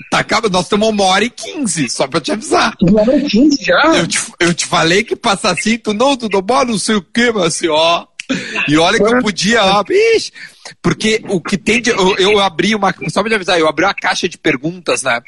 Tá 0.09 0.19
acabando, 0.19 0.53
nós 0.53 0.63
estamos 0.63 0.89
uma 0.89 1.03
hora 1.03 1.23
e 1.23 1.29
quinze, 1.29 1.87
só 1.87 2.07
pra 2.07 2.19
te 2.19 2.31
avisar. 2.31 2.73
Uma 2.81 3.01
hora 3.01 3.17
e 3.17 3.29
quinze 3.29 3.63
já? 3.63 3.95
Eu 3.95 4.07
te, 4.07 4.19
eu 4.39 4.53
te 4.53 4.65
falei 4.65 5.03
que 5.03 5.15
passa 5.15 5.51
assim, 5.51 5.77
tu 5.77 5.93
não, 5.93 6.17
tu 6.17 6.27
não, 6.31 6.65
não 6.65 6.79
sei 6.79 6.95
o 6.95 7.01
que, 7.01 7.31
mas 7.31 7.43
assim, 7.43 7.67
ó. 7.67 8.07
E 8.67 8.77
olha 8.77 8.97
que 8.97 9.03
eu 9.03 9.21
podia, 9.21 9.63
ó, 9.63 9.83
bicho, 9.83 10.31
porque 10.81 11.21
o 11.27 11.41
que 11.41 11.57
tem 11.57 11.81
de, 11.81 11.89
eu, 11.89 12.17
eu, 12.17 12.39
abri 12.39 12.75
uma, 12.75 12.93
só 13.09 13.23
te 13.23 13.33
avisar, 13.33 13.59
eu 13.59 13.67
abri 13.67 13.85
uma 13.85 13.93
caixa 13.93 14.27
de 14.27 14.37
perguntas, 14.37 15.03
né? 15.03 15.19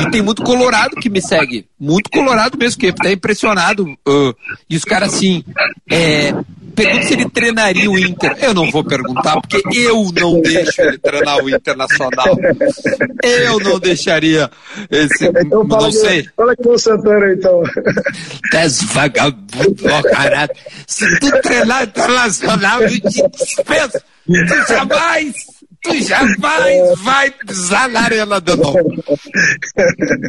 E 0.00 0.10
tem 0.10 0.22
muito 0.22 0.42
colorado 0.42 0.96
que 0.96 1.08
me 1.08 1.20
segue, 1.20 1.66
muito 1.78 2.10
colorado 2.10 2.58
mesmo, 2.58 2.80
que 2.80 2.92
tá 2.92 3.10
impressionado. 3.10 3.84
Uh, 4.06 4.34
e 4.68 4.76
os 4.76 4.84
caras 4.84 5.14
assim, 5.14 5.44
é, 5.90 6.32
pergunta 6.74 7.06
se 7.06 7.12
ele 7.14 7.28
treinaria 7.28 7.90
o 7.90 7.98
Inter. 7.98 8.36
Eu 8.40 8.54
não 8.54 8.70
vou 8.70 8.84
perguntar, 8.84 9.40
porque 9.40 9.62
eu 9.78 10.10
não 10.12 10.40
deixo 10.40 10.80
ele 10.80 10.98
treinar 10.98 11.42
o 11.42 11.48
Internacional. 11.48 12.36
Eu 13.22 13.58
não 13.60 13.78
deixaria 13.78 14.50
esse. 14.90 15.26
Então, 15.26 15.64
não 15.64 15.90
que, 15.90 15.92
sei. 15.92 16.28
Fala 16.36 16.56
que 16.56 16.68
o 16.68 16.78
Santana, 16.78 17.32
então. 17.32 17.62
Tás 18.50 18.82
vagabundo, 18.82 19.82
caralho. 20.10 20.50
Se 20.86 21.20
tu 21.20 21.30
treinar 21.42 21.84
Internacional, 21.84 22.82
eu 22.82 22.88
te 22.88 23.00
dispenso. 23.00 23.98
Tu 24.26 24.72
jamais 24.72 25.34
tu 25.82 26.00
jamais 26.00 26.98
vai 27.00 27.30
pisar 27.30 27.88
na 27.88 28.02
arena 28.02 28.40
de 28.40 28.56
novo. 28.56 28.78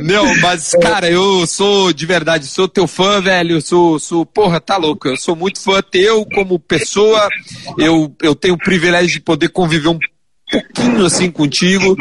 Não, 0.03 0.35
mas, 0.41 0.71
cara, 0.81 1.09
eu 1.09 1.45
sou 1.45 1.93
de 1.93 2.05
verdade, 2.05 2.47
sou 2.47 2.67
teu 2.67 2.87
fã, 2.87 3.21
velho. 3.21 3.61
Sou, 3.61 3.99
sou, 3.99 4.25
porra, 4.25 4.59
tá 4.59 4.77
louco. 4.77 5.07
Eu 5.07 5.15
sou 5.15 5.35
muito 5.35 5.61
fã 5.61 5.81
teu 5.81 6.25
como 6.25 6.59
pessoa. 6.59 7.29
Eu, 7.77 8.13
eu 8.21 8.33
tenho 8.33 8.55
o 8.55 8.57
privilégio 8.57 9.11
de 9.11 9.19
poder 9.19 9.49
conviver 9.49 9.89
um 9.89 9.99
pouquinho 10.51 11.05
assim 11.05 11.29
contigo. 11.29 11.95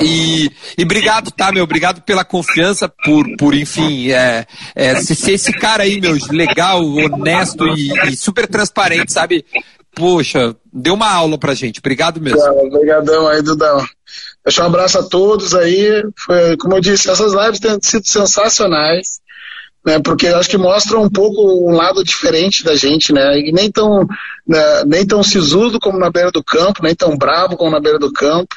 E, 0.00 0.50
e 0.78 0.82
obrigado, 0.82 1.30
tá, 1.30 1.52
meu? 1.52 1.64
Obrigado 1.64 2.00
pela 2.02 2.24
confiança, 2.24 2.88
por, 2.88 3.26
por 3.36 3.54
enfim, 3.54 4.10
é, 4.10 4.46
é, 4.74 4.94
ser 4.96 5.32
esse 5.32 5.52
cara 5.52 5.82
aí, 5.82 6.00
meu, 6.00 6.16
legal, 6.30 6.82
honesto 6.82 7.66
e, 7.76 7.92
e 8.08 8.16
super 8.16 8.46
transparente, 8.46 9.12
sabe? 9.12 9.44
Poxa, 9.94 10.54
deu 10.72 10.94
uma 10.94 11.10
aula 11.10 11.38
pra 11.38 11.54
gente. 11.54 11.78
Obrigado 11.78 12.20
mesmo. 12.20 12.40
Obrigadão 12.40 13.28
aí, 13.28 13.42
Dudão. 13.42 13.84
Deixa 14.44 14.62
um 14.62 14.66
abraço 14.66 14.98
a 14.98 15.02
todos 15.02 15.54
aí. 15.54 16.02
Foi, 16.16 16.56
como 16.56 16.76
eu 16.76 16.80
disse, 16.80 17.10
essas 17.10 17.32
lives 17.32 17.60
têm 17.60 17.78
sido 17.80 18.06
sensacionais, 18.06 19.20
né? 19.84 19.98
Porque 20.00 20.28
acho 20.28 20.50
que 20.50 20.58
mostram 20.58 21.02
um 21.02 21.10
pouco 21.10 21.42
um 21.68 21.74
lado 21.74 22.04
diferente 22.04 22.62
da 22.62 22.76
gente, 22.76 23.12
né? 23.12 23.38
E 23.38 23.52
nem 23.52 23.70
tão, 23.70 24.06
né, 24.46 24.84
nem 24.86 25.06
tão 25.06 25.22
sisudo 25.22 25.80
como 25.80 25.98
na 25.98 26.10
beira 26.10 26.30
do 26.30 26.44
campo, 26.44 26.82
nem 26.82 26.94
tão 26.94 27.16
bravo 27.16 27.56
como 27.56 27.70
na 27.70 27.80
beira 27.80 27.98
do 27.98 28.12
campo 28.12 28.54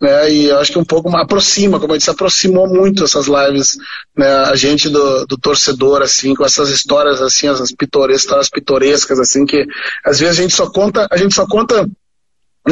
né? 0.00 0.32
E 0.32 0.46
eu 0.46 0.58
acho 0.58 0.72
que 0.72 0.78
um 0.78 0.84
pouco 0.84 1.14
aproxima, 1.14 1.78
como 1.78 1.92
eu 1.92 1.98
disse, 1.98 2.10
aproximou 2.10 2.66
muito 2.66 3.04
essas 3.04 3.26
lives, 3.26 3.76
né? 4.16 4.28
A 4.44 4.56
gente 4.56 4.88
do, 4.88 5.26
do 5.26 5.36
torcedor, 5.36 6.00
assim, 6.00 6.34
com 6.34 6.44
essas 6.44 6.70
histórias, 6.70 7.20
assim, 7.20 7.48
essas 7.48 7.70
pitorescas, 7.70 8.22
histórias 8.22 8.48
pitorescas, 8.48 9.20
assim, 9.20 9.44
que 9.44 9.66
às 10.04 10.18
vezes 10.18 10.38
a 10.38 10.42
gente 10.42 10.54
só 10.54 10.70
conta, 10.70 11.06
a 11.10 11.16
gente 11.16 11.34
só 11.34 11.46
conta 11.46 11.86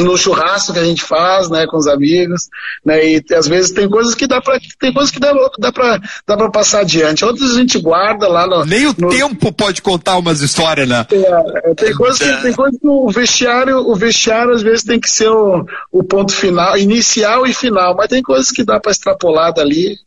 no 0.03 0.17
churrasco 0.17 0.73
que 0.73 0.79
a 0.79 0.83
gente 0.83 1.03
faz, 1.03 1.49
né, 1.49 1.65
com 1.67 1.77
os 1.77 1.87
amigos, 1.87 2.49
né, 2.85 3.05
e 3.05 3.23
às 3.33 3.47
vezes 3.47 3.71
tem 3.71 3.89
coisas 3.89 4.15
que 4.15 4.27
dá 4.27 4.41
para 4.41 4.59
tem 4.79 4.93
coisas 4.93 5.11
que 5.11 5.19
dá, 5.19 5.33
dá 5.57 5.71
para 5.71 5.99
dá 6.27 6.37
para 6.37 6.51
passar 6.51 6.81
adiante, 6.81 7.25
outras 7.25 7.51
a 7.51 7.59
gente 7.59 7.79
guarda 7.79 8.27
lá 8.27 8.47
no 8.47 8.65
nem 8.65 8.87
o 8.87 8.95
no... 8.97 9.09
tempo 9.09 9.51
pode 9.51 9.81
contar 9.81 10.17
umas 10.17 10.41
histórias, 10.41 10.87
né? 10.87 11.05
É, 11.11 11.73
tem 11.75 11.93
coisas 11.93 12.19
que 12.19 12.41
tem 12.41 12.53
coisas 12.53 12.79
que 12.79 12.87
o 12.87 13.09
vestiário 13.09 13.77
o 13.77 13.95
vestiário 13.95 14.53
às 14.53 14.61
vezes 14.61 14.83
tem 14.83 14.99
que 14.99 15.09
ser 15.09 15.29
o, 15.29 15.65
o 15.91 16.03
ponto 16.03 16.33
final, 16.33 16.77
inicial 16.77 17.45
e 17.45 17.53
final, 17.53 17.95
mas 17.95 18.07
tem 18.07 18.21
coisas 18.21 18.51
que 18.51 18.63
dá 18.63 18.79
para 18.79 18.91
extrapolar 18.91 19.53
dali, 19.53 19.97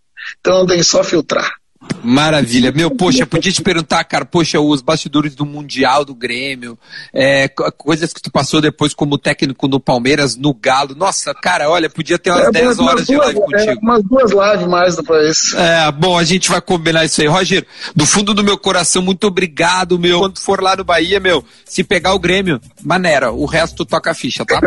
então 0.41 0.67
tem 0.67 0.83
só 0.83 1.03
filtrar. 1.03 1.62
Maravilha. 2.03 2.73
Meu, 2.73 2.91
poxa, 2.91 3.25
podia 3.27 3.53
te 3.53 3.63
perguntar, 3.63 4.03
cara, 4.05 4.25
poxa, 4.25 4.61
os 4.61 4.81
bastidores 4.81 5.35
do 5.35 5.47
Mundial 5.47 6.05
do 6.05 6.15
Grêmio, 6.15 6.77
é, 7.13 7.49
coisas 7.49 8.13
que 8.13 8.21
tu 8.21 8.31
passou 8.31 8.61
depois 8.61 8.93
como 8.93 9.17
técnico 9.17 9.69
no 9.69 9.79
Palmeiras, 9.79 10.37
no 10.37 10.53
Galo. 10.53 10.95
Nossa, 10.95 11.33
cara, 11.33 11.71
olha, 11.71 11.89
podia 11.89 12.19
ter 12.19 12.31
umas 12.31 12.47
é, 12.47 12.51
10 12.51 12.79
horas 12.81 13.07
de 13.07 13.17
live 13.17 13.41
contigo. 13.41 13.71
É, 13.71 13.75
umas 13.81 14.03
duas 14.03 14.31
lives 14.33 14.69
mais 14.69 14.97
pra 14.97 15.29
isso. 15.29 15.57
É, 15.57 15.93
bom, 15.93 16.19
a 16.19 16.25
gente 16.25 16.49
vai 16.49 16.61
combinar 16.61 17.05
isso 17.05 17.21
aí. 17.21 17.29
Roger, 17.29 17.65
do 17.95 18.05
fundo 18.05 18.35
do 18.35 18.43
meu 18.43 18.59
coração, 18.59 19.01
muito 19.01 19.27
obrigado, 19.27 19.99
meu. 19.99 20.19
Quando 20.19 20.41
for 20.41 20.61
lá 20.61 20.75
no 20.75 20.85
Bahia, 20.85 21.21
meu, 21.21 21.45
se 21.65 21.85
pegar 21.85 22.15
o 22.15 22.19
Grêmio, 22.19 22.61
maneira, 22.83 23.33
o 23.33 23.45
resto 23.45 23.85
toca 23.85 24.11
a 24.11 24.15
ficha, 24.15 24.45
tá? 24.45 24.61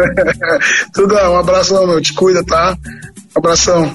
Tudo, 0.94 1.16
um 1.16 1.38
abração, 1.38 1.86
meu. 1.86 2.02
Te 2.02 2.14
cuida, 2.14 2.44
tá? 2.46 2.78
abração. 3.36 3.94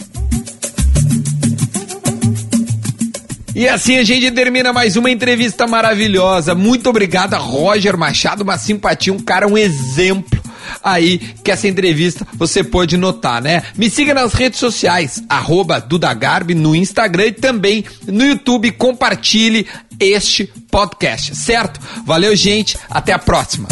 E 3.55 3.69
assim 3.69 3.99
a 3.99 4.05
gente 4.05 4.31
termina 4.31 4.73
mais 4.73 4.97
uma 4.97 5.11
entrevista 5.11 5.67
maravilhosa. 5.67 6.55
Muito 6.55 6.89
obrigado, 6.89 7.37
Roger 7.37 7.97
Machado, 7.97 8.43
uma 8.43 8.57
simpatia, 8.57 9.13
um 9.13 9.19
cara, 9.19 9.47
um 9.47 9.59
exemplo 9.59 10.41
aí 10.83 11.19
que 11.43 11.51
essa 11.51 11.67
entrevista 11.67 12.27
você 12.35 12.63
pode 12.63 12.97
notar, 12.97 13.43
né? 13.43 13.63
Me 13.77 13.91
siga 13.91 14.15
nas 14.15 14.33
redes 14.33 14.59
sociais, 14.59 15.23
arroba 15.29 15.81
Dudagarbi 15.81 16.55
no 16.55 16.75
Instagram 16.75 17.27
e 17.27 17.33
também 17.33 17.85
no 18.07 18.25
YouTube. 18.25 18.71
Compartilhe 18.73 19.67
este 19.99 20.51
podcast, 20.71 21.35
certo? 21.35 21.81
Valeu, 22.05 22.35
gente. 22.37 22.79
Até 22.89 23.13
a 23.13 23.19
próxima. 23.19 23.69